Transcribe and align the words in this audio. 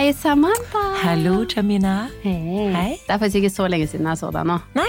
Hei, 0.00 0.14
Samantha. 0.14 0.80
Hallo, 1.02 1.44
Jamina. 1.44 2.08
Hei. 2.22 2.70
Hei. 2.72 2.92
Det 3.04 3.12
er 3.12 3.18
faktisk 3.20 3.42
ikke 3.42 3.50
så 3.52 3.66
lenge 3.68 3.84
siden 3.90 4.06
jeg 4.08 4.16
så 4.16 4.30
deg 4.32 4.46
nå. 4.48 4.54
Nei, 4.72 4.86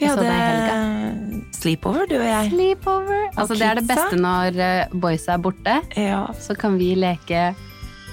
vi 0.00 0.08
Jeg 0.08 0.16
hadde 0.18 1.44
sleepover, 1.54 2.08
du 2.10 2.16
og 2.16 2.24
jeg. 2.26 2.48
Sleepover. 2.50 3.28
Altså, 3.36 3.54
det 3.54 3.68
er 3.68 3.78
det 3.78 3.84
beste 3.86 4.18
når 4.18 4.58
eh, 4.66 4.96
boysa 5.04 5.36
er 5.36 5.44
borte. 5.44 5.76
Ja. 5.94 6.24
Så 6.34 6.58
kan 6.58 6.80
vi 6.82 6.96
leke 6.98 7.44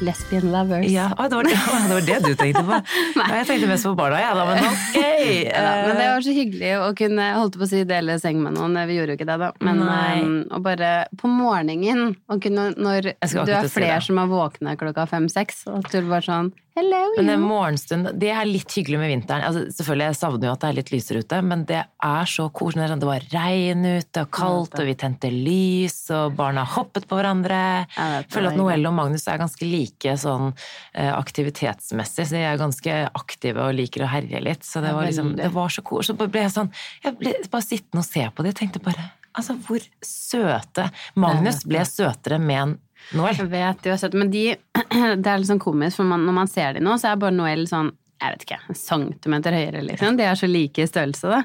lesbian 0.02 0.52
lovers. 0.52 0.86
Ja, 0.92 1.12
ah, 1.18 1.30
det, 1.30 1.36
var 1.36 1.44
det, 1.44 1.50
det 1.50 1.94
var 1.94 2.02
det 2.02 2.20
du 2.26 2.36
tenkte 2.36 2.64
på. 2.64 2.80
Jeg 3.38 3.48
tenkte 3.50 3.70
mest 3.72 3.88
på 3.88 3.94
barna, 3.98 4.20
ja, 4.22 4.34
da, 4.38 4.46
men 4.50 4.64
ok. 4.68 4.98
Ja, 5.48 5.62
da, 5.64 5.72
men 5.88 5.98
det 5.98 6.08
var 6.12 6.26
så 6.26 6.36
hyggelig 6.36 6.72
å 6.82 6.92
kunne 6.98 7.28
holdt 7.38 7.58
på 7.58 7.66
å 7.66 7.70
si, 7.70 7.82
dele 7.88 8.18
seng 8.22 8.40
med 8.44 8.58
noen. 8.58 8.78
Vi 8.90 9.00
gjorde 9.00 9.16
jo 9.16 9.20
ikke 9.20 9.30
det, 9.30 9.40
da. 9.42 9.50
Men 9.66 9.82
um, 9.84 10.38
å 10.54 10.62
bare 10.64 10.92
på 11.18 11.32
morgenen 11.32 12.16
å 12.30 12.40
kunne, 12.44 12.70
Når 12.78 13.12
du 13.12 13.54
er 13.56 13.70
flere 13.72 14.00
si 14.02 14.12
som 14.12 14.22
er 14.22 14.32
våkne 14.32 14.78
klokka 14.80 15.08
fem-seks, 15.10 15.66
og 15.72 15.82
at 15.82 15.92
du 15.94 16.10
bare 16.10 16.26
sånn 16.26 16.54
Hello, 16.78 17.14
Men 17.18 17.26
you. 17.26 17.34
en 17.34 17.42
morgenstund, 17.42 18.10
det 18.22 18.28
er 18.30 18.46
litt 18.46 18.70
hyggelig 18.78 19.00
med 19.02 19.10
vinteren. 19.10 19.42
Altså, 19.48 19.64
selvfølgelig, 19.74 20.12
Jeg 20.12 20.18
savner 20.20 20.46
jo 20.46 20.52
at 20.54 20.62
det 20.62 20.68
er 20.68 20.76
litt 20.78 20.92
lysere 20.94 21.22
ute, 21.26 21.40
men 21.42 21.64
det 21.66 21.80
er 22.06 22.30
så 22.30 22.46
koselig. 22.54 23.00
Det 23.02 23.10
var 23.10 23.26
regn 23.32 23.88
ute 23.88 24.22
og 24.22 24.30
kaldt, 24.38 24.78
og 24.78 24.86
vi 24.86 24.94
tente 25.02 25.32
lys, 25.34 25.98
og 26.14 26.38
barna 26.38 26.68
hoppet 26.76 27.10
på 27.10 27.18
hverandre. 27.18 27.58
Jeg 27.98 28.30
føler 28.30 28.52
at 28.52 28.62
Noelle 28.62 28.92
og 28.92 28.98
Magnus 29.00 29.26
er 29.26 29.42
ganske 29.42 29.66
like 29.66 30.14
sånn 30.22 30.52
eh, 30.94 31.10
aktivitetsmessig, 31.10 32.30
så 32.30 32.38
de 32.38 32.46
er 32.46 32.62
ganske 32.62 33.02
aktive 33.10 33.66
og 33.66 33.74
liker 33.80 34.06
å 34.06 34.14
herje 34.14 34.46
litt. 34.46 34.62
Så 34.68 34.86
det 34.86 34.94
var 34.94 35.10
liksom, 35.10 35.34
det 35.42 35.50
var 35.58 35.74
så 35.74 35.82
koselig. 35.82 36.14
Så 36.14 36.30
ble 36.30 36.46
jeg 36.46 36.54
sånn, 36.60 36.70
jeg 37.02 37.18
ble 37.18 37.40
bare 37.50 37.72
sittende 37.72 38.06
og 38.06 38.12
se 38.12 38.30
på 38.30 38.46
det, 38.46 38.54
jeg 38.54 38.62
tenkte 38.68 38.86
bare 38.86 39.14
Altså, 39.38 39.54
hvor 39.68 39.84
søte 40.02 40.88
Magnus 41.22 41.60
ble 41.70 41.84
søtere 41.86 42.40
med 42.42 42.58
en 42.58 42.72
Noel. 43.18 43.38
Jeg 43.40 43.52
vet, 43.52 43.88
søte, 44.02 44.20
men 44.20 44.32
de 44.34 44.44
Det 45.24 45.32
er 45.32 45.40
litt 45.40 45.50
sånn 45.52 45.62
komisk, 45.64 46.00
for 46.02 46.10
man, 46.10 46.26
når 46.28 46.38
man 46.42 46.52
ser 46.52 46.78
de 46.78 46.84
nå, 46.84 46.98
så 47.00 47.12
er 47.14 47.22
bare 47.22 47.36
Noel 47.36 47.66
sånn 47.70 47.94
jeg 48.18 48.34
vet 48.34 48.44
ikke, 48.48 48.58
en 48.72 48.78
centimeter 48.80 49.54
høyere, 49.54 49.82
liksom. 49.86 50.16
De 50.18 50.24
er 50.26 50.38
så 50.40 50.48
like 50.50 50.82
i 50.82 50.88
størrelse, 50.90 51.30
da. 51.30 51.44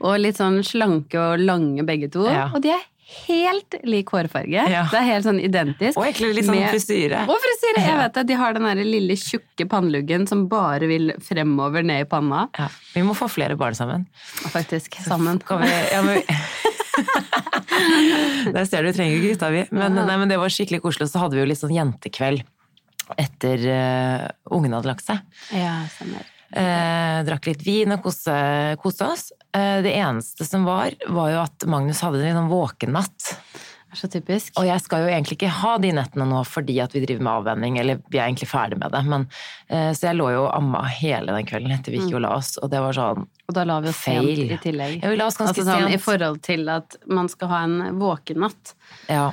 Og 0.00 0.16
litt 0.18 0.40
sånn 0.40 0.56
slanke 0.66 1.14
og 1.14 1.44
lange 1.44 1.84
begge 1.86 2.08
to. 2.10 2.24
Ja. 2.26 2.48
Og 2.50 2.64
de 2.64 2.72
er 2.74 2.82
helt 3.28 3.76
lik 3.88 4.10
hårfarge. 4.12 4.64
Ja. 4.68 4.82
Det 4.90 4.98
er 4.98 5.06
helt 5.08 5.24
sånn 5.28 5.38
identisk. 5.40 5.96
Og 5.96 6.04
egentlig 6.08 6.32
litt 6.40 6.48
sånn 6.48 6.58
Med- 6.58 6.72
frisyre. 6.74 7.22
Og 7.24 7.38
frisyre! 7.44 7.84
Jeg 7.86 8.00
vet 8.02 8.18
det. 8.18 8.26
De 8.28 8.38
har 8.40 8.56
den 8.58 8.66
der 8.68 8.82
lille, 8.84 9.16
tjukke 9.16 9.68
panneluggen 9.70 10.26
som 10.28 10.46
bare 10.50 10.90
vil 10.90 11.12
fremover 11.24 11.86
ned 11.86 12.04
i 12.04 12.08
panna. 12.10 12.48
Ja, 12.58 12.68
vi 12.94 13.06
må 13.06 13.14
få 13.16 13.30
flere 13.32 13.56
barn 13.56 13.78
sammen. 13.78 14.06
Faktisk. 14.50 14.98
Sammen. 15.06 15.38
Kan 15.38 15.62
vi, 15.62 15.70
ja, 15.92 16.02
men, 16.02 16.22
Der 18.54 18.64
ser 18.68 18.86
du, 18.86 18.92
trenger 18.94 19.18
ikke 19.18 19.34
gutta, 19.34 19.50
vi. 19.54 19.66
Men, 19.74 19.98
nei, 19.98 20.16
men 20.20 20.30
det 20.30 20.38
var 20.40 20.52
skikkelig 20.52 20.82
koselig. 20.84 21.08
Og 21.08 21.12
så 21.12 21.24
hadde 21.24 21.38
vi 21.38 21.44
jo 21.44 21.50
litt 21.50 21.60
sånn 21.60 21.76
jentekveld 21.76 22.46
etter 23.16 23.62
uh, 23.72 24.24
ungene 24.52 24.76
hadde 24.76 24.90
lagt 24.90 25.06
seg. 25.06 25.22
Ja, 25.56 25.80
stemmer. 25.94 26.26
Eh, 26.48 27.18
drakk 27.28 27.44
litt 27.50 27.60
vin 27.60 27.92
og 27.92 28.06
koste, 28.06 29.04
oss. 29.04 29.26
Eh, 29.52 29.80
det 29.84 29.92
eneste 30.00 30.46
som 30.48 30.64
var, 30.64 30.94
var 31.12 31.32
jo 31.32 31.40
at 31.42 31.66
Magnus 31.68 32.00
hadde 32.04 32.22
en 32.24 32.38
våken 32.38 32.38
sånn 32.38 32.52
våkennatt. 32.52 33.26
Det 33.28 33.34
er 33.34 33.67
så 33.96 34.08
typisk. 34.12 34.52
Og 34.60 34.66
jeg 34.68 34.82
skal 34.84 35.04
jo 35.04 35.08
egentlig 35.08 35.38
ikke 35.38 35.52
ha 35.62 35.74
de 35.80 35.92
nettene 35.96 36.26
nå 36.28 36.42
fordi 36.44 36.76
at 36.84 36.92
vi 36.92 37.00
driver 37.06 37.24
med 37.24 37.32
avvenning, 37.32 37.78
eller 37.80 38.00
vi 38.12 38.20
er 38.20 38.26
egentlig 38.26 38.50
ferdig 38.50 38.78
med 38.80 38.92
det. 38.92 39.00
Men, 39.08 39.26
eh, 39.68 39.90
så 39.96 40.10
jeg 40.10 40.18
lå 40.18 40.28
jo 40.34 40.42
og 40.44 40.56
amma 40.56 40.82
hele 40.92 41.32
den 41.32 41.48
kvelden 41.48 41.72
etter 41.72 41.94
vi 41.94 42.02
gikk 42.02 42.18
og 42.18 42.24
la 42.26 42.34
oss, 42.36 42.56
og 42.60 42.68
det 42.72 42.82
var 42.84 42.96
sånn 42.96 43.26
Og 43.48 43.54
da 43.56 43.64
la 43.64 43.78
vi 43.80 43.88
oss 43.88 44.02
Feil. 44.04 44.28
sent 44.36 44.52
i 44.52 44.58
tillegg. 44.66 44.98
Ja, 45.02 45.08
vi 45.08 45.16
la 45.16 45.28
oss 45.30 45.38
ganske 45.40 45.56
altså, 45.56 45.68
sånn, 45.70 45.92
I 45.94 46.00
forhold 46.02 46.42
til 46.44 46.68
at 46.68 46.98
man 47.06 47.30
skal 47.32 47.48
ha 47.48 47.62
en 47.64 47.78
våkenatt. 48.00 48.74
Ja. 49.08 49.30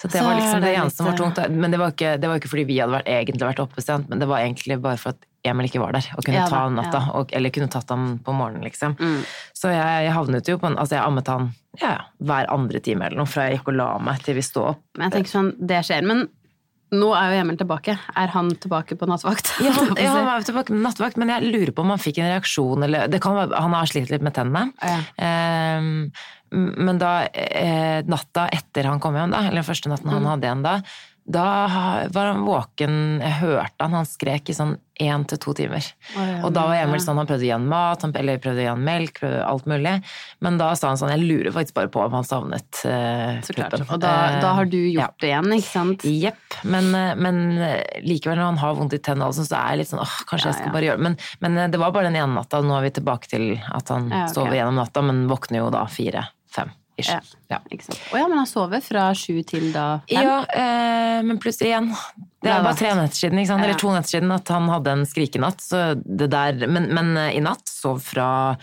Så 0.00 0.08
det 0.10 0.18
Så 0.18 0.24
var 0.24 0.34
liksom 0.34 0.60
det 0.60 0.66
det 0.66 0.76
eneste 0.80 0.96
som 0.96 1.06
var 1.06 1.16
tungt. 1.16 1.38
Men 1.50 1.70
det 1.70 1.78
var 1.78 1.94
ikke, 1.94 2.16
det 2.20 2.28
var 2.28 2.40
ikke 2.40 2.50
fordi 2.50 2.64
vi 2.68 2.80
hadde 2.80 2.92
vært, 2.98 3.06
egentlig 3.06 3.46
vært 3.46 3.62
oppe 3.62 3.80
sent, 3.80 4.08
men 4.10 4.18
det 4.18 4.26
var 4.26 4.42
egentlig 4.42 4.80
bare 4.82 4.98
for 4.98 5.14
at 5.14 5.22
Emil 5.44 5.66
ikke 5.68 5.80
var 5.82 5.92
der 5.96 6.06
og 6.16 6.24
kunne 6.24 6.38
Ja 6.40 6.46
ta 6.48 6.62
han 6.64 6.78
natta. 6.78 7.00
ja. 7.04 7.14
Og, 7.20 7.32
eller 7.36 7.52
kunne 7.54 7.68
tatt 7.72 7.90
ham 7.92 8.18
på 8.24 8.32
morgenen, 8.36 8.64
liksom. 8.64 8.94
Mm. 8.98 9.18
Så 9.52 9.72
jeg, 9.74 10.06
jeg 10.06 10.14
havnet 10.16 10.48
jo 10.48 10.56
på 10.62 10.70
en 10.70 10.78
Altså, 10.80 10.96
jeg 10.96 11.04
ammet 11.04 11.28
han 11.28 11.50
ja, 11.82 11.96
hver 12.22 12.48
andre 12.54 12.80
time 12.80 13.06
eller 13.06 13.20
noe, 13.22 13.26
fra 13.28 13.48
jeg 13.48 13.58
gikk 13.58 13.68
og 13.74 13.76
la 13.80 13.90
meg 13.98 14.22
til 14.24 14.38
vi 14.38 14.42
sto 14.46 14.62
opp. 14.72 14.80
Men 14.96 15.08
jeg 15.10 15.18
tenker 15.18 15.32
sånn, 15.34 15.52
det 15.58 15.80
skjer. 15.88 16.06
Men 16.06 16.24
nå 16.94 17.08
er 17.18 17.32
jo 17.34 17.40
Emil 17.42 17.56
tilbake. 17.58 17.96
Er 18.20 18.30
han 18.30 18.52
tilbake 18.62 18.94
på 19.00 19.08
nattvakt? 19.10 19.48
Ja, 19.64 19.72
han, 19.74 19.88
ja, 19.98 20.12
han 20.14 20.28
var 20.28 20.44
tilbake 20.46 20.70
på 20.70 20.78
nattvakt, 20.78 21.18
men 21.18 21.32
jeg 21.32 21.50
lurer 21.50 21.72
på 21.74 21.82
om 21.82 21.90
han 21.90 21.98
fikk 22.02 22.20
en 22.22 22.30
reaksjon, 22.30 22.86
eller 22.86 23.08
det 23.10 23.18
kan 23.24 23.34
Han 23.50 23.74
har 23.74 23.90
slitt 23.90 24.12
litt 24.14 24.22
med 24.22 24.36
tennene. 24.36 24.68
Ja. 24.84 25.00
Um, 25.80 26.12
men 26.54 27.00
da, 27.02 27.24
eh, 27.34 28.04
natta 28.06 28.44
etter 28.54 28.86
han 28.86 29.00
kom 29.02 29.16
hjem, 29.18 29.32
da, 29.34 29.40
eller 29.48 29.58
den 29.64 29.66
første 29.66 29.90
natten 29.90 30.06
Mm. 30.06 30.14
han 30.20 30.30
hadde 30.30 30.46
igjen 30.46 30.62
da, 30.62 30.74
da 31.24 31.44
var 32.12 32.26
han 32.34 32.42
våken, 32.44 32.96
jeg 33.22 33.38
hørte 33.40 33.80
han, 33.86 33.94
han 33.96 34.04
skrek 34.08 34.50
i 34.52 34.56
sånn 34.56 34.74
én 35.02 35.24
til 35.26 35.38
to 35.42 35.50
timer. 35.58 35.82
Ja, 36.14 36.44
og 36.46 36.52
da 36.54 36.66
var 36.68 36.76
Emil 36.78 37.00
sånn, 37.02 37.16
han 37.18 37.26
prøvde 37.26 37.42
å 37.42 37.46
gi 37.48 37.50
han 37.54 37.64
mat, 37.66 38.04
han, 38.04 38.12
eller 38.20 38.36
prøvde 38.38 38.60
å 38.60 38.62
gi 38.62 38.68
han 38.68 38.84
melk, 38.86 39.16
prøvde 39.22 39.40
alt 39.48 39.64
mulig. 39.66 39.94
Men 40.44 40.58
da 40.60 40.68
sa 40.78 40.92
han 40.92 41.00
sånn, 41.00 41.10
jeg 41.16 41.24
lurer 41.24 41.50
faktisk 41.56 41.74
bare 41.80 41.90
på 41.90 42.02
om 42.04 42.14
han 42.14 42.28
savnet 42.28 42.82
eh, 42.86 43.40
Så 43.42 43.56
klart. 43.56 43.72
puppen. 43.74 43.88
Og 43.96 44.02
da, 44.04 44.12
da 44.44 44.52
har 44.60 44.68
du 44.70 44.76
Eh, 44.84 44.92
gjort 44.92 45.00
ja. 45.00 45.24
det 45.24 45.32
igjen, 45.32 45.50
ikke 45.56 45.70
sant? 45.72 46.04
Jepp, 46.06 46.58
men, 46.68 46.92
men 47.24 47.42
likevel 48.04 48.38
når 48.38 48.50
han 48.52 48.62
har 48.62 48.78
vondt 48.78 48.94
i 48.94 49.02
tennene, 49.02 49.32
sånn, 49.34 49.48
så 49.48 49.56
er 49.58 49.72
jeg 49.74 49.82
litt 49.82 49.92
sånn 49.94 50.04
åh, 50.04 50.14
kanskje 50.30 50.52
jeg 50.52 50.60
skal 50.60 50.76
bare 50.76 50.90
gjøre. 50.92 51.02
Men, 51.08 51.18
men 51.42 51.58
det 51.72 51.80
var 51.82 51.90
bare 51.96 52.12
den 52.12 52.20
ene 52.20 52.36
natta, 52.36 52.60
nå 52.62 52.76
er 52.78 52.86
vi 52.86 52.94
tilbake 53.00 53.32
til 53.32 53.48
at 53.72 53.90
han 53.96 54.12
Ja, 54.12 54.26
ok. 54.28 54.34
sover 54.36 54.60
gjennom 54.60 54.78
natta, 54.78 55.02
men 55.02 55.24
våkner 55.32 55.64
jo 55.64 55.72
da 55.74 55.86
fire-fem. 55.90 56.70
Ish. 56.98 57.08
Ja. 57.10 57.20
Ja. 57.50 57.58
Å 58.12 58.18
ja, 58.18 58.28
men 58.28 58.38
han 58.38 58.46
sover 58.46 58.80
fra 58.84 59.08
sju 59.14 59.42
til 59.46 59.72
da 59.74 60.00
fem? 60.08 60.22
Ja, 60.22 60.38
eh, 60.54 61.22
men 61.26 61.38
plutselig 61.42 61.72
igjen. 61.72 61.90
Det 62.44 62.50
er 62.52 62.62
bare 62.62 62.76
tre 62.76 62.94
netter 62.98 63.16
siden? 63.16 63.40
Ja. 63.46 63.56
eller 63.64 63.78
to 63.80 63.90
netter 63.94 64.14
siden 64.18 64.32
at 64.34 64.48
han 64.52 64.68
hadde 64.68 64.92
en 64.92 65.04
skrikenatt. 65.08 65.60
Så 65.64 65.94
det 66.04 66.30
der, 66.34 66.66
men, 66.68 66.90
men 66.94 67.16
eh, 67.16 67.36
i 67.38 67.40
natt 67.44 67.66
sov 67.68 68.00
fra 68.04 68.56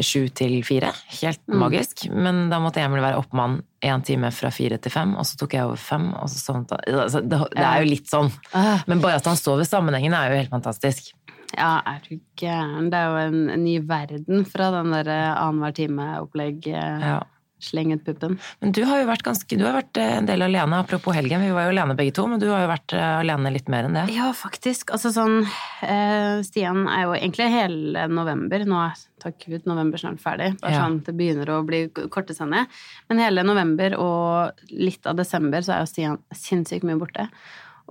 sju 0.00 0.28
til 0.32 0.62
fire. 0.64 0.88
Helt 1.20 1.40
Mm. 1.48 1.58
magisk. 1.60 2.06
Men 2.08 2.48
da 2.48 2.58
måtte 2.64 2.80
Emil 2.80 3.02
være 3.04 3.18
oppmann 3.20 3.58
én 3.84 4.00
time 4.04 4.30
fra 4.32 4.48
fire 4.50 4.78
til 4.80 4.90
fem, 4.94 5.12
og 5.20 5.26
så 5.28 5.36
tok 5.36 5.52
jeg 5.52 5.66
over 5.66 5.76
fem, 5.76 6.06
og 6.16 6.30
så 6.32 6.38
sovnet 6.40 6.70
han. 6.72 6.80
Altså, 7.02 7.20
det, 7.20 7.40
det 7.52 7.66
er 7.66 7.82
jo 7.82 7.90
litt 7.90 8.08
sånn. 8.08 8.30
Ah, 8.56 8.80
Men 8.88 9.00
bare 9.04 9.18
at 9.20 9.26
han 9.28 9.36
sover 9.36 9.64
sammenhengende 9.68 10.16
er 10.16 10.30
jo 10.32 10.38
helt 10.40 10.54
fantastisk. 10.54 11.10
ja, 11.52 11.82
er 11.84 11.98
du 12.08 12.14
gæren? 12.40 12.88
Det 12.88 12.96
er 12.96 13.10
jo 13.10 13.16
en, 13.28 13.50
en 13.52 13.64
ny 13.64 13.74
verden 13.84 14.46
fra 14.48 14.70
den 14.78 14.92
der 14.96 15.10
annenhver 15.36 15.74
time-opplegg. 15.76 16.66
eh, 16.72 17.00
Ja. 17.10 17.18
Sleng 17.62 17.92
ut 17.94 18.04
puppen. 18.04 18.32
Men 18.60 18.72
du 18.74 18.80
har 18.88 18.98
jo 19.00 19.06
vært 19.06 19.22
ganske, 19.22 19.56
du 19.58 19.62
har 19.64 19.76
vært 19.76 19.96
eh, 20.02 20.16
en 20.18 20.26
del 20.26 20.42
alene, 20.42 20.80
apropos 20.82 21.14
helgen. 21.14 21.40
Vi 21.44 21.52
var 21.54 21.68
jo 21.68 21.74
alene 21.76 21.94
begge 21.98 22.14
to, 22.18 22.24
men 22.26 22.40
du 22.42 22.48
har 22.50 22.64
jo 22.64 22.70
vært 22.72 22.94
eh, 22.98 23.20
alene 23.22 23.52
litt 23.54 23.68
mer 23.70 23.86
enn 23.86 23.94
det. 24.00 24.06
Ja, 24.16 24.32
faktisk. 24.34 24.90
Altså 24.96 25.12
sånn 25.14 25.40
eh, 25.86 26.42
Stian 26.46 26.84
er 26.90 27.06
jo 27.06 27.14
egentlig 27.16 27.48
hele 27.54 28.06
november 28.10 28.64
Nå 28.66 28.80
er 28.88 29.00
takk 29.22 29.44
Gud 29.46 29.66
november 29.70 30.00
snart 30.02 30.18
ferdig. 30.22 30.56
Bare 30.60 30.72
Ja. 30.74 30.82
sånn 30.82 31.00
det 31.06 31.14
begynner 31.14 31.46
å 31.54 31.60
bli 31.66 31.84
kortesende. 32.10 32.64
Men 33.08 33.18
hele 33.22 33.44
november 33.46 33.94
og 34.02 34.64
litt 34.74 35.06
av 35.06 35.14
desember 35.20 35.62
så 35.62 35.76
er 35.76 35.84
jo 35.84 35.90
Stian 35.92 36.18
sinnssykt 36.34 36.82
mye 36.88 36.98
borte. 36.98 37.28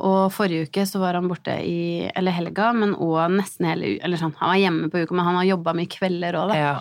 Og 0.02 0.32
forrige 0.34 0.68
uke 0.70 0.84
så 0.88 1.00
var 1.02 1.14
han 1.20 1.28
borte 1.28 1.52
i 1.68 2.10
Eller 2.16 2.32
helga, 2.36 2.74
men 2.74 2.94
òg 2.96 3.32
nesten 3.36 3.68
hele 3.68 3.96
u- 3.96 4.00
Eller 4.04 4.18
sånn, 4.18 4.34
han 4.40 4.50
var 4.54 4.60
hjemme 4.60 4.90
på 4.92 5.02
uka, 5.04 5.14
men 5.16 5.26
han 5.28 5.36
har 5.40 5.48
jobba 5.56 5.74
mye 5.78 5.88
kvelder 5.92 6.36
òg, 6.40 6.52
da. 6.52 6.56
Ja. 6.60 6.76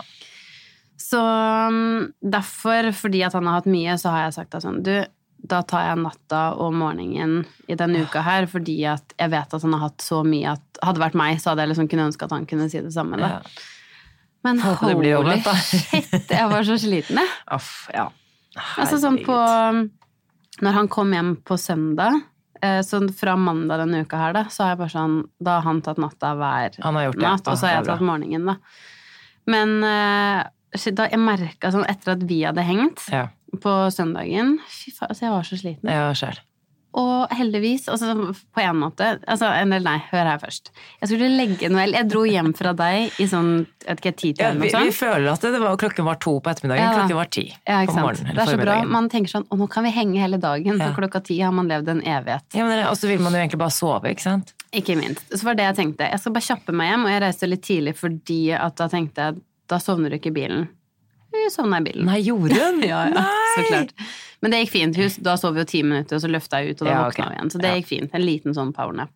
Så 1.00 1.20
um, 1.70 2.12
derfor, 2.20 2.90
fordi 2.92 3.22
at 3.24 3.32
han 3.32 3.48
har 3.48 3.60
hatt 3.60 3.70
mye, 3.70 3.96
så 3.98 4.12
har 4.12 4.26
jeg 4.26 4.36
sagt 4.36 4.56
at 4.58 4.66
sånn 4.66 4.82
Du, 4.84 4.92
da 5.48 5.62
tar 5.64 5.86
jeg 5.86 6.00
natta 6.02 6.40
og 6.60 6.74
morgenen 6.76 7.46
i 7.72 7.76
denne 7.78 8.02
uka 8.04 8.20
her, 8.26 8.44
fordi 8.50 8.76
at 8.90 9.14
jeg 9.16 9.32
vet 9.32 9.56
at 9.56 9.64
han 9.64 9.76
har 9.76 9.86
hatt 9.88 10.04
så 10.04 10.20
mye 10.26 10.56
at 10.56 10.66
Hadde 10.80 10.96
det 10.96 11.04
vært 11.04 11.16
meg, 11.20 11.40
så 11.40 11.50
hadde 11.50 11.64
jeg 11.64 11.72
liksom 11.74 11.88
kunne 11.92 12.08
ønske 12.08 12.24
at 12.24 12.32
han 12.32 12.44
kunne 12.48 12.66
si 12.72 12.80
det 12.80 12.92
samme, 12.94 13.18
da. 13.20 13.34
Ja. 13.34 13.40
Men 14.46 14.60
Håper 14.64 14.94
holy 14.96 15.34
shit, 15.60 16.30
jeg 16.32 16.46
var 16.48 16.64
så 16.64 16.76
sliten, 16.80 17.20
jeg. 17.20 17.32
Aff, 17.56 17.72
ja. 17.92 18.06
Altså 18.80 18.96
sånn 19.02 19.20
på 19.26 19.36
Når 20.64 20.76
han 20.76 20.88
kom 20.90 21.12
hjem 21.14 21.34
på 21.46 21.58
søndag, 21.60 22.16
eh, 22.60 22.80
så 22.84 23.02
fra 23.16 23.36
mandag 23.40 23.84
denne 23.84 24.00
uka 24.04 24.20
her, 24.20 24.36
da, 24.36 24.46
så 24.52 24.64
har 24.64 24.74
jeg 24.74 24.80
bare 24.84 24.94
sånn 24.96 25.18
Da 25.40 25.58
har 25.58 25.68
han 25.68 25.84
tatt 25.84 26.00
natta 26.00 26.32
hver 26.36 26.80
natt, 26.80 27.44
og 27.44 27.52
så 27.52 27.68
har 27.68 27.78
jeg 27.78 27.90
tatt 27.90 28.04
morgenen, 28.04 28.48
da. 28.48 28.56
Men 29.50 29.76
eh, 29.84 30.48
da 30.94 31.08
jeg 31.10 31.18
merka 31.22 31.72
sånn 31.74 31.88
etter 31.90 32.14
at 32.14 32.22
vi 32.28 32.42
hadde 32.46 32.62
hengt 32.66 33.02
Ja, 33.10 33.28
på 33.62 33.72
søndagen 33.94 34.58
Fy 34.68 34.92
faen, 34.94 35.10
altså 35.10 35.26
jeg 35.26 35.34
var 35.34 35.48
så 35.48 35.58
sliten. 35.58 35.90
ja. 35.90 36.12
Og 36.90 37.30
heldigvis, 37.38 37.84
altså 37.86 38.16
på 38.50 38.62
en 38.64 38.78
måte 38.80 39.12
altså, 39.30 39.46
Eller 39.60 39.78
nei, 39.84 40.00
hør 40.10 40.26
her 40.26 40.40
først. 40.42 40.72
Jeg 40.98 41.10
skulle 41.12 41.28
legge 41.38 41.68
Noel 41.70 41.94
Jeg 41.94 42.08
dro 42.10 42.24
hjem 42.26 42.48
fra 42.58 42.72
deg 42.74 43.20
i 43.22 43.26
sånn 43.30 43.50
jeg 43.60 43.94
vet 43.94 44.00
ikke, 44.02 44.12
ti 44.18 44.30
til 44.34 44.42
Ja, 44.42 44.50
vi, 44.58 44.72
noe 44.74 44.88
vi 44.88 44.94
føler 44.96 45.28
at 45.30 45.44
det 45.46 45.60
var, 45.62 45.76
klokken 45.78 46.08
var 46.08 46.18
to 46.18 46.32
på 46.42 46.50
ettermiddagen, 46.50 46.82
Ja 46.82 46.96
klokken 46.98 47.20
var 47.20 47.30
ti 47.30 47.44
Ja, 47.62 47.84
på 47.86 47.94
morgenen. 47.94 48.34
Det 48.34 48.42
er 48.42 48.50
så 48.50 48.58
bra. 48.58 48.80
Man 48.90 49.06
tenker 49.12 49.30
sånn 49.30 49.46
Å, 49.46 49.58
nå 49.60 49.68
kan 49.70 49.86
vi 49.86 49.92
henge 49.94 50.18
hele 50.18 50.40
dagen. 50.42 50.80
For 50.82 50.98
klokka 50.98 51.22
ti 51.30 51.38
har 51.38 51.54
man 51.54 51.70
levd 51.70 51.92
en 51.94 52.02
evighet. 52.02 52.46
Ja, 52.58 52.66
men 52.66 52.82
Og 52.88 52.98
så 52.98 53.10
vil 53.10 53.22
man 53.22 53.38
jo 53.38 53.42
egentlig 53.44 53.62
bare 53.62 53.74
sove, 53.76 54.10
ikke 54.10 54.26
sant? 54.26 54.50
Ikke 54.74 54.98
minst. 54.98 55.22
Så 55.30 55.46
var 55.46 55.54
det 55.58 55.68
jeg 55.68 55.78
tenkte. 55.78 56.10
Jeg 56.10 56.22
skal 56.22 56.34
bare 56.34 56.46
kjappe 56.46 56.74
meg 56.74 56.90
hjem, 56.90 57.06
og 57.06 57.14
jeg 57.14 57.22
reiste 57.24 57.48
litt 57.50 57.64
tidlig 57.66 57.94
fordi 57.98 58.40
at 58.58 58.76
da 58.82 58.90
tenkte 58.90 59.28
jeg 59.30 59.40
da 59.70 59.78
sovner 59.82 60.12
du 60.12 60.18
ikke 60.18 60.32
i 60.32 60.36
bilen. 60.40 60.66
Hun 61.30 61.52
sovna 61.54 61.78
i 61.78 61.86
bilen. 61.86 62.08
Nei, 62.10 62.18
gjorde 62.26 62.58
hun? 62.58 62.82
Ja, 62.90 63.04
ja, 63.14 63.24
så 63.54 63.64
klart. 63.68 63.94
Men 64.42 64.54
det 64.54 64.64
gikk 64.64 64.72
fint. 64.74 64.96
Hus, 64.98 65.18
da 65.22 65.36
sov 65.38 65.54
vi 65.54 65.62
jo 65.62 65.68
ti 65.68 65.82
minutter, 65.86 66.16
og 66.18 66.24
så 66.24 66.30
løfta 66.32 66.62
jeg 66.62 66.74
ut, 66.74 66.82
og 66.82 66.88
da 66.88 66.94
Ja, 66.94 67.02
våkna 67.06 67.28
hun 67.28 67.36
igjen. 67.36 67.52
Så 67.52 67.60
det 67.62 67.72
gikk 67.78 67.88
fint. 67.90 68.14
En 68.16 68.24
liten 68.24 68.56
sånn 68.56 68.72
powernap. 68.76 69.12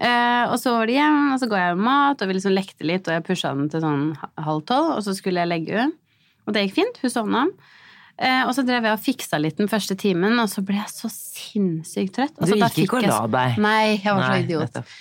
Uh, 0.00 0.46
og 0.52 0.56
så 0.62 0.72
var 0.76 0.86
det 0.88 0.94
hjem, 0.96 1.18
og 1.34 1.40
så 1.42 1.48
ga 1.50 1.58
jeg 1.60 1.76
med 1.76 1.84
mat, 1.88 2.22
og 2.22 2.30
vi 2.30 2.36
liksom 2.36 2.54
lekte 2.54 2.86
litt, 2.88 3.08
og 3.08 3.16
jeg 3.16 3.24
pusha 3.26 3.50
den 3.56 3.66
til 3.72 3.82
sånn 3.82 4.04
halv 4.40 4.62
tolv, 4.68 4.94
og 4.96 5.02
så 5.04 5.16
skulle 5.16 5.42
jeg 5.42 5.50
legge 5.50 5.76
henne. 5.82 5.96
Og 6.46 6.54
det 6.56 6.62
gikk 6.66 6.76
fint, 6.78 7.00
hun 7.02 7.12
sovna. 7.12 7.42
Uh, 8.20 8.44
og 8.46 8.52
så 8.56 8.62
drev 8.68 8.86
jeg 8.86 8.96
og 8.96 9.02
fiksa 9.02 9.40
litt 9.40 9.58
den 9.60 9.68
første 9.72 9.96
timen, 9.98 10.38
og 10.40 10.48
så 10.52 10.62
ble 10.64 10.78
jeg 10.78 10.92
så 10.92 11.10
sinnssykt 11.12 12.14
trøtt. 12.18 12.36
Du 12.36 12.44
Altså, 12.44 12.60
da 12.60 12.68
gikk 12.70 12.86
ikke 12.86 13.00
og 13.00 13.06
la 13.08 13.20
deg. 13.34 13.58
Nei, 13.64 13.82
jeg 13.96 14.14
var 14.16 14.24
så 14.26 14.38
idiot. 14.44 14.66
nettopp. 14.68 14.96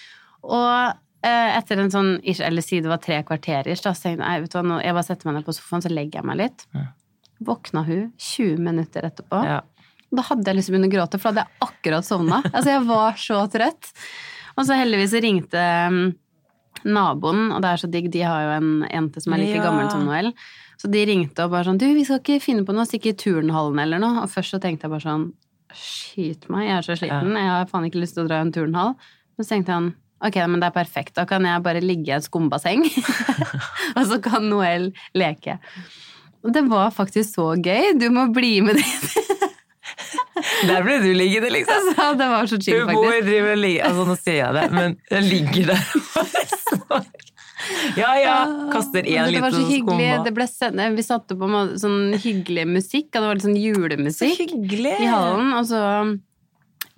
Og 0.50 0.68
eh, 0.72 0.92
etter 1.28 1.82
en 1.84 1.92
sånn, 1.92 2.14
ish, 2.24 2.40
eller 2.46 2.64
si 2.64 2.80
det 2.80 2.88
var 2.92 3.02
tre 3.04 3.18
kvarter 3.28 3.68
ish, 3.68 3.84
da, 3.84 3.92
så 3.98 4.14
jeg, 4.14 4.20
nei, 4.22 4.38
vet 4.44 4.54
du 4.54 4.58
hva, 4.60 4.64
nå, 4.64 4.78
jeg 4.86 4.96
bare 4.96 5.04
setter 5.10 5.28
meg 5.30 5.36
ned 5.40 5.46
på 5.50 5.56
sofaen, 5.58 5.84
så 5.84 5.92
legger 5.92 6.22
jeg 6.22 6.28
meg 6.30 6.38
litt. 6.40 6.66
Ja. 6.76 6.86
Våkna 7.50 7.84
hun 7.88 8.06
20 8.20 8.58
minutter 8.64 9.06
etterpå. 9.08 9.42
Ja. 9.48 9.60
Da 10.10 10.24
hadde 10.26 10.48
jeg 10.50 10.58
lyst 10.58 10.70
til 10.72 10.74
å 10.74 10.78
begynne 10.78 10.90
å 10.90 10.96
gråte, 10.96 11.20
for 11.22 11.36
da 11.36 11.44
hadde 11.44 11.52
jeg 11.52 11.68
akkurat 11.70 12.08
sovna. 12.08 12.40
Altså, 12.56 12.70
jeg 12.72 12.86
var 12.88 13.20
så 13.20 13.42
trøtt. 13.52 13.92
Og 14.58 14.66
så 14.68 14.76
heldigvis 14.80 15.14
ringte 15.24 15.66
um, 15.92 16.00
naboen, 16.88 17.50
og 17.56 17.62
det 17.64 17.70
er 17.74 17.82
så 17.84 17.90
digg, 17.92 18.10
de 18.12 18.24
har 18.26 18.46
jo 18.48 18.56
en 18.58 18.72
jente 18.90 19.22
som 19.24 19.36
er 19.36 19.44
like 19.44 19.60
Ja. 19.60 19.68
gammel 19.68 19.92
som 19.92 20.04
Noel. 20.08 20.32
Så 20.80 20.88
de 20.92 21.04
ringte 21.06 21.44
og 21.44 21.52
bare 21.52 21.68
sånn 21.68 21.78
Du, 21.80 21.86
vi 21.94 22.06
skal 22.08 22.22
ikke 22.24 22.40
finne 22.40 22.64
på 22.64 22.72
noe, 22.76 22.88
stikke 22.88 23.12
i 23.12 23.18
turnhallen 23.20 23.80
eller 23.84 24.00
noe. 24.00 24.24
Og 24.24 24.32
først 24.32 24.56
så 24.56 24.60
tenkte 24.64 24.88
jeg 24.88 24.94
bare 24.96 25.04
sånn 25.04 25.26
Skyt 25.76 26.48
meg, 26.50 26.66
jeg 26.66 26.78
er 26.80 26.86
så 26.88 26.96
sliten. 26.98 27.36
Jeg 27.38 27.50
har 27.52 27.68
faen 27.70 27.84
ikke 27.86 28.00
lyst 28.02 28.16
til 28.18 28.24
å 28.24 28.30
dra 28.30 28.40
i 28.40 28.46
en 28.48 28.54
turnhall. 28.56 28.96
Men 29.38 29.46
så 29.46 29.52
tenkte 29.54 29.76
han 29.76 29.90
Ok, 30.26 30.36
men 30.52 30.60
det 30.60 30.68
er 30.70 30.76
perfekt. 30.76 31.14
Da 31.16 31.24
kan 31.30 31.46
jeg 31.48 31.64
bare 31.64 31.80
ligge 31.84 32.12
i 32.12 32.16
et 32.18 32.26
skumbasseng, 32.28 32.84
og 33.98 34.02
så 34.10 34.18
kan 34.24 34.50
Noel 34.52 34.90
leke. 35.16 35.60
Og 36.44 36.54
det 36.56 36.64
var 36.72 36.92
faktisk 36.96 37.36
så 37.38 37.54
gøy. 37.60 37.94
Du 38.00 38.10
må 38.16 38.28
bli 38.36 38.60
med 38.64 38.80
dit. 38.80 39.10
Der 40.70 40.84
ble 40.86 41.00
du 41.04 41.10
liggende, 41.16 41.50
liksom. 41.52 41.90
Altså, 41.92 42.06
det 42.20 42.28
var 42.32 42.48
så 42.48 42.58
chill, 42.62 42.86
faktisk. 42.88 43.26
driver 43.26 43.52
og 43.52 43.60
ligger 43.60 43.88
Altså, 43.90 44.06
nå 44.08 44.16
sier 44.20 44.38
jeg 44.40 44.56
det, 44.56 44.66
men 44.72 44.94
jeg 45.12 45.26
ligger 45.28 45.72
der 45.74 47.04
Ja, 48.00 48.12
ja. 48.16 48.36
Kaster 48.72 49.04
én 49.04 49.26
Men 49.26 49.34
det 49.34 49.42
var 49.44 49.52
så 49.52 49.60
liten 49.60 49.72
hyggelig. 49.74 50.08
skumma. 50.08 50.24
Det 50.26 50.34
ble 50.38 50.48
sendt, 50.48 50.84
vi 50.96 51.04
satte 51.06 51.36
på 51.40 51.50
sånn 51.82 52.00
hyggelig 52.24 52.66
musikk, 52.70 53.10
og 53.12 53.20
det 53.20 53.26
var 53.28 53.40
litt 53.40 53.48
sånn 53.48 53.58
Så 53.60 53.66
julemusikk 53.68 54.40
hyggelig. 54.56 54.96
i 55.04 55.10
hallen. 55.12 55.52
Og 55.60 55.68
så 55.68 55.82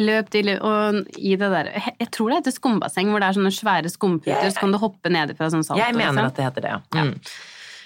løp 0.03 0.29
til 0.33 0.51
og 0.57 0.99
i 1.17 1.35
det 1.39 1.49
der 1.53 1.71
Jeg 1.73 2.09
tror 2.13 2.31
det 2.31 2.41
heter 2.41 2.55
skumbasseng, 2.55 3.11
hvor 3.11 3.23
det 3.23 3.29
er 3.29 3.37
sånne 3.39 3.53
svære 3.55 3.91
skumputer, 3.93 4.49
så 4.51 4.63
kan 4.63 4.73
du 4.73 4.79
hoppe 4.81 5.11
ned 5.13 5.33
fra 5.37 5.49
sånn 5.53 5.65
salto. 5.67 5.81
Jeg 5.81 5.97
mener 5.97 6.13
liksom. 6.13 6.31
at 6.31 6.39
det 6.39 6.47
heter 6.47 6.67
det, 6.67 6.73
ja. 6.75 7.05
Mm. 7.05 7.13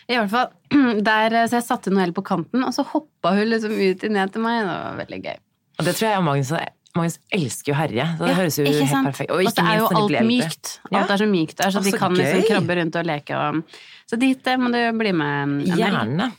I 0.05 0.19
hvert 0.19 0.31
fall, 0.33 0.49
der, 1.09 1.35
Så 1.49 1.59
jeg 1.59 1.65
satte 1.65 1.93
Noel 1.93 2.13
på 2.15 2.23
kanten, 2.25 2.63
og 2.65 2.73
så 2.75 2.85
hoppa 2.85 3.33
hun 3.37 3.49
liksom 3.49 3.73
ut 3.73 4.05
i 4.05 4.13
ned 4.13 4.33
til 4.33 4.43
meg. 4.45 4.61
Det 4.61 4.71
var 4.71 4.99
veldig 5.01 5.21
gøy. 5.25 5.37
Og 5.75 5.87
det 5.87 5.95
tror 5.97 6.11
jeg 6.11 6.25
Magnus 6.25 6.53
Magnus 6.95 7.17
elsker 7.35 7.73
jo 7.73 7.75
herje, 7.75 8.05
så 8.15 8.23
det 8.23 8.31
Ja, 8.31 8.37
høres 8.37 8.57
jo 8.57 8.63
helt 8.63 8.87
sant? 8.87 9.09
perfekt 9.09 9.31
Og 9.35 9.43
så 9.51 9.65
er 9.65 9.81
jo 9.81 9.89
alt 9.99 10.21
mykt. 10.23 10.77
Alt 10.93 11.11
er 11.11 11.19
så 11.19 11.27
mykt 11.27 11.57
der, 11.59 11.73
så 11.73 11.81
Å, 11.81 11.83
de 11.83 11.91
så 11.91 11.99
kan 11.99 12.15
liksom 12.15 12.45
krabbe 12.47 12.77
rundt 12.79 12.95
og 12.95 13.09
leke. 13.09 13.35
Og... 13.35 13.81
Så 14.07 14.19
dit 14.21 14.47
eh, 14.47 14.61
må 14.61 14.71
du 14.71 14.79
bli 14.95 15.11
med. 15.11 15.57
Gjerne. 15.75 16.29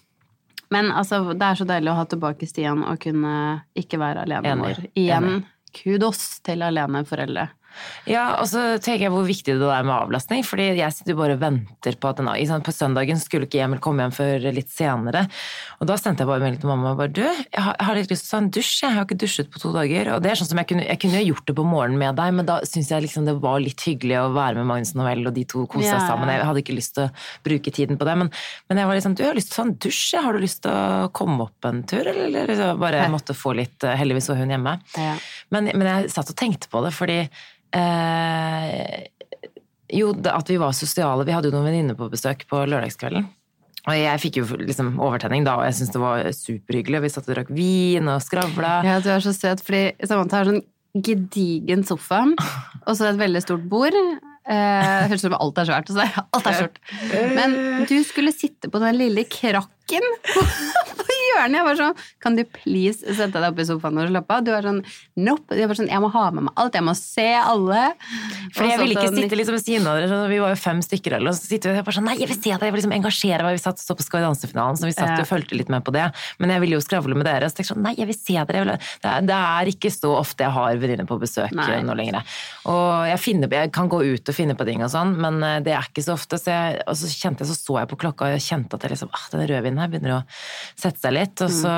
Men 0.73 0.89
altså, 0.91 1.21
det 1.35 1.47
er 1.47 1.61
så 1.61 1.67
deilig 1.69 1.93
å 1.93 1.99
ha 2.01 2.07
tilbake 2.09 2.49
Stian 2.49 2.83
og 2.87 2.99
kunne 3.03 3.35
ikke 3.79 4.01
være 4.01 4.25
alenemor. 4.25 4.81
Enig. 4.81 4.91
Igjen, 4.99 5.45
kudos 5.77 6.41
til 6.47 6.65
aleneforeldre. 6.65 7.49
Ja, 8.11 8.39
og 8.41 8.47
så 8.51 8.63
tenker 8.83 9.07
jeg 9.07 9.15
hvor 9.15 9.27
viktig 9.27 9.57
det 9.59 9.71
er 9.73 9.87
med 9.87 9.95
avlastning, 9.97 10.45
fordi 10.47 10.69
jeg 10.79 10.95
sitter 10.95 11.15
jo 11.15 11.21
bare 11.21 11.37
og 11.37 11.43
venter 11.43 11.99
på 12.01 12.11
at 12.11 12.21
den, 12.21 12.31
sant, 12.49 12.65
På 12.67 12.75
søndagen 12.75 13.21
skulle 13.23 13.49
ikke 13.49 13.63
Emil 13.65 13.81
komme 13.83 14.05
hjem 14.05 14.15
før 14.15 14.47
litt 14.55 14.71
senere, 14.73 15.27
og 15.81 15.91
da 15.91 15.97
sendte 16.01 16.25
jeg 16.25 16.31
bare 16.31 16.45
melding 16.45 16.63
til 16.63 16.71
mamma 16.71 16.95
og 16.95 17.01
bare 17.01 17.13
Du, 17.17 17.23
jeg 17.25 17.63
har, 17.63 17.75
jeg 17.79 17.89
har 17.89 17.99
litt 17.99 18.13
lyst 18.13 18.27
til 18.27 18.31
å 18.31 18.35
ta 18.35 18.43
en 18.43 18.51
dusj, 18.57 18.73
jeg 18.85 18.95
har 18.97 19.07
ikke 19.07 19.19
dusjet 19.23 19.51
på 19.53 19.63
to 19.63 19.73
dager. 19.75 20.13
Og 20.15 20.23
det 20.25 20.33
er 20.33 20.41
sånn 20.41 20.51
som 20.51 20.61
jeg 20.61 20.71
kunne, 20.71 20.87
jeg 20.87 21.01
kunne 21.03 21.23
gjort 21.25 21.51
det 21.51 21.57
på 21.59 21.67
morgenen 21.67 22.01
med 22.01 22.19
deg, 22.21 22.35
men 22.39 22.49
da 22.49 22.59
syns 22.69 22.93
jeg 22.93 23.07
liksom 23.07 23.29
det 23.29 23.37
var 23.43 23.59
litt 23.63 23.83
hyggelig 23.87 24.19
å 24.23 24.31
være 24.37 24.61
med 24.61 24.71
Magnus 24.71 24.95
Novell, 24.99 25.25
og 25.29 25.37
de 25.37 25.47
to 25.49 25.67
kose 25.71 25.89
seg 25.89 26.05
sammen. 26.07 26.33
Jeg 26.33 26.47
hadde 26.49 26.63
ikke 26.65 26.77
lyst 26.77 26.97
til 26.99 27.07
å 27.07 27.11
bruke 27.47 27.75
tiden 27.75 28.01
på 28.01 28.09
det, 28.09 28.17
men, 28.23 28.33
men 28.71 28.83
jeg 28.83 28.91
var 28.91 29.01
liksom 29.01 29.17
Du, 29.17 29.25
jeg 29.25 29.33
har 29.33 29.39
lyst 29.39 29.53
til 29.53 29.57
å 29.57 29.63
ta 29.63 29.67
en 29.67 29.77
dusj, 29.87 30.07
har 30.27 30.37
du 30.37 30.43
lyst 30.43 30.63
til 30.67 30.73
å 30.73 31.11
komme 31.17 31.49
opp 31.49 31.69
en 31.69 31.83
tur, 31.89 32.05
eller? 32.07 32.55
eller 32.55 32.81
bare 32.81 33.05
måtte 33.13 33.37
få 33.37 33.55
litt 33.57 33.85
Heldigvis 33.87 34.31
var 34.31 34.41
hun 34.41 34.53
hjemme. 34.55 34.79
Ja. 34.97 35.15
Men, 35.55 35.71
men 35.75 35.89
jeg 35.91 36.15
satt 36.15 36.33
og 36.33 36.39
tenkte 36.39 36.71
på 36.73 36.83
det, 36.85 36.93
fordi 36.97 37.19
eh, 37.77 39.07
Jo, 39.97 40.13
at 40.33 40.51
vi 40.51 40.59
var 40.61 40.75
sosiale. 40.77 41.27
Vi 41.27 41.35
hadde 41.35 41.51
jo 41.51 41.57
noen 41.57 41.69
venninner 41.69 41.99
på 41.99 42.11
besøk 42.13 42.47
på 42.51 42.65
lørdagskvelden. 42.67 43.29
Og 43.87 43.95
jeg 43.95 44.19
fikk 44.19 44.41
jo 44.41 44.47
liksom 44.59 44.97
overtenning 44.99 45.45
da, 45.47 45.61
og 45.61 45.69
jeg 45.69 45.77
syntes 45.79 45.95
det 45.95 46.03
var 46.03 46.31
superhyggelig. 46.35 47.03
Vi 47.05 47.11
satt 47.15 47.29
og 47.29 47.37
drakk 47.37 47.53
vin 47.55 48.11
og 48.11 48.25
skravla. 48.25 48.81
Ja, 48.87 48.97
du 49.03 49.13
er 49.15 49.23
så 49.23 49.35
søt, 49.37 49.63
fordi 49.63 49.93
Samantha 50.03 50.41
har 50.41 50.51
sånn 50.51 50.65
gedigen 51.07 51.85
sofa, 51.87 52.25
og 52.83 52.97
så 52.97 53.13
et 53.13 53.21
veldig 53.21 53.43
stort 53.45 53.69
bord. 53.71 53.95
Eh, 54.47 55.07
Høres 55.11 55.25
ut 55.25 55.27
som 55.29 55.39
alt 55.41 55.59
er 55.59 55.67
svært. 55.71 55.91
Alt 55.91 56.47
er 56.47 56.61
stort. 56.61 56.79
Men 57.35 57.87
du 57.91 57.97
skulle 58.07 58.31
sitte 58.35 58.71
på 58.71 58.79
den 58.83 58.95
lille 59.01 59.25
krakken 59.27 60.07
på, 60.33 60.43
på 61.01 61.17
hjørnet. 61.31 61.59
Jeg 61.59 61.67
var 61.67 61.77
sånn 61.79 61.99
Kan 62.23 62.35
du 62.39 62.43
please 62.49 63.03
sette 63.15 63.39
deg 63.39 63.45
opp 63.53 63.59
i 63.63 63.67
sofaen 63.69 63.99
og 64.03 64.09
slappe 64.11 64.37
av? 64.39 64.45
Du 64.47 64.51
er 64.55 64.65
sånn 64.67 64.81
Nope. 65.19 65.55
Jeg 65.59 65.69
var 65.71 65.79
sånn 65.79 65.91
Jeg 65.91 66.03
må 66.03 66.11
ha 66.15 66.25
med 66.35 66.47
meg 66.49 66.59
alt. 66.63 66.75
Jeg 66.79 66.87
må 66.87 66.95
se 66.99 67.27
alle. 67.39 67.83
For 68.57 68.67
jeg 68.67 68.79
ville 68.81 68.95
ikke 68.97 69.09
sånn- 69.11 69.19
sitte 69.27 69.39
liksom 69.39 69.57
ved 69.59 69.65
siden 69.67 69.87
av 69.91 69.99
dere, 69.99 70.09
så 70.11 70.19
vi 70.31 70.39
var 70.43 70.53
jo 70.55 70.59
fem 70.63 70.79
stykker 70.85 71.17
eller 71.19 71.31
og 71.33 71.37
så 71.37 71.47
sitter 71.51 71.73
vi 71.75 71.79
jeg 71.81 71.87
bare 71.87 71.97
sånn, 71.99 72.07
nei, 72.09 72.15
jeg 72.21 72.31
vil 72.31 72.39
se 72.39 72.51
deg, 72.53 72.63
jeg 72.67 72.73
vil 72.75 72.81
liksom 72.81 72.95
engasjere 72.97 73.47
meg, 73.47 73.57
vi 73.59 73.63
satt 73.63 73.81
og 73.83 73.85
så 73.85 73.97
på 73.99 74.07
Skal 74.07 74.21
vi 74.21 74.25
danse-finalen, 74.27 74.79
så 74.81 74.87
vi 74.89 74.95
satt 74.97 75.21
og 75.21 75.29
fulgte 75.29 75.59
litt 75.59 75.71
med 75.73 75.85
på 75.87 75.93
det, 75.97 76.07
men 76.41 76.53
jeg 76.55 76.63
ville 76.63 76.77
jo 76.79 76.83
skravle 76.85 77.19
med 77.19 77.27
dere, 77.29 77.51
så 77.51 77.59
tenkte 77.59 77.67
jeg 77.67 77.73
sånn, 77.75 77.83
nei, 77.85 77.95
jeg 77.99 78.09
vil 78.11 78.19
se 78.19 78.37
dere, 78.51 78.63
vil... 78.65 78.73
det, 79.03 79.11
er, 79.13 79.27
det 79.29 79.39
er 79.41 79.71
ikke 79.73 79.93
så 79.93 80.13
ofte 80.21 80.47
jeg 80.47 80.55
har 80.57 80.81
venninner 80.83 81.09
på 81.11 81.19
besøk 81.21 81.53
Nei. 81.59 81.67
eh, 81.79 81.83
nå 81.85 81.97
lenger. 81.99 82.37
Og 82.73 83.09
jeg, 83.11 83.21
finner, 83.27 83.57
jeg 83.61 83.73
kan 83.77 83.91
gå 83.93 84.01
ut 84.07 84.33
og 84.33 84.36
finne 84.37 84.57
på 84.59 84.67
ting 84.69 84.85
og 84.85 84.93
sånn, 84.93 85.15
men 85.23 85.41
eh, 85.47 85.59
det 85.65 85.75
er 85.77 85.89
ikke 85.89 86.05
så 86.05 86.15
ofte, 86.15 86.39
så 86.41 86.53
jeg, 86.53 86.79
og 86.87 86.99
så 87.01 87.11
kjente 87.11 87.45
jeg, 87.45 87.51
så 87.51 87.57
så 87.59 87.79
jeg 87.81 87.91
på 87.91 87.99
klokka, 88.05 88.29
og 88.29 88.37
jeg 88.37 88.45
kjente 88.47 88.79
at 88.79 88.87
jeg 88.87 88.95
liksom, 88.95 89.13
ah, 89.17 89.27
den 89.33 89.45
rødvinen 89.51 89.83
her 89.83 89.91
begynner 89.93 90.15
å 90.19 90.21
sette 90.77 91.03
seg 91.03 91.17
litt, 91.17 91.43
og 91.47 91.53
så 91.55 91.75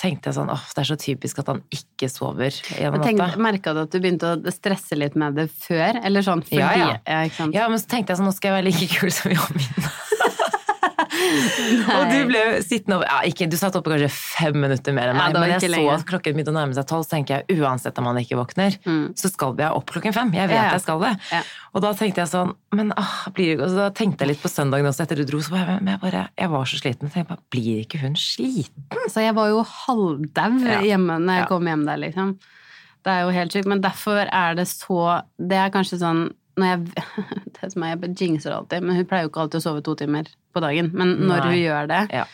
tenkte 0.00 0.30
jeg 0.30 0.38
sånn, 0.38 0.52
åh, 0.54 0.64
det 0.72 0.84
er 0.84 0.90
så 0.92 0.98
typisk 1.06 1.42
at 1.42 1.52
han 1.52 1.62
ikke 1.74 2.10
sover 2.12 2.56
gjennom 2.72 3.04
natta. 3.04 3.30
Merka 3.46 3.76
du 3.76 3.82
at 3.84 3.92
du 3.92 4.00
begynte 4.00 4.34
å 4.36 4.54
stresse 4.54 4.98
litt 4.98 5.18
med 5.18 5.38
det 5.38 5.48
før? 5.52 6.00
Eller 6.06 6.24
sånn 6.26 6.44
fordi 6.46 6.62
Ja, 6.62 6.72
ja. 7.04 7.22
sant? 7.36 7.54
Ja, 7.56 7.68
men 7.72 7.82
så 7.82 7.90
tenkte 7.90 8.14
jeg 8.14 8.22
sånn, 8.22 8.30
nå 8.30 8.36
skal 8.36 8.52
jeg 8.54 8.60
være 8.60 8.70
like 8.70 8.90
kul 8.96 9.14
som 9.14 9.34
Jamina. 9.34 9.94
og 11.96 12.10
du 12.12 12.18
ble 12.28 12.40
sittende 12.64 12.98
over, 12.98 13.06
ja, 13.08 13.18
ikke, 13.30 13.48
du 13.50 13.56
satt 13.58 13.76
oppe 13.78 13.92
kanskje 13.92 14.10
fem 14.12 14.56
minutter 14.62 14.94
mer 14.96 15.10
enn 15.12 15.18
meg, 15.18 15.34
Ja, 15.34 15.40
men 15.42 15.52
jeg 15.54 15.62
så 15.64 15.70
lenge. 15.72 15.94
at 15.98 16.04
klokken 16.08 16.36
begynte 16.36 16.52
å 16.52 16.56
nærme 16.56 16.76
seg 16.76 16.86
tolv, 16.90 17.06
så 17.06 17.14
tenker 17.16 17.40
jeg 17.46 17.60
uansett 17.60 17.98
om 18.02 18.08
han 18.10 18.20
ikke 18.22 18.38
våkner, 18.40 18.76
Mm. 18.86 19.14
så 19.18 19.30
skal 19.32 19.56
jeg 19.58 19.70
opp 19.78 19.90
klokken 19.94 20.14
fem. 20.16 20.32
Jeg 20.36 20.48
vet 20.48 20.56
Ja, 20.56 20.70
jeg 20.76 20.80
skal 20.84 21.00
det. 21.00 21.12
Og 21.76 21.82
da 21.84 21.92
tenkte 21.92 22.22
jeg 22.24 22.28
sånn, 22.32 22.54
men 22.72 22.92
ah, 22.96 23.26
blir, 23.36 23.60
og 23.60 23.68
så 23.70 23.76
da 23.76 23.90
tenkte 23.90 24.24
jeg 24.24 24.34
litt 24.34 24.42
på 24.42 24.48
søndagen 24.52 24.86
også 24.88 25.02
etter 25.06 25.16
du 25.20 25.24
dro, 25.28 25.38
så 25.44 25.50
bare, 25.56 25.78
jeg, 25.84 26.00
bare, 26.00 26.28
jeg 26.38 26.50
var 26.50 26.64
så 26.64 26.80
sliten, 26.80 27.10
så 27.12 27.20
jeg 27.22 27.28
bare, 27.28 27.42
blir 27.52 27.82
ikke 27.84 28.00
hun 28.00 28.14
sliten? 28.16 28.86
Så 29.12 29.20
jeg 29.24 29.34
var 29.36 29.48
jo 29.52 29.62
halvdau 29.62 30.82
hjemme 30.84 31.18
når 31.22 31.40
jeg 31.42 31.48
kom 31.50 31.66
hjem 31.68 31.84
der, 31.86 31.96
liksom. 32.06 32.36
Det 33.06 33.12
er 33.14 33.20
jo 33.22 33.30
helt 33.36 33.52
sykt. 33.54 33.68
Men 33.70 33.80
derfor 33.84 34.24
er 34.26 34.56
det 34.58 34.64
så 34.66 35.22
Det 35.38 35.54
er 35.56 35.70
kanskje 35.70 36.00
sånn 36.00 36.24
når 36.56 36.70
jeg, 36.72 37.04
Det 37.56 37.70
som 37.72 37.82
er, 37.86 37.94
jeg 37.96 38.14
jinxer 38.20 38.54
alltid, 38.56 38.84
men 38.84 38.96
hun 39.00 39.06
pleier 39.08 39.26
jo 39.26 39.30
ikke 39.32 39.44
alltid 39.44 39.60
å 39.60 39.64
sove 39.66 39.82
to 39.84 39.94
timer 39.98 40.28
på 40.54 40.62
dagen. 40.64 40.90
Men 40.96 41.16
når 41.26 41.40
Nei. 41.44 41.48
hun 41.50 41.58
gjør 41.60 41.90
det, 41.92 42.02
Ja. 42.16 42.24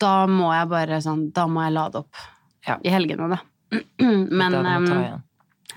da 0.00 0.14
må 0.26 0.50
jeg 0.54 0.68
bare 0.72 1.00
sånn 1.04 1.26
Da 1.36 1.46
må 1.46 1.62
jeg 1.66 1.74
lade 1.76 2.00
opp. 2.04 2.16
Ja. 2.66 2.78
I 2.84 2.92
helgene, 2.92 3.28
da. 3.36 3.40
Men 4.40 4.56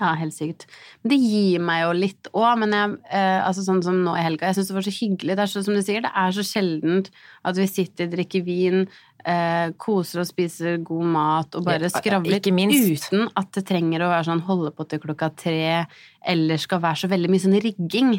Ja, 0.00 0.12
helt 0.18 0.34
sykt. 0.34 0.66
Men 1.02 1.12
det 1.12 1.18
gir 1.22 1.62
meg 1.62 1.82
jo 1.84 1.94
litt 1.96 2.28
òg, 2.32 2.58
men 2.62 2.74
jeg, 2.74 2.96
eh, 3.14 3.40
altså 3.44 3.64
sånn 3.66 3.82
som 3.84 4.00
nå 4.02 4.16
i 4.18 4.24
helga, 4.24 4.48
jeg 4.50 4.58
syns 4.58 4.70
det 4.70 4.76
var 4.78 4.86
så 4.86 4.94
hyggelig. 4.98 5.36
Det 5.36 5.44
er 5.44 5.52
så, 5.52 5.62
som 5.66 5.76
du 5.76 5.82
sier, 5.84 6.04
det 6.04 6.12
er 6.24 6.34
så 6.34 6.44
sjeldent 6.46 7.10
at 7.44 7.60
vi 7.60 7.66
sitter, 7.70 8.10
drikker 8.10 8.44
vin, 8.46 8.88
eh, 9.24 9.70
koser 9.78 10.22
og 10.24 10.28
spiser 10.28 10.78
god 10.84 11.10
mat 11.14 11.54
og 11.54 11.64
bare 11.68 11.90
skravler 11.92 12.40
uten 12.42 13.28
at 13.36 13.52
det 13.56 13.64
trenger 13.70 14.04
å 14.04 14.10
være 14.12 14.28
sånn 14.30 14.44
holde 14.48 14.74
på 14.74 14.86
til 14.88 15.02
klokka 15.04 15.30
tre, 15.36 15.86
eller 16.26 16.60
skal 16.60 16.82
være 16.84 17.04
så 17.04 17.12
veldig 17.12 17.30
mye 17.30 17.44
sånn 17.46 17.60
rigging. 17.62 18.16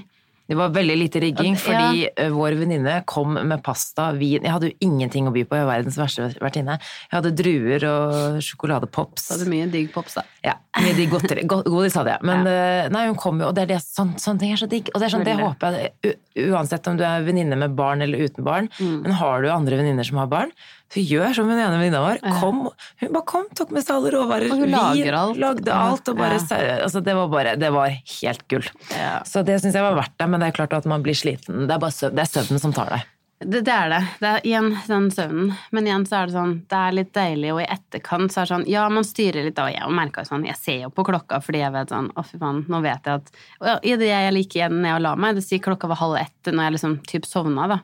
Det 0.47 0.53
var 0.59 0.69
veldig 0.69 0.95
lite 0.99 1.19
rigging, 1.23 1.55
fordi 1.57 2.03
ja. 2.05 2.27
vår 2.29 2.53
venninne 2.59 2.99
kom 3.09 3.33
med 3.33 3.63
pasta, 3.65 4.11
vin 4.13 4.43
Jeg 4.45 4.51
hadde 4.53 4.69
jo 4.69 4.75
ingenting 4.85 5.25
å 5.25 5.31
by 5.33 5.41
på, 5.49 5.57
jeg 5.57 5.65
var 5.65 5.79
verdens 5.79 5.97
verste 5.97 6.27
vertinne. 6.43 6.75
Jeg 7.09 7.15
hadde 7.17 7.31
druer 7.39 7.85
og 7.89 8.37
sjokoladepops. 8.45 9.25
Hadde 9.33 9.47
mye 9.49 9.65
digg 9.73 9.89
pops, 9.95 10.19
da. 10.19 10.23
Ja, 10.45 10.53
mye 10.83 10.93
digg 10.97 11.09
godteri. 11.15 11.47
Go- 11.49 11.63
Godis 11.65 11.97
hadde 11.97 12.13
jeg. 12.13 12.25
Men 12.29 12.45
ja. 12.45 12.87
nei, 12.93 13.07
hun 13.09 13.17
kom 13.17 13.41
jo, 13.41 13.49
og 13.49 13.57
det 13.57 13.65
er 13.65 13.73
det, 13.73 13.81
sånn, 13.85 14.13
sånne 14.21 14.43
ting 14.45 14.53
er 14.53 14.61
så 14.61 14.69
digg. 14.69 14.91
Og 14.93 15.01
det 15.01 15.09
er 15.09 15.15
sånn, 15.15 15.25
det 15.25 15.37
håper 15.41 15.79
jeg, 15.81 16.15
uansett 16.51 16.87
om 16.91 16.97
du 16.99 17.03
er 17.07 17.25
venninne 17.25 17.57
med 17.57 17.73
barn 17.77 18.05
eller 18.05 18.25
uten 18.29 18.45
barn, 18.45 18.69
Mm. 18.79 19.01
men 19.01 19.11
har 19.17 19.41
du 19.41 19.49
andre 19.49 19.77
venninner 19.81 20.03
som 20.05 20.17
har 20.21 20.27
barn, 20.27 20.51
så 20.95 21.03
gjør 21.03 21.33
som 21.35 21.49
hun 21.51 21.59
ene 21.59 21.77
venninna 21.77 22.01
vår. 22.05 22.21
Kom, 22.39 22.61
hun 23.03 23.11
bare 23.15 23.27
kom, 23.29 23.47
tok 23.57 23.73
med 23.75 23.83
seg 23.83 23.97
alle 23.97 24.13
råvarer. 24.15 24.51
Og 24.55 24.61
hun 24.63 24.71
lager 24.73 25.17
alt. 25.19 25.41
Lagde 25.43 25.73
alt, 25.75 26.07
og 26.13 26.21
bare, 26.21 26.39
Ja. 26.39 26.77
altså, 26.85 27.01
det 27.03 27.15
var 27.17 27.27
bare, 27.33 27.55
det 27.59 27.73
var 27.75 27.91
helt 28.21 28.45
gull. 28.51 28.63
Ja. 28.95 29.17
Så 29.27 29.43
det 29.45 29.59
syns 29.61 29.75
jeg 29.75 29.83
var 29.85 29.97
verdt 29.99 30.15
det, 30.17 30.29
men 30.31 30.39
det 30.39 30.47
er 30.53 30.55
klart 30.63 30.73
at 30.79 30.87
man 30.89 31.03
blir 31.03 31.17
sliten. 31.17 31.67
Det 31.67 31.75
er 31.75 31.83
bare 31.83 31.91
søv, 31.95 32.15
det 32.15 32.23
er 32.25 32.31
søvnen 32.31 32.63
som 32.63 32.73
tar 32.75 32.89
deg. 32.95 33.11
Det, 33.45 33.59
det 33.67 33.73
er 33.75 33.89
det. 33.91 33.97
Det 34.23 34.27
er 34.31 34.45
igjen 34.47 34.69
den 34.87 35.09
søvnen. 35.11 35.49
Men 35.75 35.89
igjen 35.89 36.05
så 36.07 36.21
er 36.21 36.29
det 36.29 36.35
sånn, 36.37 36.53
det 36.71 36.77
er 36.79 36.93
litt 36.95 37.09
deilig, 37.13 37.49
og 37.51 37.59
i 37.61 37.65
etterkant 37.67 38.31
så 38.31 38.39
er 38.41 38.47
det 38.47 38.53
sånn 38.53 38.63
Ja, 38.71 38.85
man 38.89 39.03
styrer 39.03 39.43
litt, 39.43 39.57
da, 39.57 39.65
og 39.67 39.75
jeg 39.75 39.91
merka 39.97 40.23
sånn 40.25 40.45
Jeg 40.47 40.55
ser 40.55 40.77
jo 40.85 40.89
på 40.95 41.03
klokka 41.05 41.41
fordi 41.43 41.59
jeg 41.59 41.73
vet 41.75 41.91
sånn 41.91 42.07
Å, 42.15 42.23
fy 42.23 42.39
faen, 42.39 42.63
nå 42.71 42.79
vet 42.85 43.03
jeg 43.11 43.19
at 43.19 43.35
Og 43.59 43.83
i 43.91 43.97
det 43.99 44.07
jeg 44.07 44.33
liker 44.37 44.61
igjen 44.61 44.79
når 44.79 44.89
jeg 44.93 45.03
la 45.03 45.11
meg, 45.19 45.35
det 45.35 45.43
sier 45.43 45.61
klokka 45.67 45.91
var 45.91 45.99
halv 45.99 46.15
ett 46.23 46.51
når 46.55 46.63
jeg 46.69 46.75
liksom 46.77 46.95
typ 47.11 47.27
sovna, 47.27 47.67
da. 47.75 47.79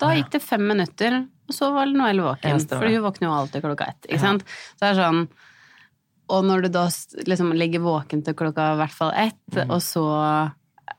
Da 0.00 0.14
gikk 0.16 0.32
det 0.32 0.40
fem 0.44 0.64
minutter, 0.68 1.20
og 1.48 1.54
så 1.54 1.72
var 1.74 1.86
Noelle 1.86 2.22
våken. 2.22 2.60
for 2.68 2.86
hun 2.88 3.02
våkner 3.02 3.28
jo 3.28 3.32
alltid 3.40 3.62
klokka 3.62 3.88
ett, 3.88 4.06
ikke 4.08 4.12
Ja. 4.18 4.18
sant. 4.18 4.42
Så 4.76 4.80
det 4.80 4.90
er 4.96 5.02
sånn 5.02 5.28
Og 6.28 6.42
når 6.42 6.62
du 6.62 6.68
da 6.74 6.86
liksom 7.24 7.52
ligger 7.54 7.78
våken 7.80 8.24
til 8.24 8.34
klokka 8.34 8.72
i 8.74 8.78
hvert 8.80 8.90
fall 8.90 9.12
ett, 9.14 9.36
Mm. 9.54 9.70
og 9.70 9.78
så 9.80 10.50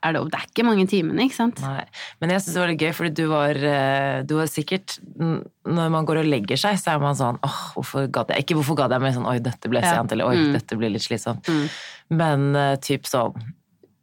er 0.02 0.12
det 0.12 0.30
Det 0.30 0.34
er 0.40 0.46
ikke 0.48 0.64
mange 0.64 0.86
timene, 0.88 1.20
ikke 1.28 1.34
sant? 1.34 1.60
Nei. 1.60 1.84
Men 2.20 2.30
jeg 2.30 2.40
syns 2.40 2.54
det 2.54 2.60
var 2.60 2.68
litt 2.68 2.80
gøy, 2.80 2.94
fordi 2.94 3.14
du 3.14 3.26
var, 3.28 3.50
eh, 3.50 4.22
du 4.22 4.34
var 4.36 4.46
sikkert 4.46 4.98
Når 5.18 5.90
man 5.90 6.06
går 6.06 6.20
og 6.20 6.24
legger 6.24 6.56
seg, 6.56 6.76
så 6.80 6.94
er 6.94 6.98
man 7.00 7.14
sånn 7.14 7.38
åh, 7.42 7.74
hvorfor 7.74 8.08
gadd 8.10 8.28
jeg 8.28 8.46
Ikke 8.46 8.56
hvorfor 8.56 8.76
gadd 8.76 8.90
jeg, 8.90 9.00
men 9.02 9.12
sånn 9.12 9.26
oi, 9.28 9.38
dette 9.38 9.68
ble 9.68 9.80
Ja. 9.82 9.96
sent, 9.96 10.12
eller 10.12 10.24
oi, 10.28 10.36
Mm. 10.36 10.52
dette 10.54 10.76
blir 10.78 10.90
litt 10.90 11.02
slitsomt. 11.02 11.42
Mm. 11.44 11.68
Men 12.10 12.56
eh, 12.56 12.76
typ 12.76 13.02
sånn 13.04 13.34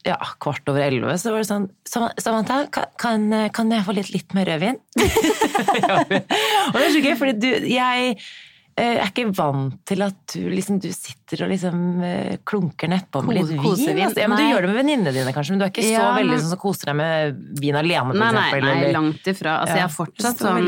ja, 0.05 0.17
kvart 0.39 0.67
over 0.69 0.81
elleve, 0.85 1.15
så 1.17 1.31
var 1.33 1.41
det 1.43 1.50
sånn 1.50 1.69
"Sam- 1.89 2.12
Samantha, 2.21 2.67
kan, 2.71 2.85
kan, 2.97 3.31
eh, 3.33 3.50
jeg 3.50 3.85
få 3.85 3.95
litt, 3.97 4.12
litt 4.13 4.33
mer 4.38 4.45
rødvin? 4.45 4.77
Ja, 5.85 6.01
og 6.01 6.75
det 6.77 6.85
er 6.88 6.91
så 6.93 7.01
gøy, 7.03 7.15
fordi 7.19 7.39
du 7.39 7.47
Jeg 7.74 8.19
jeg 8.75 8.97
er 9.00 9.07
ikke 9.07 9.29
vant 9.38 9.77
til 9.88 10.01
at 10.03 10.33
du 10.33 10.50
liksom 10.51 10.81
du 10.83 10.89
sitter 10.91 11.45
og 11.45 11.50
liksom 11.53 11.77
eh, 12.03 12.33
klunker 12.43 12.89
nedpå 12.91 13.21
med 13.24 13.38
litt 13.38 13.53
vin. 13.53 13.62
Altså. 14.03 14.19
Ja, 14.19 14.27
men 14.27 14.35
du 14.35 14.43
gjør 14.50 14.65
det 14.65 14.71
med 14.74 14.75
venninnene 14.81 15.13
dine, 15.15 15.31
kanskje, 15.31 15.53
men 15.55 15.62
du 15.62 15.63
er 15.63 15.71
ikke 15.71 15.85
så 15.85 15.93
Ja, 15.93 16.09
veldig 16.17 16.39
sånn 16.41 16.50
som 16.51 16.59
koser 16.59 16.91
deg 16.91 16.97
med 17.00 17.38
vin 17.62 17.77
alene, 17.79 18.12
for 18.12 18.19
Nei, 18.19 18.31
nei, 18.35 18.41
eksempel. 18.50 18.65
nei, 18.67 18.74
eller- 18.81 18.97
langt 18.97 19.29
ifra. 19.31 19.53
Altså, 19.62 19.77
Ja, 19.77 19.79
jeg 19.79 19.88
er 19.88 19.95
fortsatt 19.95 20.43
sånn. 20.43 20.59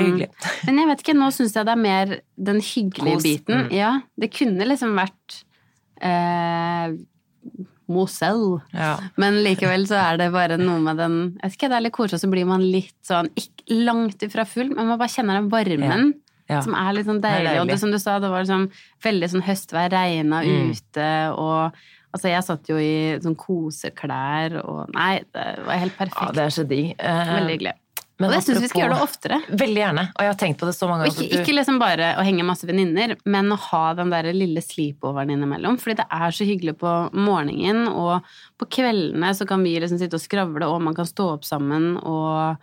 Men 0.70 0.80
jeg 0.80 0.88
vet 0.94 1.04
ikke, 1.04 1.18
nå 1.20 1.28
syns 1.36 1.52
jeg 1.60 1.66
det 1.68 1.76
er 1.76 1.84
mer 1.84 2.16
den 2.40 2.62
hyggelige 2.64 3.18
Kos, 3.20 3.24
biten. 3.28 3.60
mm. 3.68 3.76
Ja, 3.76 3.92
det 4.18 4.32
kunne 4.40 4.70
liksom 4.72 4.96
vært 4.96 5.44
eh, 6.00 6.96
Moselle. 7.88 8.62
Ja. 8.74 8.98
Men 9.18 9.40
likevel 9.46 9.86
så 9.88 9.96
er 10.02 10.18
det 10.18 10.32
bare 10.34 10.58
noe 10.60 10.80
med 10.84 10.98
den 10.98 11.18
Jeg 11.42 11.50
vet 11.52 11.58
ikke, 11.58 11.70
det 11.70 11.78
er 11.78 11.86
litt 11.88 11.94
koselig, 11.98 12.20
så 12.22 12.30
blir 12.32 12.46
man 12.46 12.62
litt 12.62 12.96
sånn 13.08 13.30
ikke 13.36 13.82
langt 13.88 14.24
ifra 14.28 14.46
full, 14.48 14.70
men 14.76 14.88
man 14.88 14.98
bare 15.00 15.10
kjenner 15.14 15.40
den 15.42 15.50
varmen. 15.50 16.14
Ja. 16.50 16.62
Som 16.64 16.76
er 16.80 16.94
litt 16.96 17.06
sånn 17.08 17.18
er 17.20 17.44
deilig. 17.44 17.62
Og 17.62 17.68
det 17.68 17.80
som 17.80 17.92
du 17.92 17.98
sa, 18.00 18.20
det 18.24 18.30
var 18.32 18.44
liksom 18.46 18.70
veldig 19.04 19.30
sånn 19.34 19.44
høstvær, 19.44 19.90
regna 19.92 20.44
Mm. 20.44 20.72
ute, 20.72 21.12
og 21.38 21.72
Altså, 22.16 22.30
jeg 22.32 22.44
satt 22.48 22.70
jo 22.70 22.78
i 22.80 23.20
sånn 23.22 23.36
koseklær 23.36 24.56
og 24.64 24.90
Nei, 24.96 25.20
det 25.36 25.44
var 25.68 25.78
helt 25.78 25.98
perfekt. 25.98 26.22
ja, 26.24 26.32
det 26.32 26.44
er 26.46 26.54
så 26.56 26.64
digg. 26.68 26.96
Eh, 26.98 27.34
Veldig 27.36 27.52
hyggelig. 27.60 27.74
Men 28.20 28.30
Og 28.30 28.34
det 28.34 28.44
syns 28.48 28.62
vi 28.64 28.68
skal 28.72 28.82
gjøre 28.82 28.96
det 28.96 29.04
oftere. 29.06 29.38
Veldig 29.50 29.82
gjerne. 29.84 30.04
Og 30.16 30.22
jeg 30.26 30.32
har 30.32 30.38
tenkt 30.42 30.58
på 30.60 30.66
det 30.66 30.74
så 30.76 30.88
mange 30.90 31.06
ganger. 31.06 31.22
ikke, 31.22 31.30
du- 31.38 31.44
ikke 31.44 31.56
liksom 31.58 31.78
bare 31.80 32.16
å 32.18 32.24
henge 32.26 32.44
masse 32.48 32.66
venninner, 32.66 33.16
men 33.26 33.50
å 33.54 33.58
ha 33.58 33.94
den 33.94 34.10
der 34.10 34.32
lille 34.34 34.62
sleepoveren 34.62 35.30
innimellom. 35.36 35.78
Fordi 35.78 35.98
det 35.98 36.08
er 36.10 36.32
så 36.32 36.46
hyggelig 36.48 36.78
på 36.82 36.94
morgenen, 37.14 37.88
og 37.94 38.24
på 38.58 38.66
kveldene 38.70 39.30
så 39.38 39.46
kan 39.48 39.62
vi 39.64 39.76
liksom 39.80 40.00
sitte 40.02 40.16
og 40.18 40.22
skravle, 40.26 40.66
og 40.66 40.82
man 40.82 40.96
kan 40.96 41.06
stå 41.06 41.34
opp 41.36 41.44
sammen, 41.46 41.98
og 42.04 42.58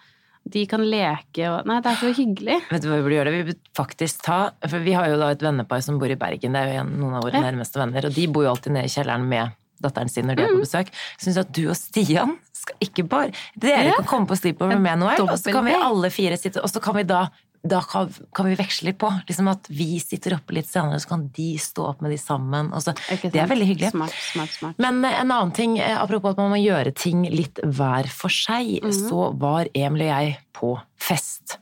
de 0.50 0.66
kan 0.66 0.80
leke 0.84 1.46
og 1.48 1.64
Nei, 1.64 1.78
det 1.80 1.86
er 1.92 1.96
så 2.02 2.10
hyggelig. 2.12 2.58
Vet 2.68 2.82
du 2.82 2.88
hva 2.90 2.98
vi 2.98 3.04
burde 3.06 3.16
gjøre? 3.16 3.32
Vi 3.32 3.44
burde 3.48 3.72
faktisk 3.74 4.20
ta 4.26 4.50
For 4.68 4.78
vi 4.84 4.92
har 4.92 5.06
jo 5.08 5.16
da 5.16 5.30
et 5.32 5.40
vennepar 5.40 5.80
som 5.82 5.98
bor 5.98 6.10
i 6.10 6.16
Bergen, 6.20 6.52
det 6.52 6.60
er 6.60 6.74
jo 6.74 6.80
en, 6.82 6.90
noen 7.00 7.14
av 7.16 7.22
våre 7.24 7.32
Ja. 7.40 7.40
nærmeste 7.50 7.80
venner, 7.80 8.04
og 8.04 8.12
de 8.12 8.26
bor 8.26 8.42
jo 8.44 8.50
alltid 8.50 8.72
nede 8.74 8.84
i 8.84 8.92
kjelleren 8.92 9.24
med 9.26 9.52
datteren 9.82 10.08
sin 10.10 10.26
når 10.26 10.36
de 10.36 10.42
er 10.42 10.48
Mm. 10.48 10.60
på 10.60 10.64
besøk. 10.66 10.88
Syns 11.18 11.36
at 11.38 11.50
du 11.52 11.68
og 11.68 11.76
Stian 11.76 12.36
skal 12.64 12.84
ikke 12.88 13.06
bare 13.08 13.32
Dere 13.56 13.88
Ja. 13.90 13.96
kan 14.00 14.10
komme 14.10 14.26
på 14.30 14.36
sleepover 14.40 14.78
med 14.80 14.98
Noel, 15.04 15.20
og 15.28 15.36
så 15.38 15.52
kan 15.54 15.64
vi 15.68 15.76
alle 15.76 16.10
fire 16.14 16.36
sitte 16.40 16.62
Og 16.64 16.70
så 16.72 16.80
kan 16.84 16.96
vi 16.98 17.04
da 17.08 17.26
da 17.64 17.78
kan, 17.80 18.10
kan 18.36 18.44
vi 18.44 18.58
veksle 18.58 18.90
litt 18.90 18.98
på. 19.00 19.08
Liksom 19.24 19.46
At 19.48 19.70
vi 19.72 19.94
sitter 19.98 20.34
oppe 20.36 20.52
litt 20.52 20.66
senere, 20.68 20.98
så 21.00 21.08
kan 21.14 21.22
de 21.32 21.46
stå 21.56 21.86
opp 21.94 22.02
med 22.04 22.10
de 22.12 22.18
sammen. 22.20 22.68
Og 22.76 22.82
så, 22.84 22.92
det 23.22 23.40
er 23.40 23.48
veldig 23.48 23.68
hyggelig. 23.70 23.88
Smart, 23.94 24.12
smart, 24.12 24.50
smart. 24.52 24.76
Men 24.84 24.98
eh, 25.02 25.14
en 25.22 25.32
annen 25.32 25.54
ting, 25.56 25.78
eh, 25.80 25.96
apropos 25.96 26.34
at 26.34 26.42
man 26.42 26.50
må 26.52 26.58
gjøre 26.60 26.92
ting 26.94 27.22
litt 27.32 27.56
hver 27.64 28.10
for 28.12 28.28
seg, 28.28 28.82
Mhm. 28.84 28.92
så 29.08 29.30
var 29.40 29.70
Emil 29.74 30.02
og 30.04 30.12
jeg 30.12 30.36
på 30.52 30.74
fest 31.00 31.56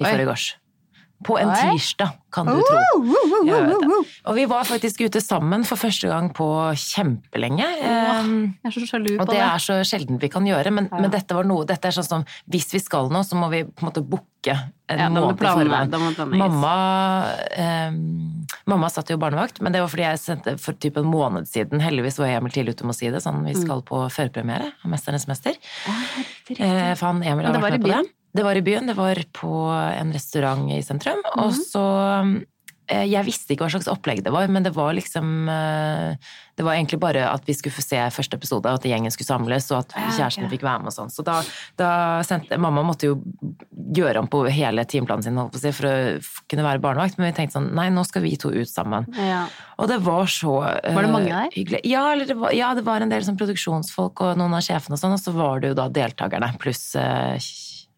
i 0.00 0.04
forgårs. 0.08 0.54
På 1.22 1.38
en 1.38 1.50
tirsdag, 1.54 2.10
kan 2.32 2.46
du 2.46 2.58
tro. 2.58 2.80
Og 4.26 4.34
vi 4.34 4.44
var 4.50 4.64
faktisk 4.64 5.00
ute 5.06 5.20
sammen 5.22 5.64
for 5.68 5.76
første 5.76 6.08
gang 6.10 6.30
på 6.34 6.46
kjempelenge. 6.78 7.66
Jeg 7.82 8.58
er 8.64 8.70
så 8.74 8.86
sjalu 8.88 9.10
på 9.10 9.16
det 9.16 9.20
Og 9.20 9.32
det. 9.32 9.40
er 9.44 9.58
så 9.62 9.78
sjelden 9.86 10.18
vi 10.22 10.28
kan 10.32 10.44
gjøre, 10.48 10.72
men, 10.72 10.88
men 10.92 11.10
dette 11.12 11.34
var 11.36 11.44
noe 11.48 11.64
Dette 11.68 11.90
er 11.90 11.96
sånn 11.96 12.08
som 12.08 12.24
hvis 12.50 12.72
vi 12.72 12.80
skal 12.82 13.10
nå, 13.12 13.22
så 13.26 13.36
må 13.38 13.50
vi 13.52 13.62
på 13.64 13.82
en 13.84 13.90
måte 13.90 14.02
booke 14.04 14.54
en 14.92 14.98
Ja, 14.98 15.08
måned 15.08 15.38
forveien. 15.38 16.36
Mamma, 16.36 16.72
eh, 17.56 17.92
mamma 18.66 18.88
satt 18.90 19.08
jo 19.12 19.16
barnevakt, 19.22 19.60
men 19.62 19.72
det 19.72 19.80
var 19.80 19.88
fordi 19.92 20.02
jeg 20.08 20.18
sendte 20.20 20.56
for 20.60 20.72
typ 20.74 20.96
en 21.00 21.06
måned 21.08 21.46
siden. 21.48 21.80
Heldigvis 21.80 22.18
var 22.18 22.26
Emil 22.34 22.50
tidlig 22.52 22.74
ute 22.76 22.84
med 22.88 22.96
å 22.96 22.98
si 22.98 23.08
det, 23.10 23.22
sånn 23.22 23.44
vi 23.46 23.54
Mm. 23.54 23.62
skal 23.62 23.82
på 23.82 24.02
førpremiere 24.10 24.72
av 24.84 24.90
'Mesternes 24.90 25.26
mester'. 25.30 25.56
Ja. 25.86 25.94
Eh, 26.58 26.94
for 26.96 27.06
han 27.06 27.22
Emil 27.22 27.46
har 27.46 27.54
vært 27.54 27.78
med 27.78 27.82
på 27.82 27.88
det. 27.88 28.10
Det 28.32 28.44
var 28.46 28.56
i 28.56 28.62
byen, 28.64 28.86
det 28.88 28.96
var 28.96 29.18
på 29.36 29.52
en 29.72 30.12
restaurant 30.14 30.70
i 30.72 30.80
sentrum. 30.82 31.20
Mhm. 31.20 31.42
Og 31.44 31.52
så 31.52 31.84
eh, 32.88 33.04
Jeg 33.08 33.24
visste 33.24 33.52
ikke 33.54 33.64
hva 33.66 33.72
slags 33.74 33.88
opplegg 33.92 34.22
det 34.24 34.32
var, 34.34 34.48
men 34.48 34.64
det 34.64 34.72
var 34.74 34.92
liksom 34.96 35.48
eh, 35.48 36.16
Det 36.56 36.64
var 36.66 36.74
egentlig 36.76 36.98
bare 37.00 37.22
at 37.30 37.44
vi 37.48 37.54
skulle 37.56 37.72
få 37.76 37.82
se 37.84 38.00
første 38.12 38.36
episode, 38.36 38.68
at 38.68 38.84
gjengen 38.84 39.10
skulle 39.14 39.28
samles, 39.30 39.70
og 39.72 39.78
at 39.84 39.94
kjæresten 40.16 40.50
fikk 40.52 40.64
være 40.66 40.82
med 40.82 40.90
og 40.92 40.96
sånn. 40.96 41.12
Så 41.12 41.24
da, 41.24 41.38
da 41.80 41.90
sendte 42.28 42.58
Mamma 42.60 42.82
måtte 42.84 43.08
jo 43.08 43.14
gjøre 43.96 44.20
om 44.20 44.28
på 44.28 44.42
hele 44.52 44.84
timeplanen 44.88 45.24
sin 45.24 45.36
holdt 45.40 45.54
på 45.54 45.60
å 45.60 45.62
si, 45.62 45.72
for 45.72 45.88
å 45.88 45.94
kunne 46.52 46.66
være 46.66 46.82
barnevakt, 46.84 47.16
men 47.18 47.30
vi 47.30 47.36
tenkte 47.38 47.56
sånn 47.58 47.70
Nei, 47.76 47.88
nå 47.92 48.04
skal 48.08 48.24
vi 48.26 48.34
to 48.40 48.52
ut 48.52 48.68
sammen. 48.68 49.08
Ja. 49.16 49.46
Og 49.80 49.88
det 49.88 49.98
var 50.04 50.28
så 50.32 50.58
eh, 50.68 50.92
Var 50.96 51.08
det 51.08 51.12
mange 51.12 51.32
der? 51.32 51.50
hyggelig. 51.56 51.80
Ja, 51.88 52.04
eller 52.12 52.28
det 52.28 52.36
var, 52.40 52.52
ja, 52.56 52.72
det 52.76 52.84
var 52.88 53.00
en 53.04 53.12
del 53.12 53.24
sånn 53.24 53.40
produksjonsfolk 53.40 54.24
og 54.26 54.36
noen 54.40 54.56
av 54.58 54.64
sjefene 54.64 54.96
og 54.96 55.00
sånn, 55.00 55.16
og 55.16 55.24
så 55.24 55.32
var 55.36 55.60
det 55.64 55.72
jo 55.72 55.78
da 55.80 55.88
deltakerne 55.92 56.52
pluss 56.60 56.84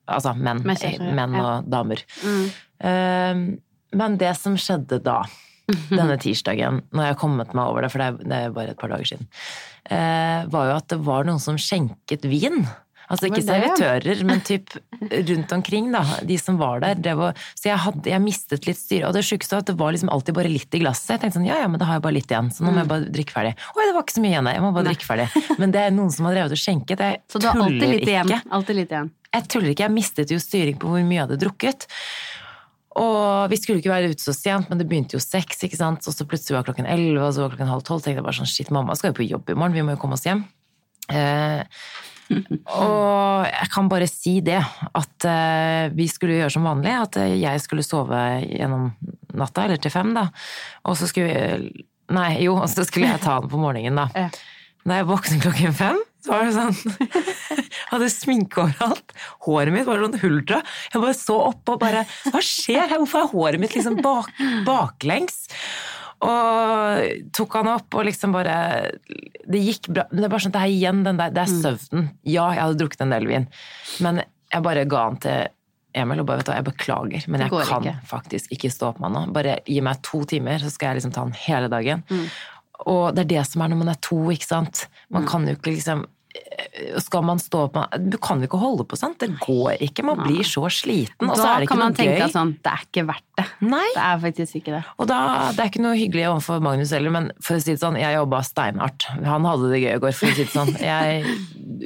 altså 0.07 0.35
menn, 0.37 0.63
menn 0.65 1.39
og 1.41 1.69
damer. 1.71 2.05
Mm. 2.25 2.45
Eh, 2.91 3.43
men 3.95 4.21
det 4.21 4.35
som 4.39 4.57
skjedde 4.59 5.01
da, 5.05 5.23
denne 5.91 6.19
tirsdagen, 6.21 6.83
når 6.93 7.09
jeg 7.09 7.17
har 7.17 7.21
kommet 7.21 7.55
meg 7.57 7.67
over 7.71 7.87
det, 7.87 7.93
for 7.95 8.03
det 8.05 8.39
er, 8.39 8.55
bare 8.55 8.75
et 8.75 8.81
par 8.81 8.93
dager 8.93 9.15
siden, 9.15 9.29
eh, 9.89 10.47
var 10.53 10.71
jo 10.71 10.79
at 10.79 10.89
det 10.93 11.03
var 11.07 11.29
noen 11.29 11.43
som 11.43 11.61
skjenket 11.61 12.27
vin. 12.29 12.65
Altså 13.05 13.29
ikke 13.29 13.43
servitører, 13.45 14.23
men 14.25 14.41
typ 14.49 14.71
rundt 15.13 15.51
omkring, 15.53 15.91
da. 15.93 16.01
De 16.25 16.39
som 16.41 16.57
var 16.61 16.81
der. 16.81 16.97
Det 17.05 17.13
var, 17.19 17.37
så 17.53 17.69
jeg, 17.69 17.81
hadde, 17.85 18.09
jeg 18.09 18.25
mistet 18.25 18.69
litt 18.69 18.81
styre. 18.81 19.11
Og 19.11 19.17
det 19.17 19.25
sjukeste 19.29 19.57
var 19.57 19.65
at 19.65 19.69
det 19.69 19.77
var 19.81 19.93
liksom 19.93 20.13
alltid 20.13 20.39
bare 20.39 20.53
litt 20.53 20.77
i 20.77 20.81
glasset. 20.81 21.11
Jeg 21.13 21.21
tenkte 21.25 21.37
sånn, 21.37 21.49
ja 21.49 21.59
ja, 21.61 21.67
men 21.69 21.83
da 21.83 21.89
har 21.91 22.01
jeg 22.01 22.05
bare 22.07 22.17
litt 22.17 22.33
igjen, 22.33 22.49
så 22.49 22.65
nå 22.65 22.73
må 22.73 22.81
jeg 22.81 22.91
bare 22.95 23.11
drikke 23.13 23.37
ferdig. 23.37 23.53
Oi, 23.77 23.85
det 23.85 23.93
var 23.93 24.07
ikke 24.07 24.17
så 24.17 24.25
mye 24.25 24.33
igjen, 24.33 24.49
jeg 24.57 24.65
må 24.65 24.73
bare 24.73 24.85
Mm. 24.85 24.89
Drikke 24.91 25.07
ferdig. 25.09 25.27
Men 25.61 25.73
det 25.73 25.81
er 25.85 25.93
noen 25.97 26.11
som 26.13 26.27
har 26.29 26.35
drevet 26.37 26.57
og 26.57 26.61
skjenket. 26.61 27.01
Jeg 27.05 27.21
Så 27.33 27.41
du 27.41 27.47
har 27.49 27.61
alltid 27.65 27.89
litt 27.89 28.09
igjen. 28.09 28.33
Alltid 28.53 28.81
litt 28.81 28.93
igjen. 28.93 29.13
Jeg 29.35 29.51
tuller 29.51 29.75
ikke, 29.75 29.89
jeg 29.89 29.95
mistet 29.95 30.33
jo 30.33 30.39
styring 30.43 30.79
på 30.79 30.91
hvor 30.91 31.03
mye 31.03 31.19
jeg 31.19 31.27
hadde 31.27 31.41
drukket. 31.43 31.89
Og 32.95 33.51
vi 33.51 33.59
skulle 33.59 33.83
ikke 33.83 33.91
være 33.91 34.13
ute 34.13 34.23
så 34.23 34.33
sent, 34.37 34.69
men 34.71 34.79
det 34.79 34.87
begynte 34.87 35.17
jo 35.17 35.23
seks, 35.23 35.65
ikke 35.67 35.79
sant. 35.81 36.07
Og 36.07 36.15
så 36.15 36.27
plutselig 36.31 36.61
var 36.61 36.67
klokken 36.69 36.87
elleve, 36.87 37.27
og 37.27 37.35
så 37.35 37.43
var 37.43 37.55
klokken 37.55 37.73
halv 37.73 37.83
tolv. 37.87 38.05
tenkte 38.05 38.23
jeg 38.23 38.27
bare 38.27 38.39
sånn, 38.39 38.51
shit, 38.51 38.71
mamma 38.75 38.95
skal 38.99 39.11
jo 39.11 39.19
på 39.19 39.27
jobb 39.27 39.51
i 39.51 39.57
morgen, 39.59 39.75
vi 39.75 39.87
må 39.87 39.97
jo 39.97 40.03
komme 40.05 40.19
oss 40.19 40.27
hjem. 40.29 40.45
Eh, 41.11 41.65
og 42.79 43.49
jeg 43.51 43.71
kan 43.75 43.91
bare 43.91 44.09
si 44.09 44.37
det, 44.47 44.61
at 45.01 45.27
eh, 45.29 45.89
vi 45.97 46.07
skulle 46.09 46.39
gjøre 46.39 46.55
som 46.55 46.71
vanlig, 46.71 46.95
at 46.95 47.19
jeg 47.35 47.65
skulle 47.65 47.87
sove 47.87 48.23
gjennom 48.47 48.93
natta, 49.35 49.67
eller 49.67 49.83
til 49.83 49.93
fem, 49.93 50.15
da. 50.15 50.29
Og 50.87 50.99
så 51.01 51.11
skulle 51.11 51.35
vi 51.35 51.85
Nei, 52.13 52.35
jo, 52.45 52.59
og 52.61 52.67
så 52.69 52.83
skulle 52.85 53.09
jeg 53.09 53.21
ta 53.23 53.39
den 53.41 53.49
på 53.49 53.57
morgenen, 53.57 53.97
da. 53.97 54.29
Da 54.85 54.99
jeg 54.99 55.07
våknet 55.09 55.41
klokken 55.41 55.73
fem, 55.73 56.01
så 56.21 56.35
var 56.35 56.45
det 56.45 56.53
sånn 56.53 56.75
hadde 57.97 58.11
sminke 58.13 58.63
overalt. 58.65 59.17
Håret 59.47 59.75
mitt 59.75 59.89
var 59.89 60.03
sånn 60.03 60.21
huldra. 60.23 60.61
Jeg 60.93 61.03
bare 61.03 61.19
så 61.19 61.41
opp 61.51 61.75
og 61.75 61.81
bare 61.83 62.05
Hva 62.29 62.43
skjer 62.45 62.87
her? 62.87 63.01
Hvorfor 63.01 63.25
er 63.25 63.33
håret 63.35 63.63
mitt 63.63 63.77
liksom 63.77 64.01
bak, 64.05 64.31
baklengs? 64.67 65.45
Og 66.25 67.25
tok 67.37 67.59
han 67.59 67.73
opp 67.75 67.97
og 67.99 68.07
liksom 68.09 68.33
bare 68.33 68.55
Det 69.45 69.61
gikk 69.61 69.91
bra. 69.91 70.07
Men 70.11 70.23
det 70.23 70.29
er 70.29 70.33
bare 70.37 70.47
sånn, 70.47 70.55
det 70.55 70.63
er 70.63 70.77
igjen 70.77 71.03
den 71.07 71.21
der 71.21 71.35
Det 71.35 71.43
er 71.45 71.53
søvnen. 71.53 72.09
Ja, 72.23 72.47
jeg 72.55 72.63
hadde 72.63 72.81
drukket 72.81 73.05
en 73.05 73.15
del 73.15 73.29
vin, 73.29 73.51
men 74.05 74.23
jeg 74.25 74.65
bare 74.65 74.87
ga 74.89 75.05
han 75.09 75.21
til 75.23 75.53
Emil 75.95 76.23
og 76.23 76.27
bare 76.27 76.41
vet 76.41 76.49
du 76.49 76.53
jeg 76.55 76.67
beklager, 76.67 77.27
men 77.31 77.45
jeg 77.45 77.53
kan 77.55 77.85
ikke. 77.85 77.95
faktisk 78.11 78.55
ikke 78.55 78.71
stå 78.73 78.89
opp 78.91 78.99
med 78.99 79.13
han 79.13 79.29
nå. 79.29 79.35
Bare 79.35 79.61
gi 79.67 79.79
meg 79.85 80.01
to 80.07 80.25
timer, 80.31 80.59
så 80.63 80.73
skal 80.73 80.91
jeg 80.91 81.01
liksom 81.01 81.13
ta 81.15 81.23
han 81.23 81.37
hele 81.45 81.69
dagen. 81.71 82.03
Mm. 82.11 82.25
Og 82.91 83.05
det 83.15 83.25
er 83.25 83.31
det 83.37 83.45
som 83.47 83.63
er 83.63 83.71
når 83.71 83.81
man 83.85 83.93
er 83.93 84.01
to, 84.03 84.19
ikke 84.35 84.49
sant. 84.49 84.87
Man 85.15 85.29
kan 85.31 85.47
jo 85.47 85.55
ikke 85.55 85.77
liksom 85.77 86.03
skal 87.03 87.25
man 87.27 87.41
stå 87.43 87.65
på 87.75 87.83
Du 88.11 88.17
kan 88.23 88.43
jo 88.43 88.49
ikke 88.49 88.61
holde 88.61 88.85
på 88.89 88.99
sånt. 88.99 89.19
Det 89.23 89.33
går 89.43 89.83
ikke. 89.89 90.05
Man 90.07 90.21
blir 90.23 90.47
så 90.47 90.67
sliten. 90.73 91.29
Og 91.29 91.37
så 91.39 91.49
er 91.49 91.65
det 91.65 91.69
kan 91.71 91.79
ikke 91.79 91.81
man 91.81 91.95
noe 91.95 91.99
tenke 91.99 92.19
gøy. 92.19 92.25
at 92.29 92.35
sånn, 92.37 92.53
det 92.63 92.73
er 92.73 92.85
ikke 92.87 93.07
verdt 93.09 93.27
det. 93.39 93.47
Nei. 93.67 93.87
Det 93.97 94.05
er 94.05 94.21
faktisk 94.23 94.59
ikke 94.61 94.75
det. 94.77 94.83
Og 95.03 95.09
da, 95.11 95.19
det 95.57 95.65
er 95.65 95.71
ikke 95.73 95.83
noe 95.83 95.97
hyggelig 95.99 96.27
overfor 96.31 96.63
Magnus 96.65 96.93
heller, 96.95 97.15
men 97.15 97.31
for 97.43 97.59
å 97.59 97.65
si 97.65 97.73
det 97.75 97.81
sånn, 97.83 97.99
jeg 97.99 98.15
jobba 98.19 98.43
steinhardt. 98.47 99.09
Han 99.27 99.49
hadde 99.49 99.71
det 99.73 99.81
gøy 99.83 99.93
i 99.97 100.03
går, 100.05 100.15
for 100.15 100.31
å 100.31 100.37
si 100.37 100.45
det 100.45 100.53
sånn. 100.55 100.75
Jeg 100.85 101.25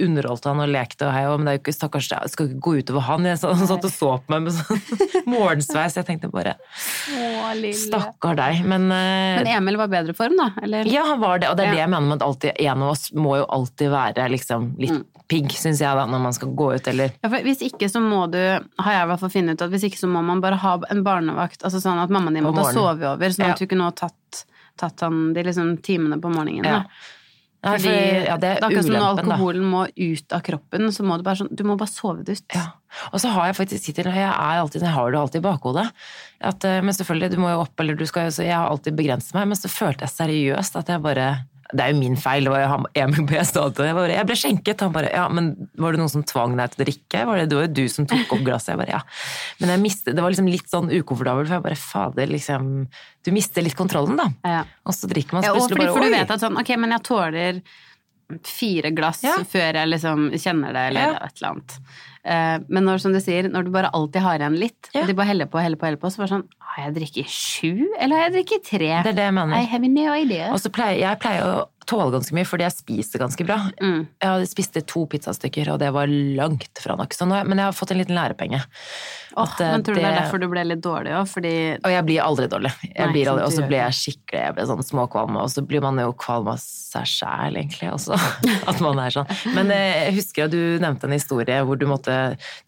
underholdt 0.04 0.44
han 0.48 0.60
og 0.62 0.68
lekte 0.70 1.06
og 1.08 1.14
hei, 1.14 1.24
og, 1.30 1.38
men 1.40 1.48
det 1.48 1.54
er 1.54 1.58
jo 1.58 1.62
ikke 1.64 1.76
stakkars, 1.78 2.10
det 2.12 2.32
skal 2.34 2.50
ikke 2.50 2.60
gå 2.66 2.74
utover 2.82 3.06
han. 3.08 3.28
Jeg 3.28 3.40
satt 3.40 3.88
og 3.88 3.94
så 3.94 4.10
på 4.26 4.34
meg 4.34 4.48
med 4.48 4.56
sånn 4.58 4.82
morgensveis. 5.32 5.96
Jeg 5.98 6.08
tenkte 6.08 6.30
bare 6.32 6.56
Å, 6.58 7.54
lille. 7.56 7.72
stakkar 7.78 8.38
deg. 8.38 8.60
Men, 8.68 8.88
eh, 8.92 9.38
Men 9.40 9.50
Emil 9.56 9.80
var 9.80 9.90
bedre 9.92 10.14
form, 10.18 10.36
da? 10.38 10.50
Eller? 10.62 10.88
ja, 10.90 11.06
han 11.08 11.22
var 11.22 11.40
det, 11.40 11.48
og 11.52 11.56
det 11.58 11.68
er 11.68 11.76
det 11.76 11.82
jeg 11.84 11.92
mener 11.94 12.10
med 12.12 12.20
at 12.20 12.26
alltid, 12.28 12.60
en 12.68 12.84
av 12.84 12.92
oss 12.92 13.08
må 13.16 13.38
jo 13.40 13.46
alltid 13.58 13.92
være 13.94 14.28
liksom 14.34 14.57
litt 14.78 14.92
Mm. 14.92 15.04
pigg, 15.28 15.50
syns 15.52 15.80
jeg, 15.82 15.94
da, 15.98 16.06
når 16.08 16.22
man 16.24 16.32
skal 16.32 16.48
gå 16.56 16.70
ut, 16.76 16.88
eller 16.88 17.10
Ja, 17.22 17.28
for 17.28 17.44
hvis 17.44 17.60
ikke 17.66 17.88
så 17.92 18.00
må 18.00 18.30
du, 18.32 18.38
har 18.38 18.92
jeg 18.94 19.02
i 19.04 19.08
hvert 19.10 19.20
fall 19.20 19.30
funnet 19.34 19.58
ut 19.58 19.62
at 19.66 19.70
hvis 19.74 19.84
ikke 19.90 19.98
så 20.00 20.08
må 20.08 20.22
man 20.24 20.40
bare 20.40 20.56
ha 20.56 20.78
en 20.90 21.02
barnevakt, 21.04 21.62
altså 21.62 21.80
sånn 21.84 22.00
at 22.02 22.08
mammaen 22.10 22.34
din 22.34 22.44
måtte 22.44 22.64
ha 22.64 22.72
sovet 22.72 23.04
over, 23.04 23.28
sånn 23.36 23.46
Ja. 23.46 23.52
at 23.52 23.58
du 23.58 23.66
kunne 23.66 23.84
ha 23.84 23.90
tatt, 23.92 24.44
tatt 24.78 25.00
han 25.04 25.32
de 25.34 25.42
liksom 25.44 25.76
timene 25.82 26.20
på 26.20 26.32
morgenen. 26.32 26.64
Ja. 26.64 26.78
da. 26.80 26.84
Nei, 27.60 27.72
for, 27.82 27.90
ja, 27.90 28.36
det 28.38 28.48
er 28.52 28.60
akkurat 28.62 28.84
som 28.86 28.94
når 28.94 29.18
alkoholen 29.18 29.64
da. 29.64 29.68
må 29.68 29.80
ut 29.90 30.32
av 30.32 30.42
kroppen, 30.46 30.92
så 30.94 31.02
må 31.02 31.16
du 31.18 31.24
bare 31.26 31.40
sånn, 31.40 31.48
du 31.50 31.64
må 31.66 31.74
bare 31.76 31.90
sove 31.90 32.22
det 32.24 32.36
ut. 32.38 32.54
Ja. 32.54 32.66
Og 33.12 33.18
så 33.18 33.32
har 33.34 33.46
jeg 33.50 33.56
faktisk 33.58 33.82
sitter, 33.82 34.04
jeg, 34.14 34.30
er 34.30 34.60
alltid, 34.62 34.80
jeg 34.86 34.94
har 34.94 35.10
det 35.10 35.18
alltid 35.18 35.40
i 35.42 35.48
bakhodet. 35.48 35.90
At, 36.40 36.64
eh, 36.64 36.80
men 36.80 36.94
selvfølgelig, 36.94 37.32
du 37.32 37.36
må 37.42 37.50
jo 37.50 37.64
opp, 37.64 37.74
eller 37.80 37.96
du 37.98 38.06
skal 38.06 38.28
jo 38.30 38.30
så 38.38 38.44
Jeg 38.46 38.54
har 38.54 38.70
alltid 38.70 38.94
begrenset 38.94 39.34
meg, 39.34 39.48
men 39.48 39.56
så 39.58 39.66
følte 39.68 40.06
jeg 40.06 40.14
seriøst 40.14 40.76
at 40.78 40.86
jeg 40.86 41.02
bare 41.02 41.44
Det 41.68 41.84
er 41.84 41.92
jo 41.92 41.98
min 41.98 42.16
feil. 42.16 42.46
Det 42.48 42.52
var 42.52 42.86
Emil 42.96 43.26
B. 43.28 43.36
sa. 43.44 43.66
Jeg, 43.68 43.96
jeg 44.14 44.28
ble 44.30 44.36
skjenket. 44.40 44.84
Han 44.86 44.94
bare 44.94 45.10
Ja, 45.12 45.26
men 45.28 45.50
var 45.76 45.92
det 45.92 46.00
noen 46.00 46.12
som 46.12 46.24
tvang 46.24 46.56
deg 46.56 46.72
til 46.72 46.80
å 46.80 46.86
drikke? 46.86 47.24
Var 47.28 47.42
det, 47.42 47.48
det 47.50 47.58
var 47.58 47.66
jo 47.66 47.74
du 47.76 47.84
som 47.92 48.08
tok 48.08 48.32
opp 48.38 48.44
glasset. 48.46 48.72
Jeg 48.72 48.80
bare 48.80 48.94
ja. 48.96 49.02
Men 49.60 49.74
jeg 49.74 49.84
mistet, 49.84 50.14
det 50.16 50.24
var 50.24 50.32
liksom 50.32 50.48
litt 50.48 50.72
sånn 50.72 50.88
ukomfortabelt, 50.88 51.50
for 51.50 51.58
jeg 51.58 51.66
bare 51.66 51.80
fader, 51.82 52.32
liksom 52.32 52.72
Du 53.26 53.32
mister 53.36 53.66
litt 53.66 53.76
kontrollen, 53.76 54.16
da. 54.16 54.30
Ja. 54.48 54.62
Og 54.88 54.96
så 54.96 55.10
drikker 55.10 55.36
man 55.36 55.44
så 55.44 55.52
plutselig 55.58 55.82
bare 55.82 55.92
for 55.98 56.06
du 56.08 56.14
vet 56.14 56.32
at 56.32 56.46
sånn, 56.46 56.56
ok, 56.62 56.72
men 56.80 56.96
jeg 56.96 57.04
tåler 57.10 57.60
fire 58.44 58.90
glass 58.92 59.22
Ja. 59.24 59.36
før 59.48 59.72
jeg 59.74 59.88
liksom 59.88 60.30
kjenner 60.36 60.72
det, 60.76 60.82
eller 60.90 61.00
Ja. 61.00 61.12
et 61.24 61.32
eller 61.40 61.50
annet. 61.54 61.78
Eh, 62.24 62.58
men 62.68 62.84
når, 62.84 63.00
som 63.00 63.12
du 63.12 63.20
sier, 63.20 63.48
når 63.48 63.64
du 63.64 63.70
bare 63.70 63.90
alltid 63.94 64.20
har 64.20 64.38
igjen 64.38 64.58
litt, 64.58 64.90
Ja. 64.94 65.00
og 65.00 65.06
de 65.08 65.14
bare 65.14 65.26
heller 65.26 65.46
på, 65.46 65.58
heller 65.62 65.76
på, 65.80 65.86
heller 65.86 65.96
på, 66.02 66.10
så 66.12 66.18
bare 66.18 66.28
sånn, 66.34 66.44
har 66.60 66.84
jeg 66.92 66.94
drukket 66.96 67.26
sju, 67.26 67.86
eller 67.98 68.16
har 68.16 68.28
jeg 68.30 68.44
drukket 68.44 68.64
tre? 68.68 69.02
Det 69.02 69.06
er 69.06 69.12
det 69.16 69.24
jeg 69.24 69.34
mener. 69.34 69.56
I 69.56 69.64
have 69.64 69.88
no 69.88 70.12
idea. 70.12 70.50
Og 70.52 70.58
så 70.60 70.68
pleier 70.70 71.00
jeg 71.00 71.18
pleier 71.20 71.42
å 71.42 71.68
tåle 71.88 72.12
ganske 72.12 72.36
mye, 72.36 72.46
fordi 72.48 72.66
jeg 72.66 72.76
spiser 72.76 73.22
ganske 73.22 73.44
bra. 73.48 73.58
Mm. 73.80 74.02
Jeg 74.22 74.50
spiste 74.50 74.82
to 74.88 75.04
pizzastykker, 75.10 75.70
og 75.72 75.80
det 75.80 75.88
var 75.94 76.10
langt 76.10 76.82
fra 76.82 76.96
nok. 76.98 77.16
Nå, 77.22 77.40
men 77.48 77.62
jeg 77.62 77.70
har 77.70 77.76
fått 77.76 77.94
en 77.94 78.00
liten 78.00 78.18
lærepenge. 78.18 78.60
Oh, 79.38 79.48
men 79.60 79.84
tror 79.86 79.94
du 79.94 80.00
det 80.00 80.08
er 80.08 80.16
derfor 80.18 80.40
du 80.42 80.48
ble 80.50 80.64
litt 80.66 80.82
dårlig 80.82 81.12
òg? 81.14 81.28
Fordi 81.30 81.52
Og 81.76 81.92
jeg 81.92 82.04
blir 82.08 82.24
aldri 82.24 82.48
dårlig. 82.50 82.72
Og 82.98 83.52
så 83.54 83.64
blir 83.68 83.80
jeg 83.80 83.96
skikkelig 83.98 84.42
jeg 84.48 84.56
blir 84.56 84.68
sånn 84.70 84.84
småkvalm, 84.84 85.38
og 85.40 85.50
så 85.52 85.64
blir 85.66 85.84
man 85.84 86.00
jo 86.02 86.12
kvalm 86.18 86.50
av 86.52 86.60
seg 86.62 87.08
sjæl, 87.08 87.58
egentlig. 87.60 87.92
Også. 87.94 88.18
At 88.70 88.82
man 88.84 89.00
er 89.02 89.14
sånn. 89.14 89.30
Men 89.56 89.72
eh, 89.74 90.08
jeg 90.08 90.18
husker 90.18 90.48
at 90.48 90.54
du 90.54 90.78
nevnte 90.82 91.08
en 91.08 91.16
historie 91.16 91.58
hvor 91.66 91.78
du 91.80 91.86
måtte 91.90 92.14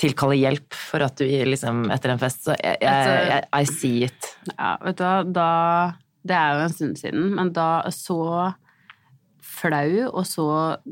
tilkalle 0.01 0.39
hjelp 0.39 0.77
for 0.77 1.05
at 1.05 1.21
du 1.21 1.27
liksom 1.27 1.89
etter 1.93 2.15
en 2.15 2.21
fest. 2.23 2.45
Så 2.47 2.57
jeg, 2.57 2.79
jeg, 2.85 3.29
jeg 3.31 3.45
I 3.51 3.69
see 3.69 4.07
it. 4.09 4.33
Ja, 4.55 4.75
vet 4.85 5.01
du 5.01 5.05
hva, 5.05 5.15
da 5.25 5.51
Det 6.27 6.37
er 6.37 6.57
jo 6.57 6.65
en 6.67 6.75
stund 6.75 7.01
siden, 7.01 7.31
men 7.37 7.53
da 7.57 7.71
så 7.95 8.21
flau 9.61 10.09
og 10.09 10.23
så 10.29 10.47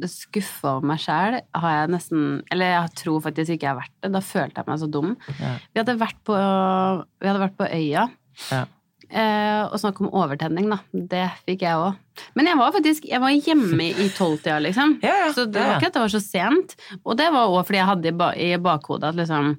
skuffa 0.08 0.76
over 0.76 0.88
meg 0.92 1.02
sjæl 1.02 1.38
har 1.56 1.76
jeg 1.76 1.92
nesten 1.94 2.24
Eller 2.52 2.74
jeg 2.74 2.96
tror 3.02 3.22
faktisk 3.24 3.54
ikke 3.54 3.66
jeg 3.66 3.74
har 3.74 3.80
vært 3.80 3.94
det. 4.04 4.12
Da 4.14 4.24
følte 4.24 4.60
jeg 4.60 4.70
meg 4.70 4.80
så 4.82 4.88
dum. 4.92 5.14
Ja. 5.38 5.52
Vi 5.72 5.82
hadde 5.82 6.00
vært 6.00 6.18
på, 6.28 6.34
vi 6.36 7.30
hadde 7.30 7.44
vært 7.46 7.56
på 7.58 7.68
øya. 7.68 8.08
Ja. 8.52 8.64
Eh, 9.08 9.62
og 9.64 9.78
snakk 9.80 10.02
om 10.04 10.10
overtenning, 10.12 10.66
da. 10.68 10.82
Det 10.92 11.24
fikk 11.46 11.64
jeg 11.64 11.80
òg. 11.80 11.96
Men 12.36 12.50
jeg 12.50 12.58
var 12.60 12.74
faktisk 12.74 13.06
jeg 13.08 13.22
var 13.22 13.32
hjemme 13.32 13.86
i 13.88 14.08
tolvtida, 14.12 14.58
liksom. 14.64 14.98
Ja, 15.06 15.14
ja, 15.24 15.30
Så 15.32 15.46
det 15.48 15.62
var 15.62 15.78
ikke 15.78 15.92
at 15.92 15.96
det 15.96 16.04
var 16.04 16.12
så 16.12 16.22
sent. 16.24 16.76
Og 17.04 17.16
det 17.20 17.30
var 17.32 17.48
òg 17.48 17.64
fordi 17.64 17.80
jeg 17.80 17.90
hadde 17.92 18.12
i, 18.36 18.52
bakhodet 18.60 19.12
at 19.12 19.18
liksom 19.22 19.56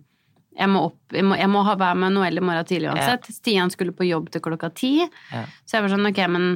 jeg 0.59 0.67
må, 0.67 0.81
opp, 0.89 0.97
jeg 1.15 1.23
må, 1.23 1.37
jeg 1.39 1.47
må 1.47 1.61
ha 1.63 1.73
være 1.79 1.95
med 2.01 2.17
Noel 2.17 2.41
i 2.41 2.43
morgen 2.43 2.67
tidlig 2.67 2.89
uansett. 2.91 3.29
Stian 3.31 3.71
skulle 3.71 3.95
på 3.95 4.03
jobb 4.03 4.27
til 4.33 4.43
klokka 4.43 4.67
ti. 4.75 4.97
Ja. 5.31 5.45
Så 5.63 5.77
jeg 5.77 5.85
var 5.85 5.93
sånn, 5.93 6.09
ok, 6.09 6.19
men 6.33 6.49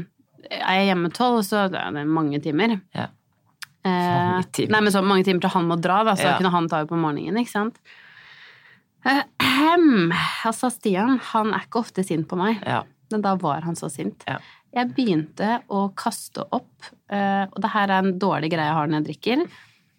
er 0.52 0.80
jeg 0.80 0.88
hjemme 0.92 1.12
tolv, 1.16 1.42
så 1.48 1.68
det 1.72 1.80
er 1.80 1.92
det 1.96 2.06
mange 2.08 2.40
timer. 2.44 2.80
Ja. 2.96 3.08
Eh. 3.84 4.40
Nei, 4.70 4.80
men 4.80 4.92
så 4.94 5.02
mange 5.04 5.26
timer 5.28 5.44
til 5.44 5.54
han 5.56 5.68
må 5.68 5.76
dra, 5.82 6.04
da, 6.08 6.16
så 6.16 6.30
Ja. 6.32 6.38
kunne 6.38 6.52
han 6.52 6.70
ta 6.70 6.84
det 6.84 6.90
på 6.90 7.00
morgenen, 7.00 7.38
ikke 7.42 7.52
sant? 7.52 7.78
Eh, 9.06 9.24
hem. 9.42 10.12
Altså, 10.46 10.70
Stian, 10.72 11.18
han 11.20 11.54
er 11.54 11.66
ikke 11.66 11.82
ofte 11.84 12.04
sint 12.06 12.28
på 12.28 12.38
meg, 12.40 12.62
Ja. 12.66 12.84
men 13.12 13.22
da 13.22 13.36
var 13.36 13.62
han 13.62 13.76
så 13.76 13.90
sint. 13.92 14.24
Ja. 14.28 14.38
Jeg 14.74 14.96
begynte 14.96 15.62
å 15.70 15.94
kaste 15.94 16.46
opp, 16.52 16.72
eh, 17.10 17.44
og 17.46 17.62
det 17.62 17.70
her 17.72 17.90
er 17.90 18.00
en 18.00 18.18
dårlig 18.20 18.50
greie 18.52 18.66
jeg 18.66 18.74
har 18.74 18.88
når 18.88 19.04
jeg 19.04 19.08
drikker, 19.22 19.48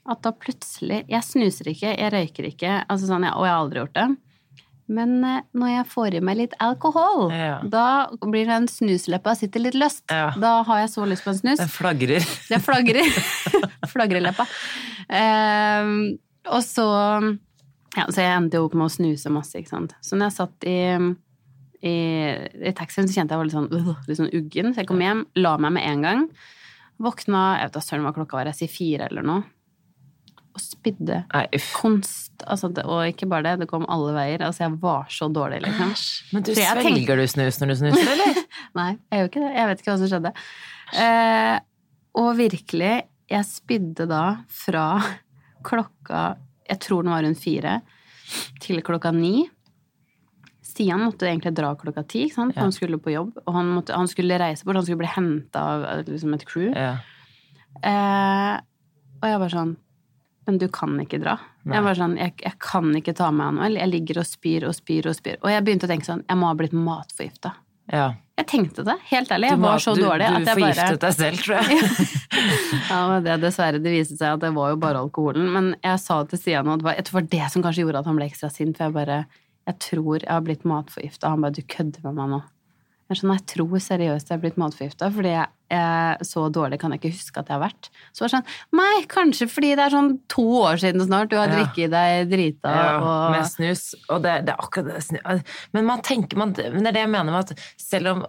at 0.07 0.23
da 0.23 0.33
plutselig 0.33 1.05
Jeg 1.09 1.23
snuser 1.23 1.64
ikke, 1.66 1.97
jeg 1.97 2.12
røyker 2.12 2.45
ikke, 2.53 2.87
altså 2.88 3.07
sånn, 3.07 3.25
og 3.25 3.45
jeg 3.45 3.53
har 3.53 3.61
aldri 3.64 3.81
gjort 3.81 3.95
det. 3.95 4.16
Men 4.88 5.14
eh, 5.25 5.40
når 5.57 5.70
jeg 5.79 5.87
får 5.94 6.14
i 6.18 6.20
meg 6.20 6.37
litt 6.42 6.55
alkohol, 6.61 7.31
Ja. 7.33 7.61
da 7.64 7.85
blir 8.20 8.44
den 8.51 8.66
snusleppa 8.68 9.33
sitter 9.38 9.62
litt 9.64 9.75
løst. 9.81 10.03
Ja. 10.12 10.35
Da 10.37 10.62
har 10.68 10.83
jeg 10.83 10.90
så 10.92 11.07
lyst 11.09 11.25
på 11.25 11.33
en 11.33 11.38
snus. 11.40 11.59
Den 11.62 11.73
flagrer. 11.73 12.27
Det 12.51 12.61
flagrer. 12.61 13.09
Flagreleppa. 13.94 14.44
Ehm, 15.09 16.18
og 16.51 16.62
så 16.66 16.85
Ja, 17.97 18.09
så 18.11 18.25
jeg 18.25 18.33
endte 18.35 18.59
jo 18.59 18.64
opp 18.66 18.75
med 18.75 18.88
å 18.88 18.92
snuse 18.92 19.31
masse, 19.31 19.55
ikke 19.61 19.70
sant. 19.70 19.92
Så 20.03 20.16
når 20.18 20.27
jeg 20.33 20.35
satt 20.40 20.64
i, 20.66 20.79
i, 21.87 21.92
i 22.66 22.73
taxien, 22.75 23.07
så 23.07 23.14
kjente 23.20 23.37
jeg 23.37 23.38
var 23.38 23.47
litt 23.47 23.55
sånn, 23.55 23.68
øh, 23.70 23.92
litt 24.09 24.18
sånn 24.18 24.33
uggen. 24.35 24.73
Så 24.75 24.83
jeg 24.83 24.88
kom 24.90 25.01
hjem, 25.05 25.20
la 25.38 25.53
meg 25.62 25.77
med 25.77 25.87
en 25.92 26.03
gang. 26.03 26.25
Våkna 26.99 27.44
Jeg 27.61 27.68
vet 27.68 27.77
da 27.79 27.83
søren 27.87 28.05
hva 28.07 28.12
klokka 28.16 28.40
var, 28.40 28.51
jeg 28.51 28.59
sier 28.64 28.73
fire 28.75 29.07
eller 29.12 29.23
noe. 29.27 29.44
Og 30.55 30.61
spydde 30.62 31.23
Nei, 31.33 31.44
uff. 31.55 31.70
konst... 31.79 32.24
Altså, 32.51 32.71
det, 32.75 32.85
og 32.89 33.03
ikke 33.09 33.29
bare 33.31 33.47
det, 33.47 33.55
det 33.65 33.69
kom 33.71 33.87
alle 33.93 34.13
veier. 34.17 34.45
Altså, 34.47 34.65
jeg 34.67 34.77
var 34.83 35.09
så 35.13 35.29
dårlig, 35.33 35.63
liksom. 35.65 35.95
Men 36.35 36.47
du 36.47 36.53
svelger 36.53 36.83
tenker... 36.89 37.21
du 37.21 37.31
snus 37.31 37.61
når 37.61 37.73
du 37.73 37.77
snuser, 37.81 38.13
eller? 38.15 38.41
Nei, 38.79 38.91
jeg 39.11 39.21
gjør 39.21 39.31
ikke 39.31 39.45
det. 39.45 39.53
Jeg 39.57 39.71
vet 39.71 39.83
ikke 39.83 39.93
hva 39.93 39.99
som 40.01 40.13
skjedde. 40.13 40.33
Eh, 41.05 41.57
og 42.21 42.31
virkelig, 42.39 42.93
jeg 43.35 43.49
spydde 43.49 44.07
da 44.11 44.25
fra 44.53 44.87
klokka 45.65 46.25
Jeg 46.69 46.81
tror 46.85 47.05
den 47.05 47.13
var 47.13 47.25
rundt 47.25 47.41
fire, 47.41 47.79
til 48.65 48.81
klokka 48.85 49.13
ni. 49.15 49.47
Stian 50.65 51.05
måtte 51.05 51.29
egentlig 51.29 51.53
dra 51.57 51.75
klokka 51.79 52.03
ti, 52.09 52.25
ikke 52.27 52.39
sant? 52.39 52.57
Ja. 52.57 52.65
han 52.65 52.73
skulle 52.75 52.99
på 53.03 53.13
jobb. 53.13 53.35
Og 53.45 53.57
han, 53.57 53.69
måtte, 53.77 53.97
han 53.97 54.09
skulle 54.11 54.39
reise 54.41 54.65
bort, 54.65 54.81
han 54.81 54.87
skulle 54.87 55.03
bli 55.05 55.13
henta 55.13 55.65
av 55.75 56.09
liksom 56.09 56.35
et 56.37 56.47
crew. 56.49 56.71
Ja. 56.73 56.97
Eh, 57.85 58.55
og 59.21 59.29
jeg 59.29 59.41
var 59.45 59.53
sånn 59.53 59.75
Men 60.47 60.59
du 60.61 60.67
kan 60.69 60.93
ikke 61.01 61.19
dra. 61.23 61.39
Nei. 61.65 61.77
Jeg 61.79 61.85
var 61.87 61.95
sånn, 61.97 62.17
jeg, 62.21 62.35
jeg 62.45 62.59
kan 62.61 62.91
ikke 62.99 63.15
ta 63.17 63.31
med 63.33 63.47
Anuel. 63.47 63.79
Jeg 63.81 63.89
ligger 63.89 64.19
og 64.21 64.27
spyr 64.29 64.67
og 64.69 64.75
spyr 64.77 65.07
og 65.09 65.15
spyr. 65.17 65.39
Og 65.41 65.49
jeg 65.51 65.65
begynte 65.65 65.87
å 65.89 65.91
tenke 65.91 66.05
sånn 66.05 66.21
Jeg 66.29 66.37
må 66.37 66.51
ha 66.51 66.55
blitt 66.59 66.73
matforgifta. 66.77 67.55
ja. 67.93 68.13
Jeg 68.35 68.49
tenkte 68.51 68.83
det, 68.83 68.97
helt 69.13 69.29
ærlig. 69.31 69.47
Jeg 69.53 69.59
må- 69.63 69.69
var 69.71 69.79
så 69.79 69.93
du, 69.95 70.01
dårlig 70.03 70.27
Du 70.27 70.35
at 70.35 70.47
jeg 70.49 70.59
bare 70.59 70.73
Du 70.75 70.81
forgiftet 70.81 71.01
deg 71.05 71.13
selv, 71.15 71.37
tror 71.39 71.55
jeg. 71.55 72.09
Ja, 72.91 72.97
men 73.09 73.23
det 73.25 73.37
dessverre. 73.45 73.79
Det 73.79 73.93
viste 73.95 74.17
seg 74.19 74.33
at 74.35 74.41
det 74.43 74.51
var 74.57 74.73
jo 74.73 74.79
bare 74.83 74.99
alkoholen. 75.05 75.47
Men 75.55 75.69
jeg 75.85 76.01
sa 76.03 76.17
til 76.27 76.41
Stian, 76.41 76.67
og 76.69 76.81
det 76.83 76.85
var, 76.89 76.97
det 76.99 77.13
var 77.15 77.29
det 77.31 77.51
som 77.53 77.63
kanskje 77.63 77.85
gjorde 77.85 78.01
at 78.03 78.09
han 78.11 78.19
ble 78.19 78.27
ekstra 78.27 78.51
sint, 78.51 78.77
for 78.77 78.89
jeg 78.89 78.97
bare 78.97 79.21
Jeg 79.71 79.79
tror 79.81 80.19
jeg 80.19 80.29
har 80.29 80.43
blitt 80.45 80.65
matforgifta. 80.69 81.31
Han 81.31 81.41
bare 81.47 81.55
Du 81.55 81.63
kødder 81.63 82.03
med 82.09 82.15
meg 82.19 82.29
nå. 82.35 82.41
Jeg 83.09 83.21
skjønner, 83.21 83.39
jeg 83.39 83.47
tror 83.55 83.79
seriøst 83.87 84.29
jeg 84.29 84.35
har 84.35 84.43
blitt 84.43 84.59
matforgifta, 84.61 85.11
fordi 85.15 85.31
jeg, 85.37 85.47
så 86.25 86.47
dårlig 86.53 86.79
kan 86.81 86.93
jeg 86.95 87.01
ikke 87.01 87.13
huske 87.15 87.41
at 87.43 87.49
jeg 87.51 87.57
har 87.59 87.63
vært. 87.65 87.89
Så 88.13 88.25
var 88.25 88.31
det 88.31 88.37
sånn 88.39 88.79
Nei, 88.81 89.05
kanskje 89.11 89.49
fordi 89.51 89.71
det 89.79 89.85
er 89.87 89.95
sånn 89.95 90.11
to 90.31 90.45
år 90.65 90.81
siden 90.83 91.05
snart 91.07 91.31
du 91.31 91.37
har 91.37 91.49
Ja. 91.49 91.57
drukket 91.61 91.91
deg 91.95 92.29
drita 92.31 92.71
Ja, 92.75 92.99
og 93.01 93.31
med 93.35 93.45
snus. 93.51 93.95
Og 94.09 94.23
det, 94.23 94.47
det 94.47 94.55
er 94.55 94.63
akkurat 94.63 94.93
det 94.95 95.03
snu. 95.05 95.19
Men 95.73 95.85
man 95.87 96.03
tenker 96.03 96.37
man, 96.37 96.55
Men 96.57 96.83
det 96.83 96.89
er 96.93 96.97
det 96.99 97.05
jeg 97.05 97.13
mener 97.15 97.33
med 97.33 97.51
at 97.51 97.59
selv 97.81 98.07
om 98.15 98.25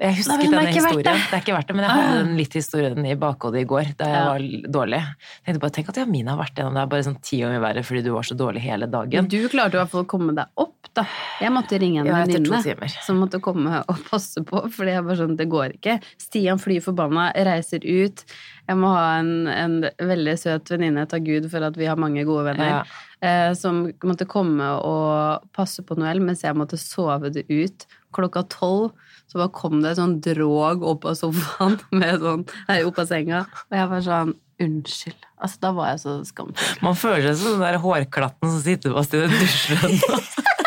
Jeg 0.00 0.14
husker 0.18 0.36
Nei, 0.38 0.48
denne 0.48 0.72
historien. 0.74 1.04
det. 1.04 1.14
Det 1.30 1.36
er 1.38 1.42
ikke 1.44 1.56
verdt 1.58 1.68
det, 1.68 1.76
men 1.76 1.84
jeg 1.84 1.94
hadde 1.94 2.18
den 2.24 2.36
litt 2.38 2.52
historien 2.58 3.06
i 3.06 3.14
bakhodet 3.14 3.60
i 3.62 3.68
går 3.68 3.92
da 3.98 4.04
jeg 4.10 4.14
Ja. 4.14 4.24
var 4.30 4.38
dårlig. 4.78 5.02
Jeg 5.04 5.46
tenkte 5.46 5.60
bare, 5.60 5.70
Tenk 5.74 5.88
at 5.88 5.96
Jamina 5.96 6.30
har 6.36 6.38
vært 6.44 6.54
gjennom 6.56 6.74
det 6.74 6.88
bare 6.90 7.02
sånn 7.02 7.20
ti 7.22 7.40
ganger 7.40 7.60
verre 7.60 7.82
fordi 7.84 8.02
du 8.04 8.10
var 8.14 8.22
så 8.22 8.36
dårlig 8.38 8.60
hele 8.62 8.86
dagen. 8.86 9.26
Du 9.28 9.48
klarte 9.48 9.74
i 9.74 9.78
hvert 9.82 9.90
fall 9.90 10.04
å 10.04 10.06
komme 10.06 10.34
deg 10.34 10.46
opp, 10.56 10.88
da. 10.94 11.04
Jeg 11.40 11.50
måtte 11.50 11.78
ringe 11.80 12.00
en 12.04 12.06
venninne 12.06 12.88
som 13.04 13.18
måtte 13.18 13.40
komme 13.42 13.82
og 13.88 13.96
passe 14.10 14.42
på, 14.46 14.62
fordi 14.70 14.90
jeg 14.94 15.04
var 15.04 15.14
sånn, 15.18 15.36
det 15.36 15.48
går 15.50 15.74
ikke. 15.78 16.00
Stian 16.18 16.53
flyr 16.60 16.82
forbanna, 16.84 17.28
reiser 17.46 17.84
ut. 17.84 18.22
Jeg 18.68 18.76
må 18.80 18.90
ha 18.94 19.18
en, 19.20 19.32
en 19.50 19.74
veldig 20.00 20.34
søt 20.40 20.70
venninne, 20.72 21.04
takk 21.10 21.24
Gud 21.26 21.50
for 21.52 21.66
at 21.66 21.76
vi 21.80 21.86
har 21.90 21.96
mange 22.00 22.24
gode 22.28 22.46
venner, 22.50 22.70
Ja. 22.80 22.84
eh, 23.20 23.50
som 23.58 23.84
måtte 24.04 24.26
komme 24.30 24.70
og 24.84 25.44
passe 25.56 25.84
på 25.84 25.96
Noel, 26.00 26.20
mens 26.24 26.42
jeg 26.46 26.56
måtte 26.56 26.78
sove 26.80 27.30
det 27.34 27.44
ut. 27.50 27.86
Klokka 28.14 28.44
tolv 28.48 28.92
så 29.26 29.40
bare 29.40 29.52
kom 29.56 29.80
det 29.82 29.90
et 29.94 29.98
sånn 29.98 30.18
drog 30.22 30.82
opp 30.86 31.04
av 31.10 31.14
sofaen 31.18 31.78
med 31.98 32.20
sånn, 32.22 32.46
her 32.68 32.84
opp 32.88 32.98
av 33.02 33.08
senga, 33.10 33.44
og 33.70 33.76
jeg 33.80 33.90
var 33.92 34.04
sånn, 34.06 34.34
unnskyld. 34.62 35.24
Altså, 35.44 35.58
da 35.64 35.70
var 35.74 35.88
jeg 35.90 35.98
så 36.04 36.12
skamfull. 36.28 36.76
Man 36.84 36.94
føler 36.96 37.32
seg 37.32 37.40
som 37.42 37.56
den 37.58 37.64
der 37.66 37.80
hårklatten 37.82 38.52
som 38.52 38.60
sitter 38.62 38.94
fast 38.94 39.16
i 39.18 39.24
den 39.24 39.34
dusjen. 39.34 39.98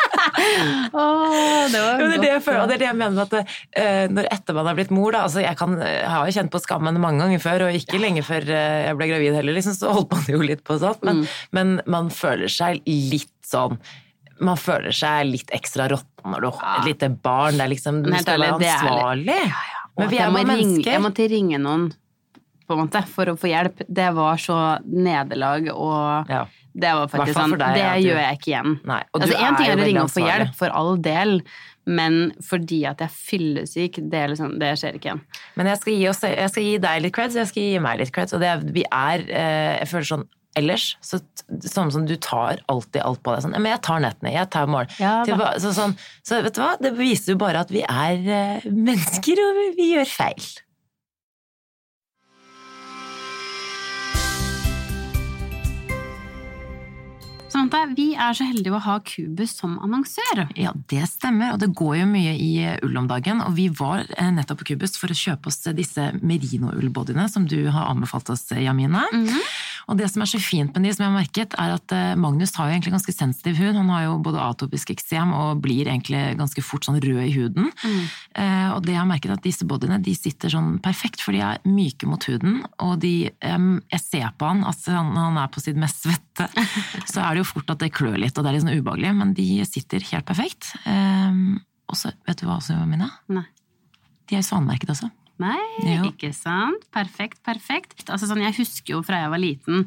Åh, 0.94 1.68
det 1.72 1.82
var 1.82 2.00
det 2.02 2.08
er 2.18 2.22
det 2.24 2.32
jeg 2.32 2.44
føler, 2.46 2.62
og 2.64 2.70
det 2.72 2.76
er 2.78 2.82
det 2.84 2.88
jeg 2.90 2.98
mener 3.00 3.16
med 3.18 3.24
at 3.28 3.54
uh, 3.78 4.06
når 4.14 4.30
etter 4.32 4.58
man 4.58 4.70
har 4.70 4.78
blitt 4.80 4.94
mor, 4.96 5.12
da 5.16 5.24
altså 5.28 5.44
jeg, 5.44 5.58
kan, 5.60 5.76
jeg 5.84 6.10
har 6.10 6.26
jo 6.30 6.36
kjent 6.40 6.54
på 6.54 6.62
skammen 6.64 7.00
mange 7.04 7.24
ganger 7.24 7.44
før, 7.44 7.68
og 7.68 7.78
ikke 7.80 8.00
lenge 8.02 8.24
før 8.26 8.48
eh, 8.48 8.88
jeg 8.88 8.98
ble 9.00 9.08
gravid 9.12 9.38
heller, 9.40 9.58
liksom, 9.58 9.76
så 9.78 9.94
holdt 9.96 10.12
man 10.16 10.28
jo 10.32 10.42
litt 10.46 10.64
på 10.68 10.80
sånn, 10.82 11.00
men, 11.08 11.16
Mm. 11.18 11.30
men 11.58 11.72
man 11.98 12.10
føler 12.14 12.52
seg 12.52 12.84
litt 12.86 13.32
sånn 13.48 13.80
man 14.40 14.60
føler 14.62 14.94
seg 14.94 15.26
litt 15.32 15.50
ekstra 15.56 15.88
råtten 15.90 16.30
når 16.30 16.44
du 16.46 16.50
har 16.60 16.76
et 16.84 16.90
lite 16.92 17.08
barn. 17.10 17.56
Det 17.58 17.64
er 17.64 17.72
liksom, 17.72 18.04
du 18.06 18.12
skal 18.22 18.44
være 18.44 18.60
ansvarlig. 18.60 19.38
Ja, 19.50 19.62
ja. 19.72 19.80
Men 19.98 20.12
vi 20.12 20.20
er 20.22 20.30
bare 20.36 20.46
mennesker. 20.52 20.92
Jeg 20.94 21.02
måtte 21.02 21.26
ringe 21.32 21.58
noen 21.64 21.88
på 22.68 22.76
en 22.76 22.84
måte, 22.84 23.02
for 23.10 23.32
å 23.32 23.34
få 23.40 23.50
hjelp. 23.50 23.82
Det 23.88 24.12
var 24.14 24.38
så 24.44 24.58
nederlag, 24.86 25.72
og 25.74 26.30
Ja. 26.30 26.44
Det 26.78 26.92
var 26.94 27.08
faktisk 27.10 27.38
sånn 27.40 27.56
deg, 27.58 27.74
Det 27.78 27.88
du- 27.88 28.08
gjør 28.08 28.20
jeg 28.22 28.38
ikke 28.38 28.52
igjen. 28.52 28.76
Nei, 28.86 29.02
Altså, 29.14 29.34
en 29.34 29.56
ting 29.58 29.72
er 29.72 29.76
å 29.78 29.86
ringe 29.88 30.04
opp 30.04 30.14
få 30.14 30.24
hjelp, 30.28 30.56
for 30.56 30.70
all 30.78 30.98
del, 30.98 31.42
men 31.88 32.34
fordi 32.44 32.86
at 32.86 33.00
jeg 33.02 33.08
er 33.08 33.16
fyllesyk, 33.16 34.00
det, 34.12 34.14
er 34.22 34.28
liksom, 34.34 34.58
det 34.60 34.74
skjer 34.78 34.98
ikke 35.00 35.10
igjen. 35.12 35.22
Men 35.56 35.70
jeg 35.72 35.78
skal, 35.82 35.94
gi 35.94 36.08
oss, 36.12 36.22
jeg 36.22 36.50
skal 36.52 36.64
gi 36.68 36.78
deg 36.84 37.02
litt 37.02 37.14
creds, 37.16 37.36
jeg 37.40 37.48
skal 37.48 37.64
gi 37.64 37.80
meg 37.80 38.02
litt 38.04 38.12
creds. 38.14 38.34
Og 38.34 38.44
det 38.44 38.74
vi 38.76 38.84
er 38.92 39.24
eh, 39.30 39.80
Jeg 39.80 39.88
føler 39.88 40.10
sånn 40.12 40.28
ellers 40.58 40.98
så 41.06 41.20
Sånn 41.64 41.92
som 41.94 42.06
du 42.06 42.16
tar 42.18 42.60
alltid 42.68 43.02
alt 43.06 43.22
på 43.24 43.32
deg. 43.34 43.46
Sånn, 43.46 43.56
men 43.56 43.72
jeg 43.72 43.82
tar 43.88 44.02
nettene, 44.04 44.34
jeg 44.34 44.50
tar 44.52 44.68
morgen. 44.68 44.90
Ja, 45.00 45.24
så, 45.58 45.72
sånn, 45.72 45.94
så 46.28 46.42
vet 46.44 46.58
du 46.58 46.62
hva, 46.62 46.74
det 46.82 46.92
viser 46.98 47.34
jo 47.34 47.38
bare 47.40 47.62
at 47.64 47.72
vi 47.72 47.86
er 47.88 48.18
eh, 48.20 48.66
mennesker, 48.68 49.40
og 49.40 49.56
vi, 49.56 49.68
vi 49.78 49.88
gjør 49.96 50.10
feil. 50.12 50.48
Samantha, 57.48 57.86
vi 57.96 58.10
er 58.20 58.36
så 58.36 58.44
heldige 58.44 58.76
å 58.76 58.82
ha 58.84 58.98
Cubus 59.08 59.54
som 59.56 59.78
annonsør. 59.84 60.44
Ja, 60.60 60.74
det 60.92 61.06
stemmer, 61.08 61.54
og 61.56 61.62
det 61.62 61.70
går 61.80 61.94
jo 62.02 62.08
mye 62.10 62.34
i 62.36 62.52
ull 62.84 63.00
om 63.00 63.08
dagen. 63.08 63.40
Og 63.46 63.56
vi 63.56 63.70
var 63.72 64.04
eh, 64.18 64.32
nettopp 64.36 64.62
på 64.62 64.74
Cubus 64.74 64.98
for 65.00 65.14
å 65.14 65.16
kjøpe 65.18 65.48
oss 65.48 65.64
disse 65.78 66.10
merino-ullbodyene 66.20 67.30
som 67.32 67.48
du 67.48 67.70
har 67.72 67.88
anbefalt 67.94 68.34
oss, 68.36 68.44
Jamina. 68.52 69.06
Og 69.88 69.96
det 70.00 70.10
som 70.12 70.24
er 70.24 70.28
så 70.30 70.40
fint 70.42 70.76
med 70.76 70.84
de, 70.84 70.92
som 70.94 71.06
jeg 71.06 71.12
har 71.12 71.16
merket, 71.16 71.54
er 71.56 71.74
at 71.78 71.94
eh, 71.96 72.18
Magnus 72.20 72.52
har 72.58 72.68
jo 72.68 72.76
egentlig 72.76 72.92
ganske 72.98 73.14
sensitiv 73.16 73.56
hud. 73.62 73.78
Han 73.78 73.92
har 73.94 74.04
jo 74.04 74.18
både 74.24 74.42
atopisk 74.44 74.92
eksem 74.92 75.32
og 75.36 75.62
blir 75.64 75.88
egentlig 75.88 76.36
ganske 76.40 76.64
fort 76.66 76.88
sånn 76.88 77.00
rød 77.04 77.22
i 77.24 77.36
huden. 77.38 77.70
Eh, 78.36 78.68
og 78.74 78.82
det 78.84 78.98
jeg 78.98 79.00
har 79.00 79.08
merket 79.08 79.32
er 79.32 79.38
at 79.38 79.46
disse 79.48 79.68
bodyene 79.68 80.02
de 80.04 80.16
sitter 80.18 80.52
sånn 80.52 80.76
perfekt, 80.84 81.24
for 81.24 81.36
de 81.36 81.44
er 81.46 81.62
myke 81.68 82.10
mot 82.10 82.24
huden. 82.28 82.60
Og 82.84 82.98
de, 83.04 83.32
eh, 83.32 83.70
jeg 83.96 84.04
ser 84.04 84.34
på 84.36 84.52
han, 84.52 84.66
altså 84.68 84.98
han, 84.98 85.14
når 85.16 85.30
han 85.30 85.40
er 85.46 85.54
på 85.56 85.64
sitt 85.64 85.80
mest 85.80 86.04
svette, 86.04 86.50
så 87.14 87.24
er 87.24 87.30
det 87.32 87.46
jo 87.46 87.52
fort 87.54 87.72
at 87.72 87.84
det 87.84 87.94
klør 87.96 88.20
litt, 88.20 88.36
og 88.36 88.44
det 88.44 88.52
er 88.52 88.58
litt 88.58 88.68
sånn 88.68 88.82
ubehagelig, 88.82 89.14
men 89.22 89.32
de 89.38 89.48
sitter 89.68 90.04
helt 90.12 90.28
perfekt. 90.28 90.74
Eh, 90.84 91.40
og 91.88 91.96
så, 91.96 92.12
vet 92.28 92.42
du 92.42 92.50
hva 92.50 92.60
også, 92.60 92.76
Mina? 92.90 93.08
Nei. 93.32 93.48
De 94.28 94.36
er 94.36 94.44
svanemerket 94.44 94.92
også. 94.92 95.08
Nei, 95.40 95.60
Ja. 95.86 96.02
ikke 96.08 96.32
sant? 96.34 96.88
Perfekt, 96.92 97.44
perfekt. 97.46 98.06
Altså, 98.10 98.26
sånn, 98.26 98.42
jeg 98.42 98.56
husker 98.58 98.96
jo 98.96 99.02
fra 99.06 99.20
jeg 99.22 99.30
var 99.30 99.38
liten 99.44 99.84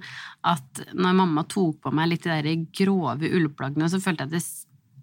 at 0.47 0.83
når 0.95 1.17
mamma 1.19 1.43
tok 1.51 1.81
på 1.83 1.93
meg 1.93 2.09
litt 2.13 2.23
de 2.23 2.31
der 2.31 2.67
grove 2.79 3.27
ullplaggene, 3.27 3.89
så 3.91 3.99
følte 4.01 4.27
jeg 4.27 4.31
at 4.31 4.37
det, 4.37 4.45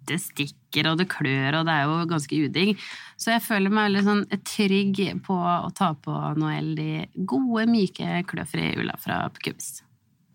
det 0.08 0.18
stikker 0.24 0.88
og 0.88 0.96
det 1.02 1.08
klør, 1.12 1.58
og 1.60 1.66
det 1.68 1.74
er 1.74 1.84
jo 1.84 1.98
ganske 2.08 2.38
udigg. 2.48 2.78
Så 3.20 3.34
jeg 3.34 3.42
føler 3.44 3.68
meg 3.68 3.90
veldig 3.90 4.04
sånn 4.06 4.24
trygg 4.48 5.02
på 5.26 5.36
å 5.36 5.68
ta 5.76 5.90
på 6.00 6.14
Noel 6.40 6.74
de 6.78 7.06
gode, 7.28 7.66
myke, 7.68 8.24
kløfri 8.30 8.70
ulla 8.80 8.96
fra 8.96 9.26
Pukubis. 9.28 9.82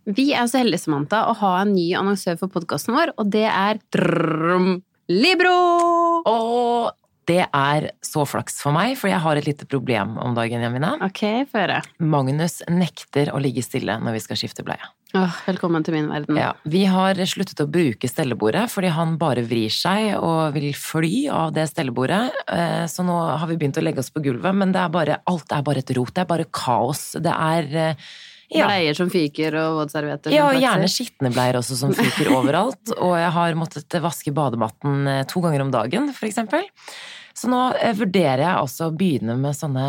Vi 0.06 0.34
er 0.36 0.46
så 0.52 0.60
heldige, 0.62 0.84
Samantha, 0.84 1.24
å 1.32 1.34
ha 1.40 1.62
en 1.64 1.74
ny 1.74 1.94
annonsør 1.96 2.38
for 2.38 2.52
podkasten 2.54 2.94
vår, 2.94 3.16
og 3.18 3.32
det 3.32 3.48
er 3.50 3.80
drrrrm, 3.96 4.84
Libro! 5.10 5.54
Og 6.28 6.92
det 7.30 7.46
er 7.50 7.90
så 8.04 8.26
flaks 8.28 8.58
for 8.64 8.76
meg, 8.76 8.96
for 9.00 9.12
jeg 9.12 9.22
har 9.24 9.40
et 9.40 9.48
lite 9.48 9.68
problem 9.70 10.18
om 10.22 10.36
dagen, 10.38 10.64
Jamina. 10.66 10.96
Ok, 11.06 11.22
få 11.52 11.62
høre. 11.64 11.80
Magnus 12.00 12.60
nekter 12.70 13.32
å 13.34 13.40
ligge 13.44 13.64
stille 13.66 13.96
når 14.02 14.18
vi 14.18 14.24
skal 14.26 14.40
skifte 14.42 14.66
bleie. 14.68 14.84
Åh, 15.14 15.36
velkommen 15.46 15.84
til 15.86 15.94
min 15.94 16.08
verden. 16.10 16.40
Ja, 16.42 16.56
vi 16.66 16.86
har 16.90 17.20
sluttet 17.30 17.60
å 17.62 17.68
bruke 17.70 18.10
stellebordet 18.10 18.64
fordi 18.74 18.90
han 18.96 19.14
bare 19.22 19.44
vrir 19.46 19.70
seg 19.70 20.16
og 20.18 20.56
vil 20.56 20.72
fly 20.74 21.28
av 21.30 21.54
det 21.54 21.68
stellebordet. 21.70 22.24
Eh, 22.50 22.86
Så 22.90 23.06
nå 23.06 23.14
har 23.38 23.46
vi 23.52 23.60
begynt 23.62 23.78
å 23.78 23.86
legge 23.86 24.02
oss 24.02 24.10
på 24.10 24.24
gulvet, 24.26 24.56
men 24.58 24.74
det 24.74 24.82
er 24.82 24.90
bare, 24.90 25.20
alt 25.30 25.54
er 25.54 25.62
bare 25.62 25.84
et 25.86 25.94
rot. 25.98 26.14
Det 26.16 26.26
er 26.26 26.32
bare 26.34 26.50
kaos. 26.50 27.12
Det 27.22 27.30
er 27.30 27.70
eh, 27.92 28.08
ja. 28.54 28.68
Bleier 28.68 28.94
som 28.98 29.10
fyker 29.10 29.56
og 29.58 29.80
våtservietter 29.84 30.34
Ja, 30.34 30.50
og 30.52 30.60
gjerne 30.62 30.90
skitne 30.92 31.32
bleier 31.34 31.58
også 31.62 31.78
som 31.78 31.94
fyker 31.98 32.34
overalt. 32.38 32.92
Og 32.98 33.14
jeg 33.18 33.32
har 33.38 33.56
måttet 33.58 33.96
vaske 34.04 34.34
badematten 34.34 35.08
eh, 35.10 35.24
to 35.30 35.42
ganger 35.46 35.62
om 35.66 35.72
dagen, 35.74 36.10
for 36.18 36.26
eksempel. 36.30 36.66
Så 37.34 37.50
nå 37.50 37.60
eh, 37.82 37.94
vurderer 37.98 38.44
jeg 38.46 38.56
altså 38.60 38.90
å 38.90 38.96
begynne 38.96 39.36
med 39.42 39.56
sånne 39.58 39.86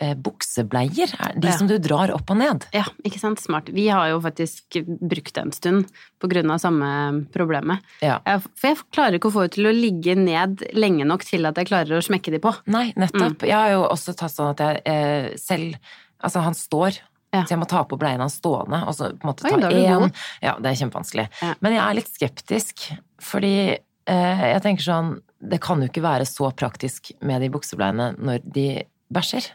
eh, 0.00 0.14
buksebleier. 0.14 1.14
er 1.18 1.38
De 1.40 1.48
Ja. 1.48 1.56
som 1.56 1.66
du 1.66 1.76
drar 1.82 2.12
opp 2.14 2.30
og 2.30 2.36
ned. 2.38 2.66
Ja, 2.76 2.84
ikke 3.04 3.18
sant? 3.18 3.40
Smart. 3.40 3.70
Vi 3.74 3.88
har 3.88 4.08
jo 4.12 4.20
faktisk 4.20 4.76
brukt 5.00 5.32
det 5.34 5.42
en 5.42 5.52
stund 5.52 5.88
på 6.20 6.28
grunn 6.30 6.50
av 6.54 6.60
samme 6.62 7.26
problemet. 7.34 7.80
Ja. 8.04 8.20
Jeg, 8.26 8.44
for 8.54 8.68
jeg 8.68 8.82
klarer 8.94 9.18
ikke 9.18 9.32
å 9.32 9.36
få 9.38 9.46
det 9.48 9.56
til 9.56 9.66
å 9.70 9.74
ligge 9.74 10.14
ned 10.14 10.62
lenge 10.76 11.04
nok 11.08 11.24
til 11.24 11.46
at 11.48 11.56
jeg 11.58 11.70
klarer 11.72 11.98
å 11.98 12.04
smekke 12.04 12.30
de 12.36 12.38
på. 12.44 12.52
Nei, 12.66 12.92
nettopp. 12.96 13.42
Mm. 13.42 13.48
Jeg 13.48 13.56
har 13.58 13.70
jo 13.74 13.82
også 13.88 14.14
tatt 14.14 14.34
sånn 14.34 14.52
at 14.54 14.64
jeg 14.64 14.82
eh, 14.84 15.32
selv 15.36 15.76
Altså, 16.18 16.40
han 16.42 16.54
står. 16.58 16.96
Ja. 17.30 17.44
Så 17.44 17.52
jeg 17.52 17.58
må 17.60 17.66
ta 17.70 17.84
på 17.86 17.94
bleien 18.00 18.18
hans 18.18 18.40
stående, 18.40 18.80
og 18.90 18.94
så 18.96 19.12
på 19.12 19.22
en 19.22 19.28
måte 19.28 19.44
ta 19.46 19.54
er 19.54 19.70
én. 19.70 20.08
Ja, 20.42 20.56
det 20.58 20.72
er 20.72 20.78
kjempevanskelig. 20.80 21.26
Men 21.62 21.76
jeg 21.76 21.82
er 21.84 21.94
litt 21.94 22.08
skeptisk, 22.10 22.86
fordi 23.22 23.52
eh, 23.78 24.42
jeg 24.50 24.62
tenker 24.64 24.82
sånn 24.82 25.12
Det 25.40 25.60
kan 25.62 25.78
jo 25.82 25.86
ikke 25.90 26.02
være 26.02 26.26
så 26.26 26.48
praktisk 26.56 27.12
med 27.22 27.40
de 27.44 27.48
buksebleiene 27.54 28.12
når 28.18 28.42
de 28.42 28.66
bæsjer. 29.14 29.46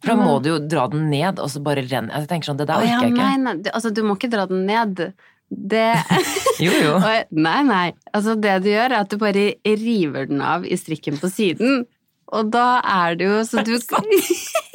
For 0.00 0.14
da 0.14 0.16
må 0.16 0.38
du 0.42 0.48
jo 0.54 0.58
dra 0.64 0.86
den 0.90 1.10
ned, 1.12 1.38
og 1.38 1.50
så 1.52 1.60
bare 1.62 1.84
renne. 1.84 2.08
Jeg 2.10 2.26
tenker 2.30 2.48
sånn, 2.50 2.56
det 2.58 2.66
der 2.70 2.80
orker 2.80 3.04
jeg 3.04 3.12
ikke. 3.12 3.20
nei, 3.20 3.36
nei, 3.44 3.54
du- 3.62 3.70
altså 3.76 3.90
du 3.94 4.00
må 4.02 4.16
ikke 4.16 4.30
dra 4.32 4.46
den 4.48 4.64
ned. 4.66 5.02
Det 5.50 5.86
Jo, 6.64 6.72
jo. 6.72 6.94
Nei, 7.46 7.62
nei. 7.66 7.86
Altså 8.14 8.36
det 8.40 8.56
du 8.64 8.68
gjør, 8.70 8.90
er 8.94 9.00
at 9.02 9.10
du 9.10 9.18
bare 9.20 9.48
river 9.66 10.26
den 10.30 10.40
av 10.46 10.64
i 10.64 10.76
strikken 10.78 11.18
på 11.20 11.28
siden. 11.30 11.84
Og 12.30 12.50
da 12.54 12.80
er 12.86 13.16
det 13.18 13.26
jo 13.26 13.40
så 13.44 13.64
du. 13.66 13.74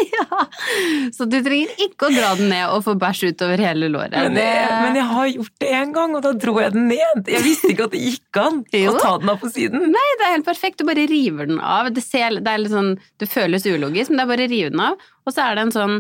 Så 1.15 1.27
du 1.29 1.37
trenger 1.45 1.71
ikke 1.85 2.09
å 2.09 2.13
dra 2.15 2.33
den 2.39 2.51
ned 2.51 2.73
og 2.73 2.83
få 2.85 2.95
bæsj 2.99 3.31
utover 3.31 3.63
hele 3.63 3.89
låret. 3.93 4.15
Men 4.15 4.39
jeg, 4.39 4.67
men 4.83 4.99
jeg 4.99 5.07
har 5.11 5.31
gjort 5.33 5.55
det 5.63 5.71
en 5.79 5.95
gang, 5.95 6.17
og 6.17 6.25
da 6.25 6.33
dro 6.45 6.57
jeg 6.61 6.75
den 6.75 6.87
ned. 6.91 7.25
Jeg 7.31 7.45
visste 7.45 7.71
ikke 7.73 7.89
at 7.89 7.95
det 7.95 8.03
gikk 8.03 8.41
an 8.43 8.61
å 8.65 8.93
ta 8.99 9.15
den 9.21 9.33
av 9.33 9.41
på 9.41 9.51
siden. 9.53 9.89
Nei, 9.95 10.07
det 10.19 10.27
er 10.29 10.37
helt 10.37 10.47
perfekt. 10.47 10.79
Du 10.81 10.87
bare 10.89 11.07
river 11.11 11.49
den 11.51 11.59
av. 11.63 11.91
Det, 11.95 12.03
ser, 12.05 12.39
det, 12.43 12.55
sånn, 12.71 12.95
det 13.21 13.31
føles 13.31 13.67
ulogisk, 13.67 14.11
men 14.11 14.21
det 14.21 14.27
er 14.27 14.31
bare 14.35 14.47
å 14.47 14.53
rive 14.55 14.71
den 14.75 14.85
av. 14.91 15.11
Og 15.25 15.33
så 15.33 15.47
er 15.47 15.57
det 15.57 15.65
en 15.67 15.75
sånn 15.75 15.97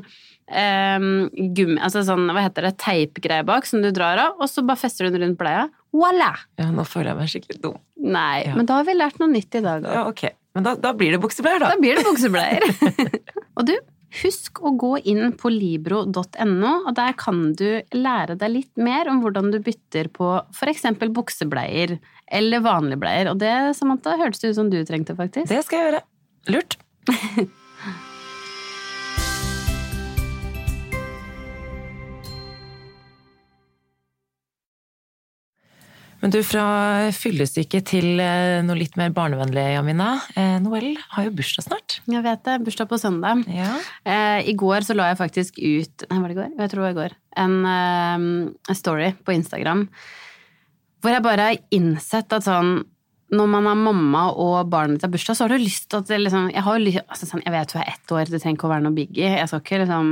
um, 0.51 1.09
gummi, 1.57 1.79
altså 1.81 2.03
sånn, 2.05 2.27
hva 2.33 2.45
heter 2.45 2.67
det, 2.69 2.75
teipgreie 2.83 3.45
bak 3.47 3.67
som 3.69 3.81
du 3.83 3.89
drar 3.95 4.21
av, 4.27 4.39
og 4.39 4.51
så 4.51 4.63
bare 4.65 4.81
fester 4.81 5.07
du 5.07 5.15
den 5.15 5.27
rundt 5.29 5.39
bleia. 5.41 5.67
Voilà! 5.95 6.33
Ja, 6.59 6.69
nå 6.75 6.85
føler 6.87 7.13
jeg 7.13 7.19
meg 7.21 7.31
skikkelig 7.31 7.61
dum. 7.63 7.77
Nei, 8.05 8.45
Ja. 8.45 8.55
men 8.57 8.67
da 8.69 8.79
har 8.81 8.87
vi 8.87 8.97
lært 8.97 9.19
noe 9.21 9.31
nytt 9.31 9.55
i 9.55 9.63
dag 9.65 9.85
òg. 9.85 9.93
Ja, 9.95 10.05
ok. 10.11 10.25
Men 10.55 10.63
da, 10.67 10.75
da 10.79 10.93
blir 10.95 11.15
det 11.15 11.21
buksebleier, 11.23 11.59
da. 11.63 11.73
Da 11.73 11.79
blir 11.81 11.97
det 11.99 12.05
buksebleier. 12.07 12.63
og 13.57 13.65
du, 13.67 13.73
husk 14.21 14.61
å 14.63 14.73
gå 14.79 14.93
inn 15.11 15.33
på 15.39 15.51
libro.no, 15.53 16.71
og 16.85 16.91
der 16.97 17.17
kan 17.19 17.41
du 17.57 17.67
lære 17.95 18.37
deg 18.39 18.53
litt 18.53 18.71
mer 18.79 19.09
om 19.11 19.21
hvordan 19.23 19.51
du 19.53 19.59
bytter 19.63 20.09
på 20.13 20.31
f.eks. 20.55 20.87
buksebleier 21.05 21.97
eller 22.25 22.65
vanlige 22.65 23.01
bleier. 23.03 23.31
Og 23.33 23.41
det, 23.41 23.53
Samantha, 23.77 24.15
hørtes 24.21 24.43
det 24.43 24.53
ut 24.53 24.61
som 24.61 24.71
du 24.71 24.79
trengte, 24.87 25.17
faktisk. 25.17 25.51
Det 25.51 25.61
skal 25.67 25.81
jeg 25.81 25.91
gjøre. 25.91 26.03
Lurt. 26.55 26.79
Men 36.25 36.31
du, 36.33 36.39
fra 36.41 37.11
fyllesyke 37.13 37.83
til 37.85 38.17
eh, 38.17 38.63
noe 38.65 38.79
litt 38.79 38.95
mer 38.97 39.11
barnevennlig, 39.13 39.61
Jamina. 39.75 40.07
Eh, 40.33 40.55
Noel 40.57 40.95
har 41.11 41.27
jo 41.27 41.33
bursdag 41.37 41.67
snart. 41.67 41.99
Jeg 42.09 42.25
vet 42.25 42.41
det. 42.47 42.55
Bursdag 42.65 42.87
på 42.89 42.97
søndag. 42.97 43.43
Ja. 43.45 43.75
Eh, 44.09 44.39
I 44.49 44.55
går 44.57 44.87
så 44.87 44.95
la 44.97 45.11
jeg 45.11 45.19
faktisk 45.19 45.59
ut 45.61 46.05
Nei, 46.09 46.17
var 46.23 46.31
det 46.31 46.33
i 46.33 46.39
går? 46.39 46.47
Jeg 46.63 46.71
tror 46.71 46.81
det 46.81 46.87
var 46.87 46.95
i 46.95 46.97
går. 46.97 47.15
En, 47.43 47.53
eh, 47.69 48.73
story 48.73 49.11
på 49.21 49.35
Instagram 49.37 49.85
hvor 51.05 51.13
jeg 51.13 51.25
bare 51.27 51.45
har 51.51 51.61
innsett 51.77 52.33
at 52.33 52.47
sånn 52.47 52.79
når 53.37 53.51
man 53.51 53.69
er 53.69 53.77
mamma 53.77 54.23
og 54.33 54.71
barnet 54.73 54.97
ditt 54.97 55.05
har 55.05 55.13
bursdag, 55.13 55.37
så 55.37 55.45
har 55.45 55.53
du 55.53 55.61
lyst 55.61 55.91
til 55.91 56.01
at 56.01 56.09
liksom 56.09 56.49
Jeg, 56.55 56.65
har 56.65 56.81
lyst, 56.81 57.05
altså 57.05 57.29
sånn, 57.29 57.45
jeg 57.45 57.53
vet 57.53 57.69
du 57.69 57.77
er 57.77 57.93
ett 57.93 58.15
år, 58.17 58.25
det 58.25 58.41
trenger 58.41 58.57
ikke 58.57 58.65
å 58.65 58.73
være 58.73 58.87
noe 58.87 58.97
biggie. 58.97 59.29
Jeg 59.37 59.51
skal 59.51 59.61
ikke 59.61 59.83
liksom 59.83 60.09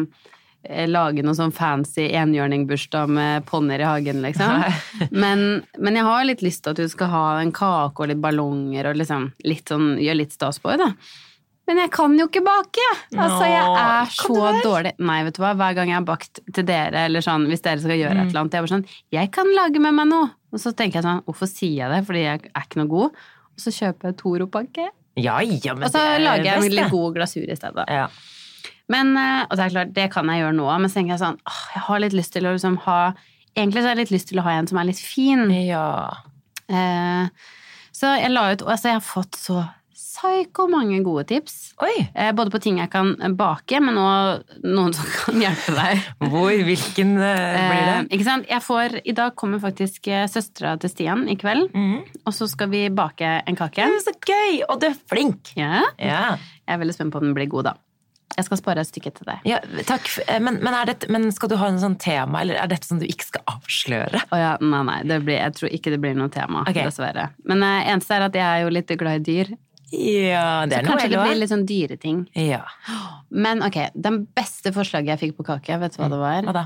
lage 0.87 1.23
noe 1.25 1.35
sånn 1.35 1.51
fancy 1.51 2.05
enhjørningbursdag 2.15 3.09
med 3.11 3.45
ponnier 3.49 3.81
i 3.83 3.87
hagen, 3.89 4.21
liksom. 4.23 4.63
Men, 5.23 5.63
men 5.77 5.95
jeg 5.99 6.03
har 6.07 6.23
litt 6.25 6.41
lyst 6.45 6.63
til 6.63 6.71
at 6.71 6.79
du 6.79 6.87
skal 6.89 7.11
ha 7.11 7.23
en 7.41 7.51
kake 7.51 7.99
og 8.05 8.07
litt 8.13 8.21
ballonger 8.23 8.87
og 8.91 8.95
liksom 9.01 9.31
litt 9.43 9.67
sånn, 9.73 9.97
gjøre 9.99 10.21
litt 10.21 10.31
stas 10.35 10.59
på 10.63 10.73
det. 10.79 10.87
Men 11.67 11.77
jeg 11.79 11.91
kan 11.95 12.15
jo 12.19 12.25
ikke 12.27 12.41
bake! 12.43 12.85
Altså, 13.15 13.43
jeg 13.47 13.75
er 13.79 14.09
så 14.11 14.39
dårlig. 14.63 14.91
Nei, 14.99 15.21
vet 15.23 15.37
du 15.37 15.41
hva, 15.43 15.53
hver 15.55 15.75
gang 15.77 15.91
jeg 15.93 15.95
har 15.99 16.07
bakt 16.09 16.41
til 16.55 16.65
dere, 16.67 17.05
eller 17.07 17.23
sånn, 17.23 17.45
hvis 17.47 17.63
dere 17.63 17.79
skal 17.83 17.95
gjøre 17.99 18.17
Mm. 18.17 18.23
et 18.25 18.31
eller 18.33 18.41
annet, 18.41 18.53
jeg 18.57 18.59
er 18.59 18.65
bare 18.65 18.73
sånn 18.73 18.87
Jeg 19.15 19.31
kan 19.31 19.53
lage 19.55 19.79
med 19.79 19.95
meg 19.95 20.09
noe! 20.11 20.27
Og 20.51 20.59
så 20.59 20.73
tenker 20.75 20.99
jeg 20.99 21.05
sånn, 21.07 21.21
hvorfor 21.23 21.47
sier 21.47 21.77
jeg 21.85 21.93
det? 21.93 22.01
Fordi 22.09 22.23
jeg 22.25 22.41
er 22.51 22.65
ikke 22.67 22.81
noe 22.81 22.91
god. 22.91 23.23
og 23.53 23.63
så 23.63 23.71
kjøper 23.71 24.09
jeg 24.11 24.17
Toro-pakke. 24.19 24.89
Ja, 25.15 25.37
ja, 25.45 25.73
Og 25.77 25.87
så 25.93 25.99
er 26.01 26.19
lager 26.25 26.43
jeg 26.49 26.57
en 26.57 26.71
litt 26.73 26.89
god 26.91 27.13
glasur 27.15 27.45
i 27.47 27.55
stedet. 27.55 27.83
Ja. 27.87 28.07
Men, 28.89 29.15
eh, 29.17 29.45
og 29.49 29.57
det 29.57 29.65
er 29.65 29.73
klart, 29.75 29.93
det 29.93 30.07
kan 30.11 30.27
jeg 30.31 30.41
gjøre 30.43 30.55
nå, 30.57 30.67
men 30.79 30.89
så 30.89 30.99
tenker 30.99 31.15
jeg 31.15 31.23
sånn, 31.23 31.39
åh, 31.49 31.61
jeg 31.75 31.81
har 31.87 31.99
litt 32.03 32.13
lyst 32.17 32.33
til 32.33 32.45
å 32.49 32.53
liksom 32.55 32.77
ha 32.87 33.13
Egentlig 33.55 33.83
så 33.83 33.89
har 33.91 33.93
jeg 33.95 34.07
litt 34.07 34.11
lyst 34.15 34.27
til 34.31 34.39
å 34.41 34.43
ha 34.47 34.51
en 34.57 34.65
som 34.65 34.79
er 34.81 34.85
litt 34.89 34.97
fin. 34.99 35.43
ja. 35.67 36.09
Eh, 36.73 37.27
så 37.93 38.15
jeg 38.17 38.31
la 38.33 38.47
ut 38.53 38.63
Altså, 38.65 38.89
jeg 38.89 38.97
har 38.97 39.05
fått 39.05 39.37
så 39.37 39.59
psyko 39.93 40.65
mange 40.71 40.99
gode 41.03 41.25
tips. 41.29 41.73
Eh, 42.15 42.31
både 42.33 42.49
på 42.53 42.59
ting 42.63 42.77
jeg 42.79 42.89
kan 42.93 43.11
bake, 43.37 43.79
men 43.83 43.97
òg 43.99 44.43
noen 44.63 44.93
som 44.95 45.05
kan 45.05 45.41
hjelpe 45.41 45.73
deg. 45.75 46.01
Hvor, 46.31 46.49
hvilken 46.65 47.13
eh, 47.17 47.59
blir 47.69 47.85
det? 47.89 47.95
Eh, 47.97 48.09
ikke 48.17 48.27
sant? 48.27 48.45
Jeg 48.49 48.63
får, 48.65 48.97
I 49.09 49.15
dag 49.17 49.35
kommer 49.37 49.61
faktisk 49.61 50.09
søstera 50.31 50.75
til 50.81 50.89
Stian 50.93 51.25
i 51.29 51.35
kveld, 51.37 51.69
Mm. 51.73 52.03
og 52.25 52.33
så 52.33 52.47
skal 52.49 52.69
vi 52.73 52.87
bake 52.93 53.25
en 53.45 53.55
kake. 53.59 53.85
Det 53.89 53.99
er 54.01 54.05
så 54.05 54.15
gøy! 54.17 54.61
Og 54.69 54.79
du 54.81 54.87
er 54.89 54.97
flink! 55.09 55.53
Ja, 55.59 55.81
Ja. 55.99 56.37
jeg 56.65 56.73
er 56.77 56.81
veldig 56.81 56.93
spent 56.97 57.13
på 57.13 57.19
om 57.21 57.27
den 57.29 57.35
blir 57.37 57.49
god, 57.51 57.63
da. 57.71 57.73
Jeg 58.37 58.47
skal 58.47 58.59
spare 58.59 58.83
et 58.83 58.89
stykke 58.89 59.11
til 59.17 59.27
deg. 59.29 59.43
ja 59.47 59.59
takk. 59.87 60.07
eh, 60.27 60.39
Men, 60.43 60.59
men, 60.63 60.77
det, 60.89 61.09
men 61.13 61.29
skal 61.35 61.51
du 61.51 61.57
ha 61.61 61.69
en 61.69 61.81
sånn 61.81 61.97
tema, 62.01 62.41
eller 62.41 62.59
er 62.61 62.71
dette 62.71 62.87
som 62.87 63.01
du 63.01 63.05
ikke 63.07 63.29
skal 63.29 63.43
avsløre? 63.55 64.23
Oh 64.33 64.39
ja, 64.39 64.55
nei, 64.61 64.81
nei, 64.89 64.99
det 65.09 65.19
blir, 65.25 65.37
jeg 65.39 65.57
tror 65.59 65.75
ikke 65.77 65.93
det 65.93 65.99
blir 66.03 66.17
noe 66.17 66.31
tema, 66.33 66.63
okay. 66.67 66.87
dessverre. 66.87 67.29
Men 67.49 67.65
eh, 67.65 67.91
eneste 67.93 68.17
er 68.17 68.27
at 68.27 68.39
jeg 68.39 68.47
er 68.47 68.65
jo 68.65 68.73
litt 68.73 68.95
glad 68.99 69.21
i 69.21 69.25
dyr. 69.27 69.53
Ja, 69.93 70.65
det 70.65 70.79
Så 70.79 70.79
er 70.79 70.87
noe 70.87 70.93
kanskje 70.95 71.09
det 71.11 71.19
blir 71.21 71.37
litt 71.37 71.51
sånn 71.51 71.67
dyreting. 71.69 72.23
Ja. 72.39 72.63
Men 73.29 73.61
ok, 73.65 73.77
den 73.93 74.23
beste 74.33 74.73
forslaget 74.73 75.13
jeg 75.13 75.21
fikk 75.27 75.37
på 75.41 75.45
kake, 75.51 75.77
vet 75.83 75.93
du 75.93 76.01
hva 76.01 76.09
det 76.09 76.21
var? 76.21 76.47
Hva 76.47 76.55
da? 76.63 76.65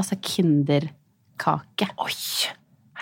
Altså 0.00 0.18
kinderkake. 0.20 1.88
Oi! 2.02 2.18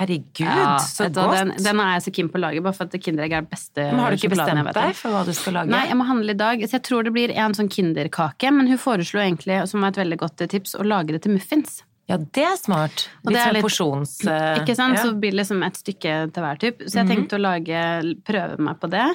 Herregud, 0.03 0.43
Ja, 0.43 0.77
så 0.83 1.07
godt! 1.09 1.15
du! 1.15 1.37
Den, 1.39 1.53
den 1.65 1.81
er 1.85 1.93
jeg 1.95 2.03
så 2.09 2.13
keen 2.19 2.29
på 2.33 2.41
å 2.41 2.43
lage, 2.43 2.63
bare 2.65 2.75
for 2.77 2.91
at 2.91 2.97
Kinderegg 3.05 3.33
er 3.39 3.45
det 3.47 3.51
beste 3.53 3.85
men 3.93 4.03
har 4.03 4.11
du 4.11 4.19
ikke 4.19 4.33
bestemt 4.35 4.73
deg 4.75 4.97
for 4.99 5.15
hva 5.15 5.23
du 5.29 5.33
skal 5.37 5.57
lage? 5.61 5.71
Nei, 5.73 5.85
jeg 5.89 5.99
må 6.01 6.07
handle 6.09 6.35
i 6.35 6.41
dag. 6.43 6.65
Så 6.67 6.77
jeg 6.79 6.85
tror 6.89 7.07
det 7.07 7.13
blir 7.15 7.31
en 7.35 7.55
sånn 7.55 7.71
Kinderkake. 7.73 8.51
Men 8.53 8.67
hun 8.73 8.79
foreslo 8.83 9.21
egentlig, 9.23 9.61
som 9.71 9.81
var 9.85 9.95
et 9.95 10.01
veldig 10.03 10.19
godt 10.25 10.45
tips, 10.51 10.75
å 10.81 10.85
lage 10.87 11.15
det 11.15 11.23
til 11.27 11.35
muffins. 11.37 11.83
Ja, 12.11 12.17
det 12.19 12.43
er 12.45 12.57
smart. 12.59 13.05
Litt 13.23 13.31
det 13.37 13.39
er 13.39 13.45
sånn 13.47 13.55
litt- 13.55 13.67
porsjons... 13.69 14.17
eh, 14.33 14.59
Ikke 14.63 14.75
sant? 14.77 14.99
Ja. 14.99 15.05
Så 15.07 15.13
blir 15.23 15.31
det 15.37 15.39
liksom 15.45 15.63
et 15.65 15.79
stykke 15.79 16.17
til 16.35 16.43
hver 16.49 16.59
type. 16.65 16.89
Så 16.89 16.99
jeg 16.99 17.07
Mhm. 17.07 17.13
tenkte 17.15 17.39
å 17.39 17.43
lage, 17.45 17.85
prøve 18.27 18.59
meg 18.59 18.81
på 18.83 18.91
det. 18.91 19.07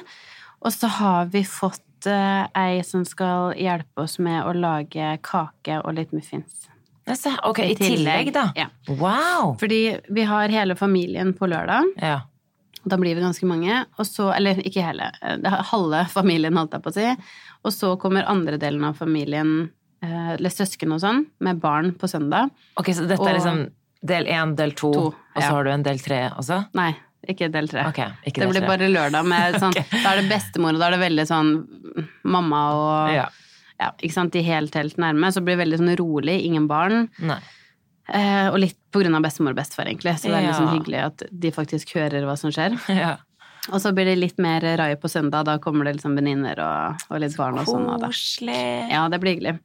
Og 0.64 0.72
så 0.72 0.88
har 0.96 1.26
vi 1.34 1.42
fått 1.44 2.06
eh, 2.08 2.46
ei 2.56 2.80
som 2.86 3.04
skal 3.04 3.52
hjelpe 3.58 4.04
oss 4.06 4.18
med 4.22 4.40
å 4.46 4.54
lage 4.56 5.18
kake 5.26 5.80
og 5.84 5.94
litt 5.98 6.12
muffins. 6.16 6.67
Ok, 7.48 7.58
i 7.64 7.74
tillegg, 7.78 8.32
da. 8.34 8.46
Ja. 8.56 8.66
Wow! 8.88 9.56
Fordi 9.60 9.98
vi 10.08 10.22
har 10.28 10.48
hele 10.48 10.74
familien 10.76 11.32
på 11.38 11.48
lørdag. 11.48 11.84
Ja. 12.02 12.20
Da 12.88 12.96
blir 12.96 13.14
vi 13.18 13.20
ganske 13.24 13.46
mange. 13.48 13.84
Og 13.98 14.06
så, 14.06 14.28
eller 14.36 14.60
ikke 14.64 14.84
hele, 14.84 15.10
det 15.42 15.50
halve 15.72 16.04
familien, 16.12 16.56
holdt 16.56 16.72
jeg 16.76 16.82
på 16.84 16.92
å 16.92 16.94
si. 16.94 17.08
Og 17.64 17.72
så 17.74 17.94
kommer 18.00 18.28
andre 18.30 18.56
delen 18.60 18.84
av 18.84 18.94
familien, 19.00 19.70
eh, 20.02 20.30
eller 20.36 20.50
søsken 20.54 20.92
og 20.94 21.00
sånn, 21.02 21.24
med 21.40 21.60
barn 21.60 21.92
på 21.98 22.08
søndag. 22.08 22.50
Ok, 22.78 22.92
så 22.94 23.06
dette 23.08 23.20
Og- 23.20 23.28
er 23.28 23.34
liksom 23.40 23.66
del 24.04 24.24
én, 24.30 24.54
del 24.56 24.70
to, 24.78 24.92
To, 24.92 25.06
og 25.34 25.42
så 25.42 25.50
har 25.50 25.64
du 25.64 25.70
en 25.70 25.82
del 25.82 25.98
tre 25.98 26.30
også? 26.38 26.68
Nei, 26.78 26.92
ikke 27.28 27.50
del 27.50 27.66
tre. 27.68 27.82
Ok, 27.88 27.98
ikke 28.24 28.34
det 28.38 28.44
del 28.44 28.52
blir 28.52 28.60
tre. 28.62 28.68
bare 28.68 28.88
lørdag 28.94 29.26
med 29.26 29.54
sånn 29.60 29.74
okay. 29.74 29.84
Da 30.04 30.12
er 30.14 30.22
det 30.22 30.30
bestemor, 30.30 30.74
og 30.74 30.78
da 30.78 30.86
er 30.86 30.90
det 30.96 31.00
veldig 31.02 31.26
sånn 31.26 31.50
mamma 32.24 32.62
og 32.76 33.14
Ja. 33.16 33.26
Ja, 33.78 33.92
ikke 34.02 34.14
sant, 34.14 34.32
de 34.34 34.42
helt, 34.42 34.74
helt 34.74 34.96
nærme. 34.98 35.30
Så 35.34 35.40
blir 35.44 35.56
det 35.56 35.64
veldig 35.64 35.78
sånn 35.82 35.96
rolig, 36.00 36.40
ingen 36.48 36.66
barn. 36.70 37.08
Nei. 37.22 37.38
Eh, 38.08 38.48
og 38.48 38.58
litt 38.62 38.76
på 38.90 39.02
grunn 39.02 39.14
av 39.18 39.22
bestemor 39.26 39.52
og 39.52 39.58
bestefar, 39.60 39.86
egentlig. 39.90 40.14
Så 40.18 40.30
det 40.30 40.38
er 40.38 40.46
litt 40.46 40.54
Ja. 40.54 40.60
sånn 40.62 40.74
hyggelig 40.78 41.00
at 41.04 41.22
de 41.30 41.50
faktisk 41.52 41.92
hører 41.98 42.24
hva 42.24 42.36
som 42.40 42.50
skjer. 42.50 42.78
Ja. 42.88 43.16
Og 43.68 43.82
så 43.82 43.90
blir 43.92 44.06
det 44.08 44.14
litt 44.16 44.38
mer 44.40 44.64
rai 44.80 44.94
på 44.96 45.10
søndag. 45.12 45.44
Da 45.44 45.58
kommer 45.60 45.84
det 45.84 45.98
liksom 45.98 46.14
venninner 46.16 46.56
og, 46.64 47.02
og 47.10 47.20
litt 47.20 47.34
barn 47.36 47.58
og 47.60 47.66
sånn. 47.68 47.84
Koselig. 48.00 48.88
Ja, 48.88 49.02
det 49.12 49.18
blir 49.20 49.34
hyggelig. 49.36 49.58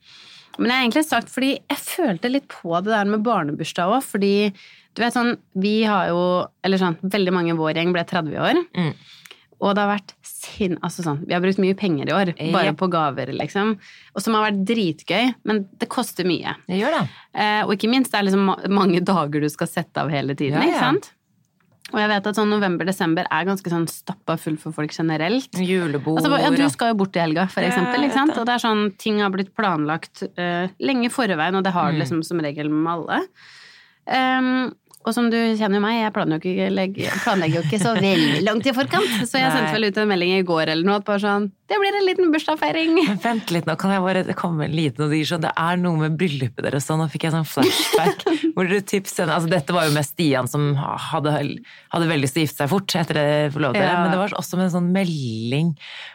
Men 0.58 0.68
jeg 0.70 0.76
har 0.76 0.84
egentlig 0.84 1.06
sagt, 1.08 1.30
fordi 1.32 1.54
jeg 1.72 1.80
følte 1.80 2.30
litt 2.34 2.50
på 2.52 2.74
det 2.84 2.92
der 2.92 3.08
med 3.08 3.24
barnebursdag 3.24 3.94
òg, 3.96 4.04
fordi 4.04 4.34
du 4.94 5.02
vet 5.02 5.16
sånn, 5.16 5.38
vi 5.56 5.84
har 5.88 6.10
jo 6.12 6.20
Eller 6.68 6.78
sånn, 6.84 6.98
veldig 7.02 7.32
mange 7.34 7.54
i 7.56 7.58
vår 7.58 7.80
gjeng 7.80 7.94
ble 7.96 8.04
30 8.04 8.36
år. 8.44 8.60
Mm. 8.76 8.92
Og 9.64 9.72
det 9.74 9.82
har 9.86 9.94
vært 9.96 10.14
sin... 10.44 10.76
Altså 10.84 11.06
sånn, 11.06 11.24
vi 11.26 11.34
har 11.36 11.42
brukt 11.44 11.62
mye 11.64 11.76
penger 11.80 12.12
i 12.12 12.16
år, 12.20 12.34
bare 12.54 12.76
på 12.78 12.90
gaver, 12.94 13.32
liksom. 13.40 13.74
Og 14.14 14.22
som 14.26 14.36
har 14.38 14.50
vært 14.50 14.62
dritgøy, 14.70 15.34
men 15.50 15.64
det 15.82 15.88
koster 15.92 16.28
mye. 16.28 16.54
Det 16.68 16.78
gjør 16.84 17.00
det. 17.00 17.04
Eh, 17.34 17.62
og 17.66 17.74
ikke 17.78 17.90
minst, 17.92 18.12
det 18.14 18.20
er 18.22 18.28
liksom 18.30 18.54
mange 18.76 19.02
dager 19.08 19.42
du 19.44 19.50
skal 19.54 19.72
sette 19.72 20.04
av 20.04 20.12
hele 20.14 20.36
tiden, 20.36 20.60
Ja, 20.60 20.68
ja. 20.68 20.72
ikke 20.76 20.86
sant? 20.90 21.12
Og 21.94 22.00
jeg 22.00 22.10
vet 22.10 22.26
at 22.26 22.38
sånn 22.40 22.50
november-desember 22.50 23.28
er 23.30 23.44
ganske 23.46 23.70
sånn 23.70 23.84
stappa 23.92 24.34
full 24.42 24.56
for 24.58 24.74
folk 24.74 24.94
generelt. 24.96 25.52
Julebord 25.62 26.18
Altså, 26.24 26.40
ja, 26.42 26.50
du 26.50 26.64
skal 26.74 26.90
jo 26.94 26.96
bort 27.04 27.20
i 27.20 27.22
helga, 27.22 27.44
for 27.54 27.62
eksempel. 27.68 28.08
Ikke 28.08 28.16
sant? 28.18 28.34
det. 28.34 28.40
Og 28.42 28.48
det 28.50 28.56
er 28.56 28.64
sånn, 28.64 28.86
ting 28.98 29.20
har 29.22 29.30
blitt 29.36 29.52
planlagt 29.54 30.24
uh, 30.40 30.72
lenge 30.82 31.06
i 31.06 31.14
forveien, 31.14 31.60
og 31.60 31.62
det 31.68 31.76
har 31.76 31.92
det 31.92 32.00
Mm. 32.00 32.02
liksom 32.02 32.24
som 32.26 32.42
regel 32.42 32.72
med 32.74 32.90
alle. 32.96 33.20
Ehm, 34.10 34.74
og 35.04 35.16
som 35.16 35.30
du 35.32 35.38
kjenner 35.60 35.78
jo 35.78 35.84
meg, 35.84 35.98
jeg 36.00 36.14
planlegger 36.16 37.58
jo 37.58 37.64
ikke, 37.66 37.80
så 37.82 37.94
veldig 37.98 38.44
langt 38.46 38.70
i 38.70 38.76
forkant. 38.76 39.18
Så 39.28 39.42
jeg 39.42 39.52
sendte 39.52 39.74
vel 39.76 39.90
ut 39.90 40.00
en 40.00 40.10
melding 40.14 40.38
i 40.38 40.46
går 40.48 40.72
eller 40.72 40.88
noe, 40.88 41.02
at 41.02 41.08
bare 41.08 41.24
sånn 41.24 41.50
Det 41.74 41.80
blir 41.82 42.00
en 42.00 42.06
liten 42.06 42.32
bursdagsfeiring. 42.34 42.96
Men 43.02 43.22
vent 43.24 43.54
litt 43.56 43.68
nå, 43.70 43.76
kan 43.82 43.96
jeg 43.96 44.04
bare 44.06 44.24
komme 44.38 44.54
kommer 44.54 44.70
en 44.70 44.76
liten 44.76 45.06
og 45.08 45.14
sånn, 45.26 45.42
det 45.44 45.52
er 45.58 45.80
noe 45.82 45.98
med 46.04 46.18
bryllupet 46.20 46.66
deres 46.68 46.86
sånn, 46.86 47.00
nå 47.02 47.08
fikk 47.12 47.26
jeg 47.28 47.34
sånn 47.34 47.48
flashback. 47.50 48.26
hvor 48.54 48.70
dere 48.70 48.84
tipset, 48.86 49.28
altså 49.28 49.50
Dette 49.50 49.74
var 49.74 49.88
jo 49.88 49.94
med 49.96 50.06
Stian 50.06 50.50
som 50.50 50.74
hadde, 50.78 51.34
hadde 51.94 52.10
veldig 52.10 52.28
lyst 52.28 52.38
til 52.38 52.44
å 52.44 52.46
gifte 52.46 52.62
seg 52.64 52.72
fort 52.72 52.96
etter 53.02 53.20
det 53.20 53.30
forlovet 53.56 53.82
Ja. 53.82 53.96
men 54.04 54.12
det 54.14 54.20
var 54.22 54.36
også 54.38 54.60
med 54.60 54.68
en 54.70 54.76
sånn 54.76 54.92
melding 54.94 55.72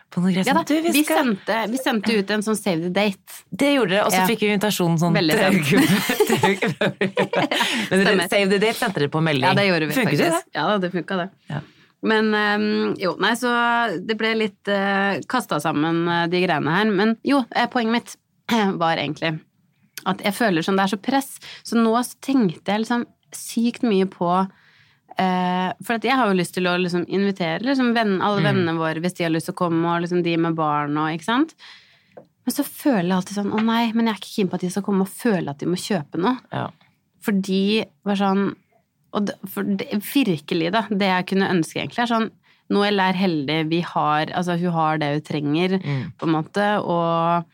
på 0.08 0.22
noe 0.22 0.32
greier 0.32 0.48
Ja 0.48 0.54
da, 0.56 0.62
du, 0.68 0.74
vi, 0.78 0.92
vi 0.94 1.02
skal 1.04 1.22
sendte, 1.24 1.56
vi 1.72 1.80
sendte 1.82 2.18
ut 2.20 2.30
en 2.36 2.44
sånn 2.46 2.58
save 2.58 2.84
the 2.86 2.92
date. 2.94 3.40
Det 3.50 3.72
gjorde 3.74 3.96
dere, 3.96 4.04
og 4.06 4.14
så 4.14 4.22
Ja. 4.22 4.28
fikk 4.30 4.44
vi 4.44 4.52
invitasjonen 4.54 5.00
sånn 5.02 5.18
Veldig 5.18 5.36
sent. 5.42 5.66
Men 7.90 8.04
dere, 8.06 8.28
Save 8.30 8.46
the 8.54 8.60
date 8.62 8.78
sendte 8.78 9.02
dere 9.02 9.10
på 9.12 9.24
melding. 9.24 9.48
Ja, 9.48 9.56
det 9.58 9.66
gjorde 9.68 9.90
vi 9.90 9.98
Funket 9.98 10.22
det? 10.22 10.44
Ja 10.56 10.68
det 10.78 10.92
funka, 10.94 11.24
det. 11.24 11.28
Ja. 11.50 11.60
Men 12.06 12.28
ehm, 12.34 12.94
jo, 13.00 13.16
nei, 13.18 13.32
så 13.34 13.50
det 14.06 14.14
ble 14.20 14.34
litt 14.38 14.70
uh, 14.70 15.18
kasta 15.26 15.58
sammen, 15.60 16.04
eh, 16.06 16.26
de 16.30 16.42
greiene 16.44 16.70
her. 16.76 16.90
Men 16.94 17.16
jo, 17.26 17.40
eh, 17.50 17.66
poenget 17.72 17.92
mitt 17.96 18.16
var 18.82 18.96
egentlig 19.02 19.40
at 20.06 20.22
jeg 20.22 20.36
føler 20.36 20.62
som 20.62 20.76
det 20.78 20.84
er 20.86 20.92
så 20.94 21.00
press. 21.02 21.32
Så 21.66 21.74
nå 21.76 21.90
tenkte 22.24 22.70
jeg 22.70 22.84
liksom 22.84 23.02
sykt 23.34 23.82
mye 23.84 24.06
på 24.08 24.28
eh, 25.18 25.72
For 25.84 25.98
jeg 25.98 26.14
har 26.16 26.30
jo 26.30 26.38
lyst 26.38 26.54
til 26.54 26.68
å 26.70 26.76
liksom 26.78 27.02
invitere 27.10 27.66
liksom 27.66 27.90
venn, 27.96 28.20
alle 28.22 28.40
Mm. 28.40 28.46
vennene 28.46 28.78
våre 28.78 29.02
hvis 29.02 29.18
de 29.18 29.26
har 29.26 29.34
lyst 29.34 29.50
til 29.50 29.56
å 29.56 29.62
komme, 29.64 29.82
og 29.90 30.04
liksom 30.06 30.22
de 30.22 30.36
med 30.38 30.54
barn 30.56 30.96
og 30.96 31.10
ikke 31.16 31.26
sant. 31.26 31.56
Men 32.46 32.54
så 32.54 32.64
føler 32.64 33.08
jeg 33.10 33.16
alltid 33.18 33.36
sånn 33.40 33.52
Å 33.52 33.60
nei, 33.60 33.82
men 33.92 34.06
jeg 34.06 34.14
er 34.14 34.20
ikke 34.22 34.34
keen 34.36 34.48
på 34.48 34.54
at 34.56 34.62
de 34.64 34.70
skal 34.72 34.86
komme 34.86 35.04
og 35.04 35.10
føle 35.12 35.50
at 35.50 35.58
de 35.60 35.66
må 35.68 35.76
kjøpe 35.76 36.22
noe. 36.22 36.38
Ja. 36.54 36.68
Fordi 37.26 37.60
var 38.06 38.16
sånn 38.22 38.46
Og 39.16 39.24
det, 39.28 39.34
det, 39.80 39.86
virkelig, 40.14 40.72
da, 40.74 40.82
det 40.90 41.08
jeg 41.08 41.26
kunne 41.30 41.48
ønske 41.54 41.80
egentlig, 41.80 42.04
er 42.04 42.12
sånn 42.12 42.30
Noel 42.68 43.00
er 43.00 43.16
heldig, 43.16 43.62
vi 43.70 43.78
har 43.80 44.28
Altså, 44.36 44.58
hun 44.60 44.74
har 44.74 44.98
det 45.00 45.06
hun 45.14 45.22
trenger, 45.24 45.78
Mm. 45.80 46.12
på 46.20 46.26
en 46.28 46.34
måte, 46.34 46.66
og 46.84 47.44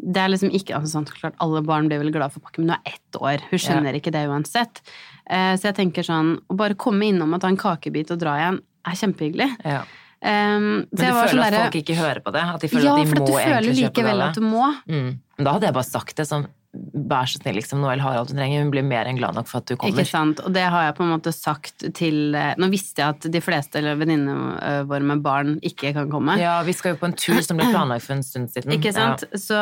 det 0.00 0.16
er 0.22 0.30
liksom 0.32 0.50
ikke 0.50 0.74
altså, 0.78 0.96
sånn, 0.96 1.04
klart 1.12 1.34
Alle 1.38 1.60
barn 1.62 1.86
blir 1.90 2.00
vel 2.00 2.10
glad 2.10 2.32
for 2.32 2.40
pakke, 2.40 2.58
men 2.58 2.70
hun 2.70 2.78
er 2.78 2.94
ett 2.96 3.20
år. 3.20 3.44
Hun 3.50 3.58
skjønner 3.60 3.94
ikke 4.00 4.10
det 4.10 4.24
uansett. 4.26 4.80
Eh, 5.28 5.52
så 5.60 5.68
jeg 5.70 5.76
tenker 5.76 6.02
sånn 6.02 6.38
Å 6.50 6.56
bare 6.56 6.74
komme 6.74 7.04
innom 7.12 7.34
og 7.36 7.40
ta 7.44 7.48
en 7.52 7.56
kakebit 7.60 8.10
og 8.10 8.18
dra 8.18 8.38
igjen, 8.40 8.58
er 8.88 8.96
kjempehyggelig. 8.98 9.50
Ja. 9.68 9.82
Um, 10.22 10.86
Men 10.86 10.88
du 10.94 11.02
føler 11.02 11.28
sånn 11.34 11.42
at 11.42 11.52
der, 11.52 11.62
folk 11.66 11.76
ikke 11.82 11.94
hører 11.98 12.20
på 12.22 12.32
det? 12.32 12.42
At 12.54 12.60
de 12.62 12.68
føler 12.70 12.84
Ja, 12.86 12.92
at 12.94 12.98
de 13.02 13.20
må 13.20 13.26
egentlig 13.26 13.34
kjøpe 13.34 13.42
det? 13.42 13.42
Ja, 13.42 13.52
for 13.52 13.62
du 13.62 13.66
føler 13.66 13.78
likevel 13.82 14.20
at 14.22 14.34
du 14.34 14.40
må. 14.46 14.66
Mm. 14.88 15.08
Men 15.36 15.44
da 15.48 15.52
hadde 15.56 15.66
jeg 15.66 15.74
bare 15.74 15.88
sagt 15.88 16.16
det 16.16 16.26
sånn 16.30 16.46
Vær 16.72 17.28
så 17.28 17.36
snill, 17.36 17.58
liksom. 17.58 17.82
Noel 17.84 18.00
har 18.00 18.16
alt 18.16 18.30
hun 18.32 18.38
trenger. 18.38 18.62
Hun 18.64 18.70
blir 18.72 18.84
mer 18.86 19.08
enn 19.08 19.18
glad 19.18 19.36
nok 19.36 19.48
for 19.50 19.60
at 19.60 19.68
du 19.68 19.74
kommer. 19.76 19.92
Ikke 19.92 20.08
sant, 20.08 20.40
og 20.40 20.54
det 20.54 20.62
har 20.72 20.86
jeg 20.86 20.94
på 20.96 21.04
en 21.04 21.10
måte 21.12 21.32
sagt 21.36 21.84
til 21.98 22.36
eh, 22.38 22.54
Nå 22.56 22.70
visste 22.72 23.02
jeg 23.02 23.16
at 23.16 23.26
de 23.34 23.42
fleste 23.44 23.80
eller 23.82 23.98
venninnene 24.00 24.54
eh, 24.56 24.78
våre 24.88 25.04
med 25.10 25.20
barn 25.24 25.58
ikke 25.60 25.92
kan 25.98 26.08
komme. 26.12 26.38
Ja, 26.40 26.54
vi 26.64 26.72
skal 26.76 26.94
jo 26.94 27.02
på 27.02 27.10
en 27.10 27.16
tur 27.18 27.42
som 27.44 27.60
ble 27.60 27.68
planlagt 27.68 28.06
for 28.06 28.16
en 28.16 28.24
stund 28.24 28.48
siden. 28.54 28.72
Ikke 28.72 28.94
sant? 28.96 29.26
Så, 29.36 29.60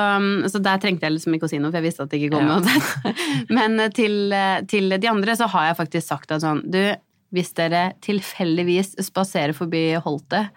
så 0.54 0.62
der 0.62 0.78
trengte 0.82 1.08
jeg 1.08 1.16
liksom 1.16 1.34
ikke 1.34 1.50
å 1.50 1.52
si 1.52 1.58
noe, 1.58 1.72
for 1.72 1.80
jeg 1.80 1.88
visste 1.88 2.06
at 2.06 2.14
det 2.14 2.22
ikke 2.22 2.38
kom 2.38 2.50
Ja. 2.50 3.14
Men 3.58 3.78
eh, 3.82 3.90
til, 3.96 4.34
til 4.70 4.94
de 4.94 5.10
andre 5.10 5.34
så 5.40 5.50
har 5.50 5.70
jeg 5.70 5.80
faktisk 5.82 6.12
sagt 6.12 6.34
at 6.36 6.46
sånn 6.46 6.62
Du, 6.70 6.82
hvis 7.34 7.50
dere 7.58 7.88
tilfeldigvis 8.06 8.94
spaserer 9.10 9.56
forbi 9.56 9.88
Holtet, 10.06 10.54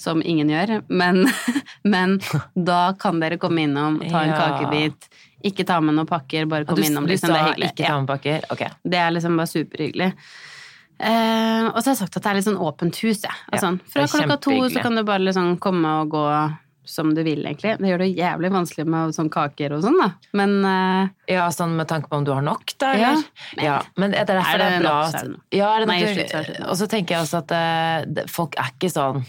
som 0.00 0.22
ingen 0.24 0.48
gjør, 0.52 0.78
men, 0.88 1.26
men 1.94 2.16
da 2.56 2.92
kan 3.00 3.20
dere 3.20 3.36
komme 3.42 3.66
innom, 3.68 4.00
ta 4.06 4.22
en 4.24 4.32
Ja. 4.34 4.38
kakebit. 4.40 5.10
Ikke 5.44 5.64
ta 5.64 5.78
med 5.80 5.94
noen 5.96 6.08
pakker, 6.08 6.44
bare 6.50 6.66
komme 6.68 6.82
du, 6.84 6.88
innom. 6.90 7.06
du 7.08 7.14
Liksom, 7.14 7.30
sa 7.30 7.36
det 7.36 7.40
er 7.40 7.52
hyggelig. 7.52 7.68
ikke 7.74 7.86
ta 7.88 7.98
med 8.00 8.08
pakker? 8.10 8.48
Ok. 8.52 8.64
Det 8.84 8.98
er 9.00 9.12
liksom 9.14 9.36
bare 9.40 9.48
superhyggelig. 9.54 10.10
Eh, 11.00 11.68
og 11.70 11.78
så 11.80 11.86
har 11.88 11.94
jeg 11.94 12.00
sagt 12.02 12.16
at 12.18 12.24
det 12.26 12.30
er 12.32 12.36
litt 12.40 12.44
sånn 12.50 12.58
åpent 12.60 12.98
hus. 13.06 13.22
Ja, 13.24 13.32
Altså, 13.52 13.70
det 13.78 13.92
fra 13.94 14.04
klokka 14.10 14.36
to 14.44 14.56
så 14.68 14.82
kan 14.84 14.98
du 14.98 15.02
bare 15.08 15.24
liksom 15.24 15.54
komme 15.62 15.94
og 16.02 16.10
gå 16.12 16.24
som 16.90 17.12
du 17.14 17.20
vil, 17.22 17.44
egentlig. 17.46 17.76
Det 17.78 17.86
gjør 17.88 18.02
det 18.02 18.08
jævlig 18.18 18.50
vanskelig 18.52 18.84
med 18.90 19.14
sånn 19.14 19.28
kaker 19.32 19.76
og 19.76 19.82
sånn, 19.84 19.96
da. 20.00 20.08
Men 20.36 20.54
eh, 20.66 21.34
Ja, 21.36 21.46
sånn 21.54 21.76
med 21.78 21.88
tanke 21.88 22.10
på 22.10 22.18
om 22.18 22.24
du 22.26 22.32
har 22.34 22.42
nok, 22.44 22.72
da, 22.82 22.92
eller? 22.96 23.22
Ja. 23.62 23.76
Men 24.00 24.12
er 24.12 24.24
det 24.26 24.34
er 24.34 24.40
derfor 24.40 24.54
Er 24.54 24.58
det 24.58 24.70
det 24.70 24.76
er 24.76 24.82
bra 24.84 24.96
at. 25.06 25.36
Ja, 25.54 25.68
er 25.76 25.84
det 25.84 25.88
Nei. 25.88 26.64
Og 26.68 26.76
så 26.80 26.88
tenker 26.90 27.16
jeg 27.16 27.24
også 27.28 27.44
at 27.44 27.54
eh, 27.56 28.26
folk 28.32 28.58
er 28.60 28.72
ikke 28.74 28.90
sånn 28.92 29.22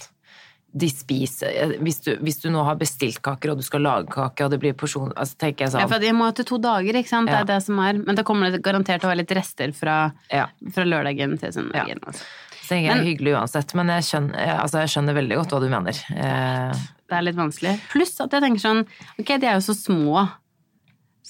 de 0.73 0.87
spiser 0.87 1.51
eh, 1.51 1.71
hvis 1.83 1.97
du, 2.05 2.11
hvis 2.23 2.37
du 2.39 2.49
nå 2.53 2.61
har 2.63 2.77
bestilt 2.79 3.19
kaker, 3.21 3.51
og 3.51 3.57
du 3.59 3.65
skal 3.67 3.83
lage 3.83 4.07
kake, 4.13 4.45
og 4.45 4.51
det 4.53 4.59
blir 4.61 4.75
porsjon 4.79 5.09
altså 5.19 5.35
tenker 5.41 5.65
jeg 5.65 5.73
sånn. 5.73 5.81
ja, 5.83 5.89
for 5.91 6.05
jeg 6.05 6.15
må 6.15 6.29
til 6.37 6.47
to 6.47 6.59
dager, 6.63 6.95
ikke 6.95 7.11
sant. 7.11 7.27
Det 7.27 7.35
er 7.41 7.49
det 7.49 7.57
som 7.65 7.79
er. 7.83 7.99
Men 7.99 8.15
da 8.15 8.23
kommer 8.23 8.51
det 8.53 8.61
garantert 8.63 9.01
til 9.03 9.09
å 9.09 9.11
være 9.11 9.23
litt 9.25 9.33
rester 9.35 9.73
fra, 9.75 9.97
ja. 10.31 10.45
fra 10.71 10.85
lørdagen 10.87 11.35
til 11.41 11.51
søndagen. 11.57 11.99
Altså. 12.07 12.23
Så 12.61 12.75
tenker 12.77 12.93
er 12.93 12.95
Men- 13.01 13.07
hyggelig 13.09 13.33
uansett, 13.35 13.73
men 13.75 13.87
jeg 13.97 14.07
skjønner, 14.07 14.53
altså 14.61 14.79
jeg 14.85 14.93
skjønner 14.93 15.17
veldig 15.19 15.39
godt 15.41 15.55
hva 15.57 15.59
du 15.59 15.69
mener. 15.73 16.03
Eh, 16.15 16.83
Det 17.11 17.17
er 17.17 17.25
litt 17.27 17.35
vanskelig. 17.35 17.73
Pluss 17.91 18.15
at 18.23 18.31
jeg 18.31 18.41
tenker 18.45 18.63
sånn 18.63 18.85
Ok, 19.19 19.27
de 19.41 19.45
er 19.49 19.57
jo 19.59 19.65
så 19.65 19.75
små. 19.75 20.29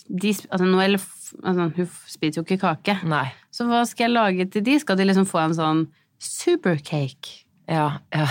De, 0.07 0.33
altså, 0.51 0.65
Noelle 0.67 0.99
altså, 0.99 1.65
hun 1.75 1.89
spiser 2.05 2.41
jo 2.41 2.45
ikke 2.45 2.59
kake. 2.61 2.99
nei. 3.09 3.31
Så 3.51 3.65
hva 3.65 3.81
skal 3.87 4.05
jeg 4.05 4.13
lage 4.13 4.45
til 4.53 4.61
de? 4.61 4.77
Skal 4.79 4.95
de 4.99 5.05
liksom 5.09 5.25
få 5.25 5.41
en 5.47 5.55
sånn 5.57 5.81
supercake? 6.21 7.41
Ja, 7.71 7.85
ja. 8.11 8.25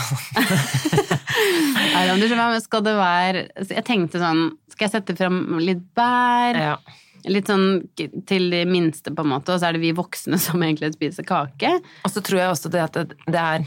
Skal 2.60 2.82
det 2.84 2.92
være 2.98 3.44
Jeg 3.70 3.84
tenkte 3.88 4.20
sånn 4.20 4.42
Skal 4.72 4.86
jeg 4.86 4.92
sette 4.92 5.16
fram 5.16 5.38
litt 5.62 5.84
bær? 5.96 6.58
ja. 6.58 6.74
Litt 7.28 7.50
sånn 7.50 7.82
til 8.24 8.46
de 8.48 8.62
minste, 8.64 9.12
på 9.12 9.24
en 9.26 9.28
måte, 9.34 9.52
og 9.52 9.60
så 9.60 9.68
er 9.68 9.76
det 9.76 9.82
vi 9.82 9.90
voksne 9.92 10.38
som 10.40 10.62
egentlig 10.64 10.94
spiser 10.94 11.26
kake. 11.28 11.74
Og 12.08 12.12
så 12.14 12.22
tror 12.24 12.38
jeg 12.40 12.52
også 12.54 12.70
det 12.72 12.80
at 12.80 12.96
det, 12.96 13.18
det 13.28 13.42
er 13.42 13.66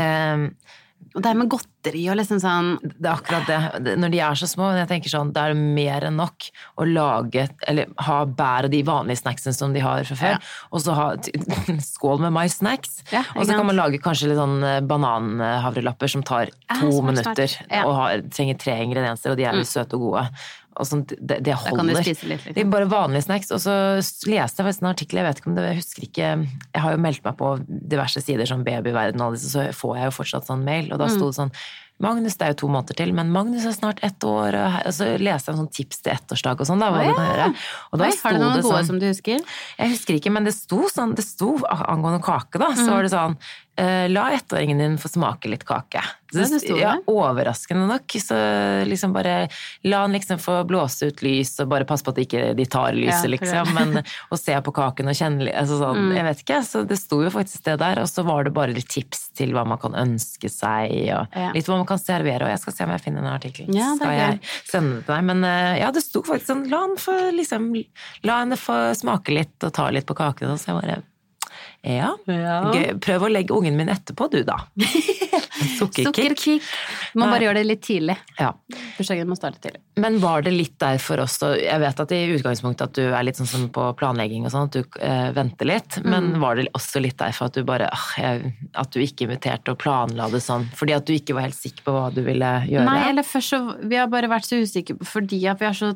eh, 0.00 0.46
Og 1.14 1.22
det 1.22 1.30
er 1.30 1.34
med 1.38 1.48
godteri 1.52 2.02
og 2.10 2.16
liksom 2.16 2.38
sånn 2.40 2.68
Det 2.82 3.04
er 3.04 3.12
akkurat 3.14 3.46
det. 3.46 3.84
Det- 3.84 3.96
Når 3.98 4.10
de 4.10 4.20
er 4.20 4.34
så 4.38 4.46
små, 4.48 4.70
jeg 4.76 4.88
tenker 4.88 5.10
sånn, 5.12 5.32
da 5.32 5.46
er 5.46 5.54
det 5.54 5.60
mer 5.60 6.00
enn 6.08 6.16
nok 6.16 6.46
å 6.78 6.86
lage, 6.88 7.48
eller 7.68 7.86
ha 7.98 8.24
bær 8.24 8.64
og 8.64 8.70
de 8.70 8.82
vanlige 8.82 9.20
snacksene 9.22 9.54
som 9.54 9.72
de 9.72 9.80
har 9.80 10.04
fra 10.04 10.16
før, 10.16 10.30
Ja. 10.32 10.38
og 10.72 10.80
så 10.80 10.94
ha 10.94 11.08
skål 11.92 12.20
med 12.20 12.32
my 12.32 12.46
snacks. 12.48 13.02
Ja, 13.12 13.24
og 13.36 13.44
så 13.46 13.56
kan 13.56 13.66
man 13.66 13.76
lage 13.76 14.00
kanskje 14.02 14.28
litt 14.30 14.38
sånn 14.38 14.62
eh, 14.64 14.80
bananhavrelapper 14.80 16.08
som 16.10 16.22
tar 16.22 16.46
to 16.80 16.90
ja, 16.90 17.02
minutter. 17.02 17.48
Mm. 17.70 17.84
og 17.86 17.94
har, 17.96 18.22
trenger 18.32 18.58
tre 18.58 18.78
ingredienser, 18.84 19.32
og 19.32 19.36
de 19.36 19.44
er 19.44 19.54
jo 19.60 19.64
søte 19.68 19.94
og 19.98 20.06
gode. 20.12 20.26
Sånt, 20.80 21.12
det, 21.20 21.40
det 21.44 21.52
holder. 21.54 21.84
litt, 22.00 22.20
Det 22.22 22.28
liksom. 22.30 22.56
er 22.56 22.70
bare 22.72 22.86
vanlige 22.88 23.26
snacks. 23.26 23.50
Og 23.52 23.60
så 23.60 23.74
leste 24.30 24.62
jeg 24.62 24.66
faktisk 24.66 24.82
en 24.82 24.88
artikkel, 24.92 25.18
jeg 25.20 25.26
vet 25.28 25.38
ikke 25.42 25.50
om 25.52 25.54
det, 25.58 25.64
jeg 25.68 25.76
husker 25.82 26.02
ikke 26.08 26.30
Jeg 26.72 26.80
har 26.82 26.92
jo 26.96 27.02
meldt 27.04 27.24
meg 27.24 27.36
på 27.36 27.50
diverse 27.68 28.20
sider 28.24 28.46
som 28.48 28.64
Babyverden 28.64 29.20
og 29.20 29.26
alle 29.26 29.36
disse, 29.36 29.52
så 29.52 29.66
får 29.76 29.96
jeg 30.00 30.04
jo 30.08 30.14
fortsatt 30.22 30.48
sånn 30.48 30.64
mail, 30.64 30.92
og 30.92 30.98
da 30.98 31.06
Mm. 31.06 31.16
sto 31.18 31.26
det 31.28 31.36
sånn 31.36 31.52
Magnus, 32.02 32.34
det 32.36 32.46
er 32.48 32.54
jo 32.54 32.58
to 32.64 32.70
måneder 32.74 32.98
til, 32.98 33.12
men 33.14 33.30
Magnus 33.32 33.64
er 33.68 33.76
snart 33.76 34.02
ett 34.02 34.24
år, 34.26 34.56
og 34.86 34.92
så 34.96 35.12
leste 35.22 35.50
jeg 35.50 35.54
en 35.56 35.60
sånn 35.64 35.72
tips 35.78 36.02
til 36.02 36.12
ettårsdag 36.16 36.60
og 36.64 36.68
sånn, 36.68 36.82
da, 36.82 36.90
kan 36.98 37.34
ja. 37.38 37.48
Og 37.92 37.98
da 38.02 38.08
Oi, 38.10 38.16
har 38.24 38.32
du 38.36 38.42
noen 38.42 38.56
det 38.58 38.64
gode 38.66 38.80
sånn 38.82 38.90
som 38.92 38.98
du 39.02 39.06
husker? 39.06 39.42
jeg 39.78 39.94
husker 39.96 40.18
ikke, 40.18 40.32
men 40.34 40.44
det 40.48 40.56
sto 40.58 40.82
sånn, 40.90 41.14
det 41.18 41.24
sto 41.26 41.56
angående 41.70 42.22
kake, 42.26 42.58
da. 42.62 42.72
Så 42.78 42.88
var 42.90 43.06
det 43.06 43.12
sånn 43.14 43.38
eh, 43.80 44.08
La 44.12 44.26
ettåringen 44.36 44.78
din 44.82 44.98
få 45.00 45.08
smake 45.08 45.48
litt 45.52 45.62
kake. 45.68 46.02
Ja, 46.32 46.46
det 46.48 46.60
sto 46.62 46.76
ja, 46.80 46.94
det. 46.96 47.12
overraskende 47.12 47.84
nok. 47.90 48.14
Så 48.20 48.36
liksom 48.88 49.12
bare 49.12 49.48
La 49.84 49.98
han 50.06 50.14
liksom 50.16 50.38
få 50.40 50.62
blåse 50.68 51.10
ut 51.12 51.20
lys, 51.24 51.54
og 51.60 51.68
bare 51.72 51.84
passe 51.88 52.04
på 52.06 52.14
at 52.14 52.20
ikke 52.24 52.44
de 52.56 52.64
tar 52.72 52.94
lyset, 52.96 53.26
Ja, 53.28 53.32
liksom. 53.34 53.74
Men 53.76 54.00
å 54.32 54.38
se 54.40 54.56
på 54.64 54.72
kaken 54.76 55.10
og 55.12 55.16
kjenne 55.18 55.52
altså 55.52 55.76
sånn, 55.82 56.08
Jeg 56.16 56.24
vet 56.30 56.40
ikke. 56.44 56.60
Så 56.64 56.84
det 56.88 56.98
sto 57.00 57.20
jo 57.24 57.30
faktisk 57.34 57.64
det 57.68 57.78
der. 57.84 58.00
Og 58.02 58.08
så 58.08 58.24
var 58.24 58.44
det 58.48 58.54
bare 58.56 58.72
litt 58.76 58.88
tips 58.92 59.28
til 59.36 59.52
hva 59.56 59.64
man 59.68 59.80
kan 59.82 59.92
ønske 59.96 60.48
seg, 60.52 60.92
og 61.12 61.28
Ja. 61.36 61.50
litt 61.52 61.68
hva 61.68 61.76
man 61.82 61.86
kan 61.88 61.91
servere. 62.00 62.46
Og 62.46 62.52
jeg 62.52 62.62
skal 62.62 62.76
se 62.76 62.86
om 62.86 62.92
jeg 62.94 63.04
finner 63.04 63.24
en 63.24 63.32
artikkel. 63.34 63.70
Ja, 63.74 63.92
skal 63.98 64.16
jeg 64.16 64.40
sende 64.68 64.98
det 64.98 65.06
til 65.06 65.14
deg. 65.14 65.24
Men 65.30 65.46
eh, 65.48 65.78
ja, 65.82 65.92
det 65.94 66.04
sto 66.04 66.24
faktisk 66.26 66.52
sånn 66.52 66.66
La 66.72 66.82
få 67.00 67.16
liksom 67.36 67.72
La 68.28 68.42
henne 68.42 68.58
få 68.60 68.78
smake 68.98 69.34
litt 69.34 69.66
og 69.66 69.74
ta 69.76 69.88
litt 69.94 70.08
på 70.08 70.18
kakene. 70.18 70.54
Og 70.54 70.62
så 70.62 70.72
jeg 70.72 70.80
bare 70.80 71.00
ja. 71.82 72.12
ja. 72.30 72.58
Prøv 73.02 73.26
å 73.26 73.30
legge 73.32 73.54
ungen 73.56 73.74
min 73.78 73.90
etterpå, 73.90 74.28
du, 74.30 74.42
da. 74.46 74.60
Sukkerkick. 75.78 76.08
Sukkerkick. 76.10 76.68
Må 77.18 77.28
bare 77.30 77.46
gjøre 77.46 77.60
det 77.60 77.66
litt 77.68 77.82
tidlig. 77.86 78.16
Ja. 78.38 78.50
Bursdagen 78.98 79.28
må 79.30 79.36
starte 79.38 79.60
tidlig. 79.62 79.80
Men 80.02 80.18
var 80.22 80.42
det 80.46 80.52
litt 80.54 80.76
der 80.80 80.98
for 81.02 81.20
oss 81.20 81.38
da? 81.42 81.52
Jeg 81.58 81.80
vet 81.82 82.00
at 82.04 82.12
i 82.16 82.20
utgangspunktet 82.36 82.86
at 82.88 82.94
du 82.96 83.02
er 83.12 83.26
litt 83.26 83.36
sånn 83.40 83.48
som 83.50 83.66
på 83.74 83.86
planlegging 84.00 84.46
og 84.48 84.52
sånn, 84.54 84.68
at 84.70 84.76
du 84.78 85.00
eh, 85.00 85.30
venter 85.36 85.68
litt. 85.68 86.00
Men 86.04 86.32
Mm. 86.32 86.40
var 86.40 86.56
det 86.56 86.68
også 86.74 87.00
litt 87.02 87.16
der 87.18 87.32
for 87.36 87.50
at 87.50 87.54
du 87.58 87.64
bare 87.66 87.88
ah, 87.92 88.06
jeg, 88.16 88.52
At 88.78 88.90
du 88.94 89.00
ikke 89.02 89.26
inviterte 89.26 89.72
og 89.74 89.78
planla 89.82 90.28
det 90.32 90.40
sånn 90.44 90.68
fordi 90.78 90.94
at 90.96 91.04
du 91.06 91.12
ikke 91.16 91.34
var 91.34 91.42
helt 91.48 91.58
sikker 91.58 91.82
på 91.84 91.92
hva 91.96 92.06
du 92.14 92.22
ville 92.22 92.52
gjøre? 92.70 92.84
Nei, 92.86 93.08
eller 93.10 93.22
først 93.26 93.52
så 93.52 93.60
Vi 93.82 93.96
har 93.98 94.06
bare 94.12 94.28
vært 94.30 94.46
så 94.48 94.60
usikre 94.62 94.96
fordi 95.04 95.42
at 95.50 95.60
vi 95.60 95.66
er 95.68 95.76
så 95.76 95.92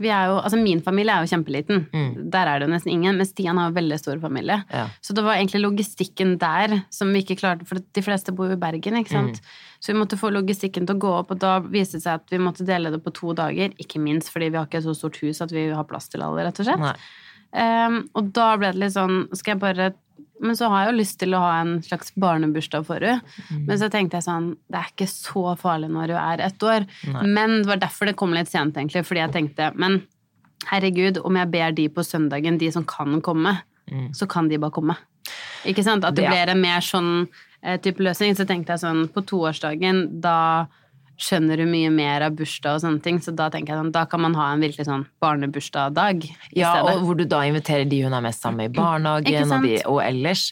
jo, 0.00 0.36
altså 0.40 0.58
Min 0.60 0.82
familie 0.84 1.14
er 1.14 1.24
jo 1.24 1.30
kjempeliten. 1.32 1.84
Mm. 1.92 2.30
Der 2.32 2.48
er 2.48 2.60
det 2.60 2.68
jo 2.68 2.72
nesten 2.74 2.92
ingen. 2.92 3.18
Men 3.18 3.28
Stian 3.28 3.60
har 3.60 3.70
jo 3.70 3.76
veldig 3.78 3.98
stor 4.00 4.20
familie. 4.22 4.60
Ja. 4.72 4.86
Så 5.04 5.16
det 5.16 5.24
var 5.26 5.38
egentlig 5.38 5.62
logistikken 5.64 6.36
der 6.40 6.80
som 6.94 7.12
vi 7.14 7.24
ikke 7.24 7.38
klarte, 7.40 7.66
for 7.68 7.80
de 7.80 8.04
fleste 8.04 8.34
bor 8.36 8.50
jo 8.50 8.58
i 8.58 8.60
Bergen, 8.60 8.98
ikke 9.00 9.14
sant. 9.14 9.40
Mm. 9.40 9.56
Så 9.80 9.92
vi 9.92 9.98
måtte 10.00 10.20
få 10.20 10.32
logistikken 10.34 10.88
til 10.88 10.98
å 10.98 11.02
gå 11.06 11.14
opp, 11.22 11.32
og 11.34 11.40
da 11.40 11.56
viste 11.64 11.98
det 11.98 12.04
seg 12.04 12.20
at 12.20 12.34
vi 12.34 12.42
måtte 12.42 12.68
dele 12.68 12.92
det 12.92 13.00
på 13.04 13.14
to 13.16 13.34
dager. 13.36 13.72
Ikke 13.80 14.02
minst 14.02 14.32
fordi 14.32 14.50
vi 14.52 14.60
har 14.60 14.68
ikke 14.68 14.82
et 14.82 14.88
så 14.88 14.96
stort 14.96 15.20
hus 15.24 15.40
at 15.44 15.54
vi 15.54 15.70
har 15.72 15.88
plass 15.88 16.10
til 16.12 16.24
alle, 16.26 16.44
rett 16.46 16.62
og 16.62 16.68
slett. 16.68 17.04
Ehm, 17.56 18.04
og 18.14 18.30
da 18.36 18.52
ble 18.60 18.68
det 18.70 18.78
litt 18.78 18.94
sånn 18.94 19.24
Skal 19.34 19.56
jeg 19.56 19.58
bare 19.64 19.88
Men 20.40 20.56
så 20.56 20.68
har 20.72 20.84
jeg 20.86 20.92
jo 20.92 20.98
lyst 21.00 21.18
til 21.20 21.34
å 21.36 21.40
ha 21.42 21.52
en 21.60 21.74
slags 21.84 22.12
barnebursdag 22.16 22.86
for 22.88 23.00
henne. 23.04 23.20
Mm. 23.50 23.66
Men 23.68 23.78
så 23.78 23.88
tenkte 23.92 24.16
jeg 24.18 24.24
sånn 24.24 24.46
Det 24.70 24.78
er 24.80 24.88
ikke 24.94 25.08
så 25.12 25.56
farlig 25.60 25.90
når 25.92 26.14
hun 26.14 26.22
er 26.22 26.40
ett 26.46 26.64
år. 26.64 26.86
Nei. 27.12 27.26
Men 27.26 27.58
det 27.62 27.68
var 27.68 27.76
derfor 27.82 28.06
det 28.10 28.16
kom 28.16 28.32
litt 28.32 28.48
sent, 28.48 28.74
egentlig. 28.76 29.04
Fordi 29.04 29.20
jeg 29.24 29.32
tenkte 29.36 29.72
Men 29.76 30.00
herregud, 30.70 31.18
om 31.24 31.36
jeg 31.40 31.50
ber 31.50 31.72
de 31.72 31.88
på 31.88 32.04
søndagen, 32.04 32.58
de 32.60 32.70
som 32.72 32.84
kan 32.84 33.20
komme, 33.20 33.58
Mm. 33.90 34.12
så 34.14 34.28
kan 34.28 34.46
de 34.48 34.56
bare 34.56 34.70
komme. 34.70 34.94
Ikke 35.66 35.82
sant? 35.82 36.04
At 36.04 36.14
det 36.14 36.28
blir 36.28 36.48
en 36.52 36.60
mer 36.60 36.78
sånn 36.80 37.26
eh, 37.62 37.76
type 37.82 37.98
løsning. 37.98 38.36
Så 38.36 38.46
tenkte 38.46 38.70
jeg 38.76 38.84
sånn 38.84 39.08
På 39.12 39.20
toårsdagen, 39.26 40.20
da 40.20 40.66
skjønner 41.20 41.60
du 41.60 41.66
mye 41.68 41.90
mer 41.92 42.22
av 42.26 42.32
bursdag 42.38 42.78
og 42.78 42.82
sånne 42.84 43.02
ting, 43.04 43.18
så 43.20 43.34
da 43.36 43.50
tenker 43.52 43.74
jeg 43.74 43.80
sånn, 43.82 43.92
da 43.92 44.06
kan 44.08 44.22
man 44.24 44.34
ha 44.38 44.46
en 44.54 44.62
virkelig 44.64 44.86
sånn 44.88 45.04
barnebursdag-dag 45.20 46.24
Ja, 46.56 46.72
stedet. 46.74 46.94
og 46.96 47.04
hvor 47.06 47.18
du 47.18 47.24
da 47.28 47.42
inviterer 47.48 47.84
de 47.88 48.00
hun 48.06 48.14
er 48.16 48.24
mest 48.24 48.42
sammen 48.42 48.62
med 48.64 48.72
i 48.72 48.78
barnehagen, 48.80 49.52
og, 49.52 49.62
de, 49.66 49.74
og 49.90 50.00
ellers. 50.04 50.46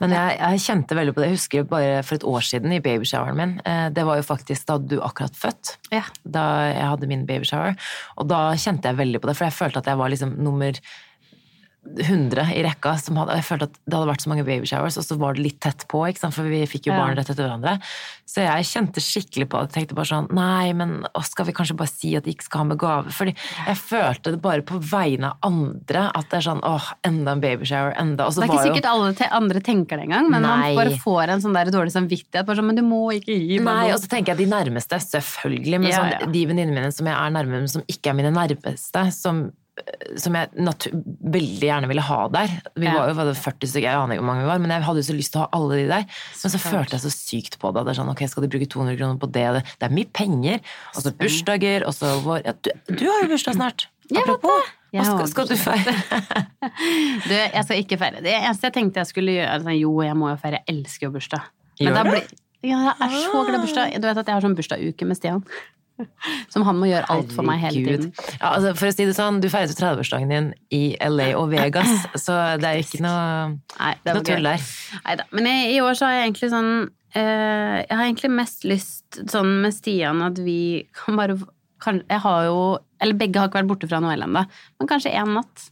Men 0.00 0.14
jeg, 0.16 0.38
jeg 0.40 0.62
kjente 0.66 0.98
veldig 0.98 1.14
på 1.16 1.22
det. 1.22 1.28
Jeg 1.30 1.38
husker 1.38 1.68
bare 1.70 2.02
for 2.06 2.18
et 2.18 2.26
år 2.34 2.46
siden 2.48 2.72
i 2.76 2.80
babyshoweren 2.84 3.36
min. 3.40 3.54
Eh, 3.64 3.88
Det 3.94 4.04
var 4.08 4.16
jo 4.20 4.26
faktisk 4.26 4.66
da 4.70 4.78
du 4.78 4.98
akkurat 5.04 5.36
født. 5.36 5.76
Ja. 5.92 6.02
Da 6.24 6.44
jeg 6.72 6.88
hadde 6.94 7.10
min 7.10 7.26
babyshower. 7.28 7.76
Og 8.18 8.28
da 8.30 8.42
kjente 8.58 8.90
jeg 8.90 8.96
veldig 9.00 9.20
på 9.22 9.28
det, 9.30 9.36
for 9.38 9.48
jeg 9.48 9.58
følte 9.60 9.82
at 9.84 9.86
jeg 9.92 10.00
var 10.00 10.08
liksom 10.12 10.36
nummer 10.42 10.80
100 11.84 12.48
i 12.54 12.62
rekka. 12.64 12.94
Som 13.00 13.18
hadde, 13.20 13.36
jeg 13.38 13.46
følte 13.48 13.68
at 13.70 13.78
det 13.84 13.96
hadde 13.96 14.10
vært 14.10 14.24
så 14.24 14.32
mange 14.32 14.46
babyshowers, 14.46 14.98
og 15.00 15.06
så 15.06 15.18
var 15.20 15.36
det 15.36 15.44
litt 15.46 15.60
tett 15.64 15.86
på, 15.90 16.02
for 16.24 16.48
vi 16.48 16.62
fikk 16.70 16.88
jo 16.90 16.96
barn 16.96 17.16
rett 17.18 17.30
etter 17.30 17.46
hverandre. 17.46 17.76
Så 18.28 18.44
jeg 18.44 18.68
kjente 18.70 19.02
skikkelig 19.04 19.48
på 19.50 19.60
det. 19.60 19.68
Jeg 19.68 19.74
tenkte 19.78 19.98
bare 19.98 20.10
sånn 20.10 20.28
Nei, 20.34 20.72
men 20.76 20.94
skal 21.28 21.48
vi 21.48 21.54
kanskje 21.56 21.76
bare 21.78 21.92
si 21.92 22.14
at 22.16 22.24
de 22.26 22.32
ikke 22.34 22.46
skal 22.46 22.62
ha 22.62 22.68
med 22.70 22.80
gave? 22.80 23.12
Fordi 23.14 23.34
jeg 23.34 23.80
følte 23.80 24.34
det 24.34 24.40
bare 24.44 24.64
på 24.66 24.80
vegne 24.80 25.32
av 25.32 25.48
andre 25.50 26.06
at 26.14 26.30
det 26.32 26.40
er 26.40 26.46
sånn 26.48 26.62
åh, 26.64 26.88
enda 27.06 27.34
en 27.36 27.42
babyshower, 27.44 27.94
enda. 28.00 28.28
Og 28.28 28.34
så 28.36 28.42
Det 28.42 28.48
er 28.48 28.52
ikke 28.52 28.60
var 28.60 28.66
jo 28.66 28.72
sikkert 28.72 28.90
alle 28.92 29.30
andre 29.40 29.64
tenker 29.64 30.00
det 30.00 30.08
engang, 30.08 30.30
men 30.32 30.44
Nei. 30.46 30.54
man 30.74 30.80
bare 30.80 30.98
får 31.02 31.34
en 31.34 31.44
sånn 31.44 31.58
der 31.58 31.72
dårlig 31.74 31.94
samvittighet. 31.94 32.46
Bare 32.48 32.60
sånn, 32.60 32.70
men 32.70 32.80
du 32.80 32.84
må 32.86 33.02
ikke 33.18 33.36
gi 33.36 33.60
meg 33.60 33.68
Nei, 33.68 33.92
og 33.94 34.00
så 34.02 34.10
tenker 34.10 34.34
jeg 34.34 34.44
de 34.44 34.50
nærmeste, 34.54 35.00
selvfølgelig. 35.04 35.80
Men 35.80 35.90
Ja, 35.90 36.00
sånn, 36.00 36.14
ja. 36.16 36.32
de 36.34 36.46
venninnene 36.48 36.74
mine 36.74 36.92
som 36.94 37.08
jeg 37.08 37.16
er 37.16 37.34
nærme, 37.34 37.60
men 37.60 37.70
som 37.70 37.84
ikke 37.90 38.12
er 38.12 38.18
mine 38.18 38.32
nærmeste, 38.34 39.04
som, 39.14 39.44
som 40.20 40.36
jeg 40.38 40.50
veldig 40.54 41.66
gjerne 41.66 41.88
ville 41.90 42.02
ha 42.06 42.18
der. 42.30 42.52
Vi 42.78 42.86
Ja. 42.86 42.92
var 42.94 43.08
jo 43.10 43.14
var 43.18 43.24
det 43.26 43.36
40 43.36 43.66
stykker, 43.72 43.88
jeg 43.88 43.98
aner 43.98 44.14
ikke 44.14 44.22
hvor 44.22 44.30
mange 44.30 44.44
vi 44.44 44.50
var, 44.52 44.58
men 44.62 44.70
jeg 44.70 44.82
hadde 44.86 45.02
jo 45.02 45.08
så 45.08 45.16
lyst 45.18 45.32
til 45.34 45.40
å 45.40 45.44
ha 45.44 45.48
alle 45.58 45.74
de 45.80 45.86
der. 45.88 46.04
Men 46.06 46.52
så 46.54 46.60
klart. 46.60 46.70
følte 46.74 46.94
jeg 46.94 47.02
så 47.04 47.12
sykt 47.14 47.58
på 47.58 47.72
det. 47.74 47.84
Det 47.84 47.90
er 47.94 47.98
sånn, 48.02 48.12
ok, 48.12 48.22
skal 48.30 48.42
de 48.46 48.48
bruke 48.54 48.68
200 48.70 48.96
kroner 49.00 49.18
på 49.18 49.30
det? 49.34 49.64
Det 49.80 49.88
er 49.90 49.94
mye 49.96 50.10
penger. 50.12 50.60
Og 50.94 51.02
så 51.02 51.10
bursdager, 51.18 51.86
og 51.86 51.92
så 51.94 52.12
vår 52.22 52.44
ja, 52.44 52.52
du, 52.62 52.70
du 52.94 53.04
har 53.10 53.22
jo 53.24 53.28
bursdag 53.34 53.54
snart. 53.58 53.86
Apropos. 54.14 54.62
Jeg 54.94 55.02
Hva 55.02 55.26
skal, 55.26 55.28
skal 55.32 55.46
du 55.48 55.56
feire? 55.58 55.94
Du, 57.26 57.34
jeg 57.34 57.64
skal 57.66 57.76
ikke 57.82 57.98
feire. 57.98 58.20
Det 58.22 58.30
eneste 58.32 58.68
jeg 58.68 58.74
tenkte 58.76 59.02
jeg 59.02 59.10
skulle 59.10 59.32
gjøre 59.34 59.50
altså, 59.58 59.74
Jo, 59.74 59.92
jeg 60.06 60.14
må 60.16 60.28
jo 60.30 60.36
feire. 60.40 60.60
Jeg 60.62 60.76
elsker 60.76 61.08
jo 61.08 61.12
bursdag. 61.16 61.42
Men 61.80 61.88
Gjør 61.88 61.94
da 61.98 62.02
blir 62.06 62.22
Ja, 62.64 62.78
jeg 62.94 62.94
er 63.00 63.16
så 63.26 63.40
glad 63.44 63.58
i 63.58 63.62
bursdag. 63.66 63.94
Du 64.00 64.06
vet 64.06 64.20
at 64.22 64.26
jeg 64.30 64.34
har 64.38 64.44
sånn 64.46 64.54
bursdagsuke 64.56 65.08
med 65.08 65.18
Stian. 65.18 65.42
Som 66.52 66.64
han 66.66 66.78
må 66.78 66.88
gjøre 66.90 67.08
alt 67.12 67.32
for 67.34 67.46
meg 67.46 67.60
hele 67.62 67.84
tiden. 67.86 68.10
Ja, 68.40 68.54
altså, 68.54 68.74
for 68.78 68.90
å 68.90 68.94
si 68.94 69.06
det 69.06 69.16
sånn, 69.16 69.40
du 69.42 69.48
feiret 69.52 69.74
30-årsdagen 69.78 70.32
din 70.32 70.50
i 70.74 70.82
LA 70.98 71.30
og 71.38 71.50
Vegas, 71.52 71.90
så 72.24 72.38
det 72.60 72.70
er 72.70 72.82
ikke 72.82 73.02
noe, 73.04 73.58
Nei, 73.78 73.92
det 74.02 74.16
noe 74.16 74.26
tull 74.26 74.48
der. 74.48 74.62
der. 74.62 75.02
Neida. 75.08 75.28
Men 75.34 75.50
i, 75.50 75.56
i 75.76 75.82
år 75.84 75.98
så 75.98 76.08
har 76.08 76.18
jeg 76.18 76.28
egentlig 76.28 76.50
sånn 76.54 76.72
eh, 77.14 77.76
Jeg 77.84 77.92
har 77.94 78.06
egentlig 78.06 78.32
mest 78.34 78.66
lyst 78.68 79.20
sånn 79.30 79.52
med 79.62 79.76
Stian 79.76 80.24
at 80.26 80.40
vi 80.42 80.58
kan 80.96 81.20
bare 81.20 81.38
kan, 81.82 82.00
Jeg 82.08 82.22
har 82.24 82.48
jo 82.48 82.58
Eller 83.02 83.18
begge 83.20 83.40
har 83.40 83.50
ikke 83.50 83.60
vært 83.60 83.70
borte 83.70 83.90
fra 83.90 84.02
Noel 84.02 84.26
ennå, 84.26 84.44
men 84.80 84.90
kanskje 84.90 85.14
én 85.14 85.34
natt. 85.36 85.70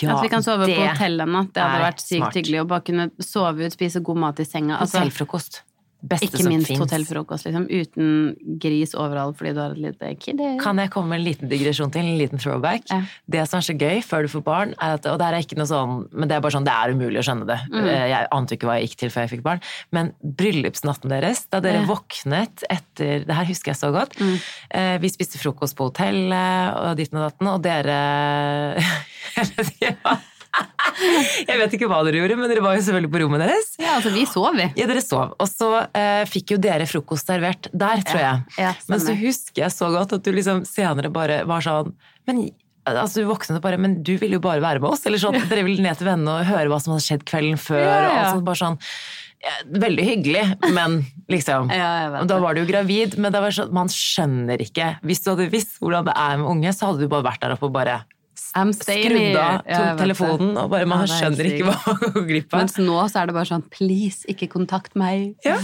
Ja, 0.00 0.16
at 0.16 0.24
vi 0.24 0.30
kan 0.32 0.42
sove 0.44 0.66
på 0.66 0.76
hotell 0.76 1.22
en 1.22 1.34
natt. 1.36 1.52
Det 1.54 1.62
hadde 1.62 1.82
vært 1.84 2.02
sykt 2.02 2.18
smart. 2.18 2.36
hyggelig. 2.36 2.62
å 2.62 2.68
bare 2.68 2.84
kunne 2.84 3.06
sove 3.22 3.66
ut, 3.66 3.74
spise 3.74 4.02
god 4.04 4.18
mat 4.24 4.40
i 4.42 4.46
senga. 4.48 4.80
Altså, 4.80 4.98
Hotellfrokost. 4.98 5.60
Beste 6.02 6.26
Ikke 6.30 6.48
minst 6.48 6.70
hotellfrokost, 6.80 7.44
liksom. 7.46 7.66
Uten 7.70 8.36
gris 8.62 8.94
overalt 8.94 9.36
fordi 9.36 9.52
du 9.54 9.60
har 9.60 9.70
et 9.74 9.78
lite 9.84 10.12
kid. 10.20 10.40
Kan 10.62 10.78
jeg 10.80 10.90
komme 10.90 11.08
med 11.12 11.20
en 11.20 11.26
liten 11.26 11.48
digresjon 11.50 11.90
til? 11.92 12.00
En 12.06 12.18
liten 12.18 12.38
throwback? 12.40 12.86
Ja. 12.90 13.02
Det 13.28 13.42
som 13.48 13.58
er 13.60 13.66
så 13.68 13.74
gøy 13.76 14.00
før 14.06 14.22
du 14.24 14.28
får 14.32 14.44
barn, 14.46 14.74
er 14.80 14.96
at, 14.96 15.06
og 15.06 15.18
det 15.20 15.26
er 15.28 15.38
ikke 15.44 15.58
noe 15.60 15.68
sånn, 15.68 16.08
men 16.12 16.28
det 16.30 16.36
er 16.36 16.40
bare 16.44 16.56
sånn, 16.56 16.64
det 16.64 16.72
er 16.72 16.94
umulig 16.96 17.20
å 17.20 17.26
skjønne 17.28 17.46
det. 17.50 17.58
Mm. 17.72 17.84
Eh, 17.84 18.06
Jeg 18.10 18.28
ante 18.32 18.54
ikke 18.56 18.66
hva 18.70 18.78
jeg 18.80 18.88
gikk 18.88 18.98
til 19.04 19.10
før 19.14 19.26
jeg 19.26 19.32
fikk 19.36 19.42
barn. 19.46 19.60
Men 19.92 20.12
bryllupsnatten 20.24 21.08
deres, 21.12 21.44
da 21.50 21.60
dere 21.60 21.82
Ja. 21.82 21.86
våknet 21.86 22.64
etter 22.70 23.24
Det 23.26 23.34
her 23.36 23.44
husker 23.44 23.72
jeg 23.72 23.76
så 23.80 23.92
godt. 23.92 24.16
Mm. 24.18 24.36
Eh, 24.70 24.98
Vi 24.98 25.08
spiste 25.08 25.38
frokost 25.38 25.76
på 25.76 25.90
hotellet 25.90 26.74
og 26.76 26.96
ditten 26.96 27.18
og 27.20 27.30
datten, 27.30 27.46
og 27.48 27.62
dere 27.62 28.76
Jeg 31.46 31.58
vet 31.60 31.74
ikke 31.76 31.88
hva 31.90 32.00
dere 32.06 32.20
gjorde, 32.20 32.36
men 32.40 32.50
dere 32.50 32.62
var 32.64 32.76
jo 32.76 32.82
selvfølgelig 32.84 33.12
på 33.12 33.20
rommet 33.22 33.42
deres. 33.44 33.68
Ja, 33.80 33.96
altså, 33.98 34.12
vi 34.14 34.24
sov, 34.28 34.50
vi. 34.58 34.66
Ja, 34.78 34.88
dere 34.90 35.02
sov. 35.04 35.34
Og 35.40 35.48
så 35.48 35.68
eh, 35.96 36.24
fikk 36.28 36.54
jo 36.56 36.58
dere 36.62 36.88
frokost 36.90 37.30
servert 37.30 37.70
der, 37.72 38.02
tror 38.06 38.22
jeg. 38.22 38.42
Ja, 38.60 38.72
Men 38.90 39.02
så 39.02 39.14
husker 39.16 39.64
jeg 39.64 39.74
så 39.74 39.90
godt 39.94 40.16
at 40.16 40.26
du 40.26 40.32
liksom 40.34 40.64
senere 40.68 41.12
bare 41.14 41.42
var 41.48 41.64
sånn 41.64 41.94
Men 42.28 42.42
altså, 42.88 43.22
du 43.22 43.30
våknet 43.30 43.62
bare 43.64 43.78
Men 43.80 44.00
du 44.06 44.14
ville 44.20 44.38
jo 44.38 44.44
bare 44.44 44.62
være 44.64 44.82
med 44.82 44.90
oss. 44.92 45.06
Eller 45.08 45.22
sånn, 45.22 45.38
Dere 45.50 45.64
ville 45.66 45.84
ned 45.84 45.98
til 46.00 46.10
vennene 46.10 46.40
og 46.40 46.50
høre 46.50 46.68
hva 46.72 46.80
som 46.82 46.94
hadde 46.96 47.06
skjedd 47.06 47.26
kvelden 47.28 47.60
før. 47.60 47.82
Ja, 47.84 47.96
Og 47.96 48.06
ja. 48.10 48.20
alt 48.20 48.32
sånt, 48.34 48.46
bare 48.48 48.62
sånn 48.64 48.78
ja, 49.40 49.56
Veldig 49.80 50.04
hyggelig, 50.04 50.44
men 50.76 51.00
liksom 51.32 51.70
og 51.72 52.26
Da 52.28 52.40
var 52.42 52.56
du 52.56 52.60
jo 52.60 52.68
gravid, 52.68 53.16
men 53.16 53.32
det 53.32 53.40
var 53.40 53.54
sånn, 53.56 53.70
man 53.72 53.88
skjønner 53.92 54.60
ikke 54.60 54.96
Hvis 55.06 55.22
du 55.24 55.30
hadde 55.32 55.48
visst 55.52 55.78
hvordan 55.80 56.10
det 56.10 56.16
er 56.18 56.40
med 56.42 56.50
unge, 56.50 56.74
så 56.76 56.90
hadde 56.90 57.06
du 57.06 57.12
bare 57.12 57.24
vært 57.30 57.46
der 57.46 57.54
oppe 57.56 57.70
og 57.70 57.76
bare 57.78 58.02
skrudd 58.54 59.36
av, 59.38 59.62
Ja, 59.68 59.94
telefonen, 59.98 60.56
og 60.58 60.70
bare 60.72 60.86
man 60.90 61.04
Ja, 61.04 61.06
er 61.06 61.20
skjønner 61.20 61.48
ikke 61.50 61.68
hva 61.68 61.76
man 61.86 62.14
går 62.16 62.26
glipp 62.28 62.54
av. 62.54 62.64
Mens 62.64 62.76
nå 62.80 62.98
så 63.12 63.22
er 63.22 63.30
det 63.30 63.36
bare 63.38 63.50
sånn 63.50 63.64
please, 63.70 64.24
ikke 64.30 64.48
kontakt 64.52 64.96
meg. 64.98 65.34
Ja. 65.46 65.56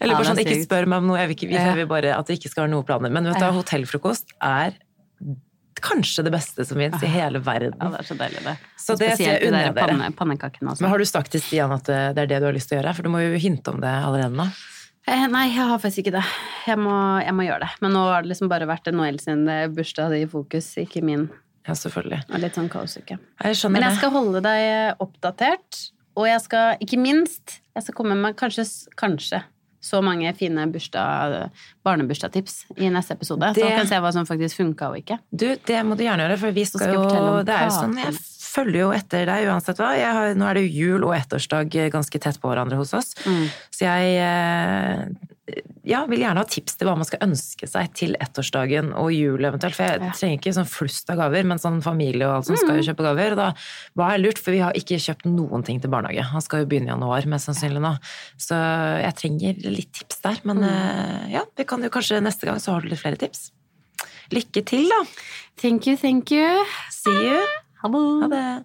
Eller 0.00 0.18
bare 0.18 0.30
sånn, 0.30 0.42
ikke 0.44 0.60
spør 0.62 0.86
meg 0.90 1.02
om 1.02 1.10
noe, 1.12 1.18
jeg 1.22 1.32
vil, 1.32 1.38
ikke, 1.40 1.50
jeg 1.56 1.76
vil 1.80 1.90
bare 1.90 2.14
at 2.18 2.28
det 2.30 2.38
ikke 2.38 2.52
skal 2.52 2.66
være 2.66 2.74
noen 2.76 2.86
planer. 2.88 3.10
Men 3.14 3.30
vet 3.32 3.40
du, 3.42 3.50
hotellfrokost 3.58 4.36
er 4.44 4.76
kanskje 5.78 6.24
det 6.26 6.32
beste 6.34 6.64
som 6.66 6.80
fins 6.80 7.02
i 7.06 7.10
hele 7.10 7.40
verden. 7.44 7.76
Ja, 7.78 7.90
det 7.92 8.00
er 8.02 8.08
så 8.08 8.16
deilig, 8.18 8.40
det. 8.44 8.56
Så 8.78 8.96
det 8.98 9.12
Spesielt 9.14 9.42
jeg 9.42 9.50
unner 9.52 9.68
dere. 9.72 10.10
panne. 10.18 10.74
Men 10.80 10.90
har 10.90 10.98
du 10.98 11.06
sagt 11.06 11.30
til 11.34 11.42
Stian 11.42 11.74
at 11.74 11.86
det 11.86 12.00
det 12.16 12.24
er 12.24 12.32
det 12.34 12.40
du 12.42 12.48
har 12.48 12.56
lyst 12.56 12.70
til 12.70 12.78
å 12.78 12.82
gjøre? 12.82 12.94
For 12.98 13.06
du 13.06 13.12
må 13.14 13.22
jo 13.22 13.38
hinte 13.38 13.70
om 13.70 13.80
det 13.82 13.92
allerede 13.92 14.34
nå. 14.34 14.48
Eh, 15.08 15.26
Nei, 15.32 15.46
jeg 15.48 15.64
har 15.64 15.78
faktisk 15.80 16.02
ikke 16.04 16.18
det. 16.18 16.24
Jeg 16.68 16.78
må, 16.82 16.94
jeg 17.24 17.32
må 17.32 17.46
gjøre 17.46 17.64
det. 17.64 17.70
Men 17.80 17.94
nå 17.96 18.02
har 18.10 18.24
det 18.24 18.32
liksom 18.34 18.50
bare 18.50 18.66
vært 18.68 18.90
Noel 18.92 19.20
sin 19.22 19.46
eh, 19.48 19.68
bursdag 19.72 20.16
i 20.18 20.26
fokus, 20.28 20.74
ikke 20.82 21.00
min. 21.06 21.28
Ja, 21.66 21.74
selvfølgelig. 21.74 22.22
Og 22.32 22.40
litt 22.40 22.54
sånn 22.54 22.68
kaosuke. 22.72 23.18
Jeg 23.42 23.56
skjønner 23.58 23.74
det. 23.78 23.82
Men 23.82 23.90
jeg 23.90 23.98
skal 23.98 24.10
holde 24.14 24.40
deg 24.46 25.02
oppdatert, 25.04 25.80
og 26.16 26.26
jeg 26.26 26.40
skal, 26.40 26.76
ikke 26.80 26.98
minst, 26.98 27.60
jeg 27.76 27.82
skal 27.86 27.94
komme 27.94 28.16
med 28.16 28.36
kanskje, 28.36 28.64
kanskje 28.98 29.42
så 29.80 30.00
mange 30.02 30.32
fine 30.34 30.64
bursdag, 30.72 31.50
barnebursdagstips 31.86 32.64
i 32.82 32.88
neste 32.90 33.14
episode. 33.14 33.52
Det- 33.54 33.62
så 33.64 33.68
kan 33.76 33.86
se 33.86 33.94
hva 34.02 34.12
som 34.12 34.26
faktisk 34.26 34.56
funka 34.58 34.88
og 34.90 34.96
ikke. 34.98 35.18
Du, 35.30 35.46
det 35.54 35.84
må 35.86 35.96
du 35.96 36.02
gjerne 36.04 36.24
gjøre, 36.26 36.38
for 36.38 36.50
vi 36.52 36.64
skal, 36.64 36.80
skal 36.80 36.94
jo 36.94 37.02
fortelle 37.04 37.30
om 37.38 37.44
Det 37.44 37.54
er 37.54 37.64
jo 37.68 37.76
sånn, 37.76 37.96
jeg 37.96 38.14
følger 38.48 38.80
jo 38.86 38.90
etter 38.96 39.26
deg 39.28 39.46
uansett 39.52 39.78
hva. 39.80 39.92
Jeg 39.98 40.12
har, 40.16 40.34
nå 40.38 40.46
er 40.48 40.58
det 40.58 40.66
jo 40.68 40.84
jul 40.88 41.04
og 41.08 41.14
ettårsdag 41.18 41.74
ganske 41.94 42.20
tett 42.24 42.40
på 42.40 42.48
hverandre 42.50 42.78
hos 42.80 42.94
oss. 42.96 43.14
Mm. 43.28 43.44
Så 43.74 43.84
jeg 43.86 44.14
eh, 44.24 45.02
ja, 45.88 46.02
vil 46.10 46.20
gjerne 46.20 46.42
ha 46.42 46.48
tips 46.48 46.74
til 46.76 46.88
hva 46.88 46.94
man 47.00 47.06
skal 47.08 47.22
ønske 47.24 47.68
seg 47.70 47.92
til 47.96 48.16
ettårsdagen 48.20 48.90
og 49.00 49.08
jul 49.14 49.46
eventuelt. 49.48 49.76
For 49.78 49.86
jeg 49.88 50.12
trenger 50.18 50.36
ikke 50.40 50.52
sånn 50.58 50.68
flust 50.68 51.08
av 51.14 51.20
gaver, 51.22 51.46
men 51.48 51.60
sånn 51.62 51.78
familie 51.84 52.26
og 52.28 52.34
alt 52.40 52.48
som 52.50 52.58
skal 52.60 52.74
Mm. 52.74 52.80
jo 52.82 52.86
kjøpe 52.90 53.06
gaver. 53.06 53.32
Og 53.32 53.40
da 53.40 53.46
hva 53.96 54.08
er 54.14 54.20
lurt, 54.24 54.38
for 54.42 54.52
vi 54.52 54.60
har 54.64 54.76
ikke 54.76 54.98
kjøpt 55.00 55.24
noen 55.30 55.64
ting 55.64 55.80
til 55.80 55.90
barnehage. 55.92 56.26
Han 56.32 56.44
skal 56.44 56.64
jo 56.64 56.70
begynne 56.72 56.90
i 56.90 56.92
januar, 56.92 57.24
mest 57.32 57.48
sannsynlig 57.48 57.80
nå. 57.84 57.94
Så 58.36 58.58
jeg 59.04 59.14
trenger 59.22 59.62
litt 59.70 59.92
tips 60.02 60.20
der. 60.26 60.40
Men 60.44 60.58
Mm. 60.58 60.68
eh, 60.68 61.30
ja, 61.38 61.44
vi 61.56 61.64
kan 61.64 61.82
jo 61.82 61.88
kanskje 61.88 62.20
neste 62.22 62.44
gang 62.44 62.56
så 62.60 62.72
har 62.76 62.80
du 62.82 62.88
litt 62.88 63.00
flere 63.00 63.16
tips. 63.16 63.50
Lykke 64.30 64.60
til, 64.66 64.84
da! 64.92 65.04
Thank 65.56 65.86
you, 65.86 65.96
thank 65.96 66.30
you. 66.30 66.64
See 66.90 67.10
you! 67.10 67.40
Ha 67.82 67.88
det. 67.88 68.04
Ha 68.20 68.28
det! 68.28 68.64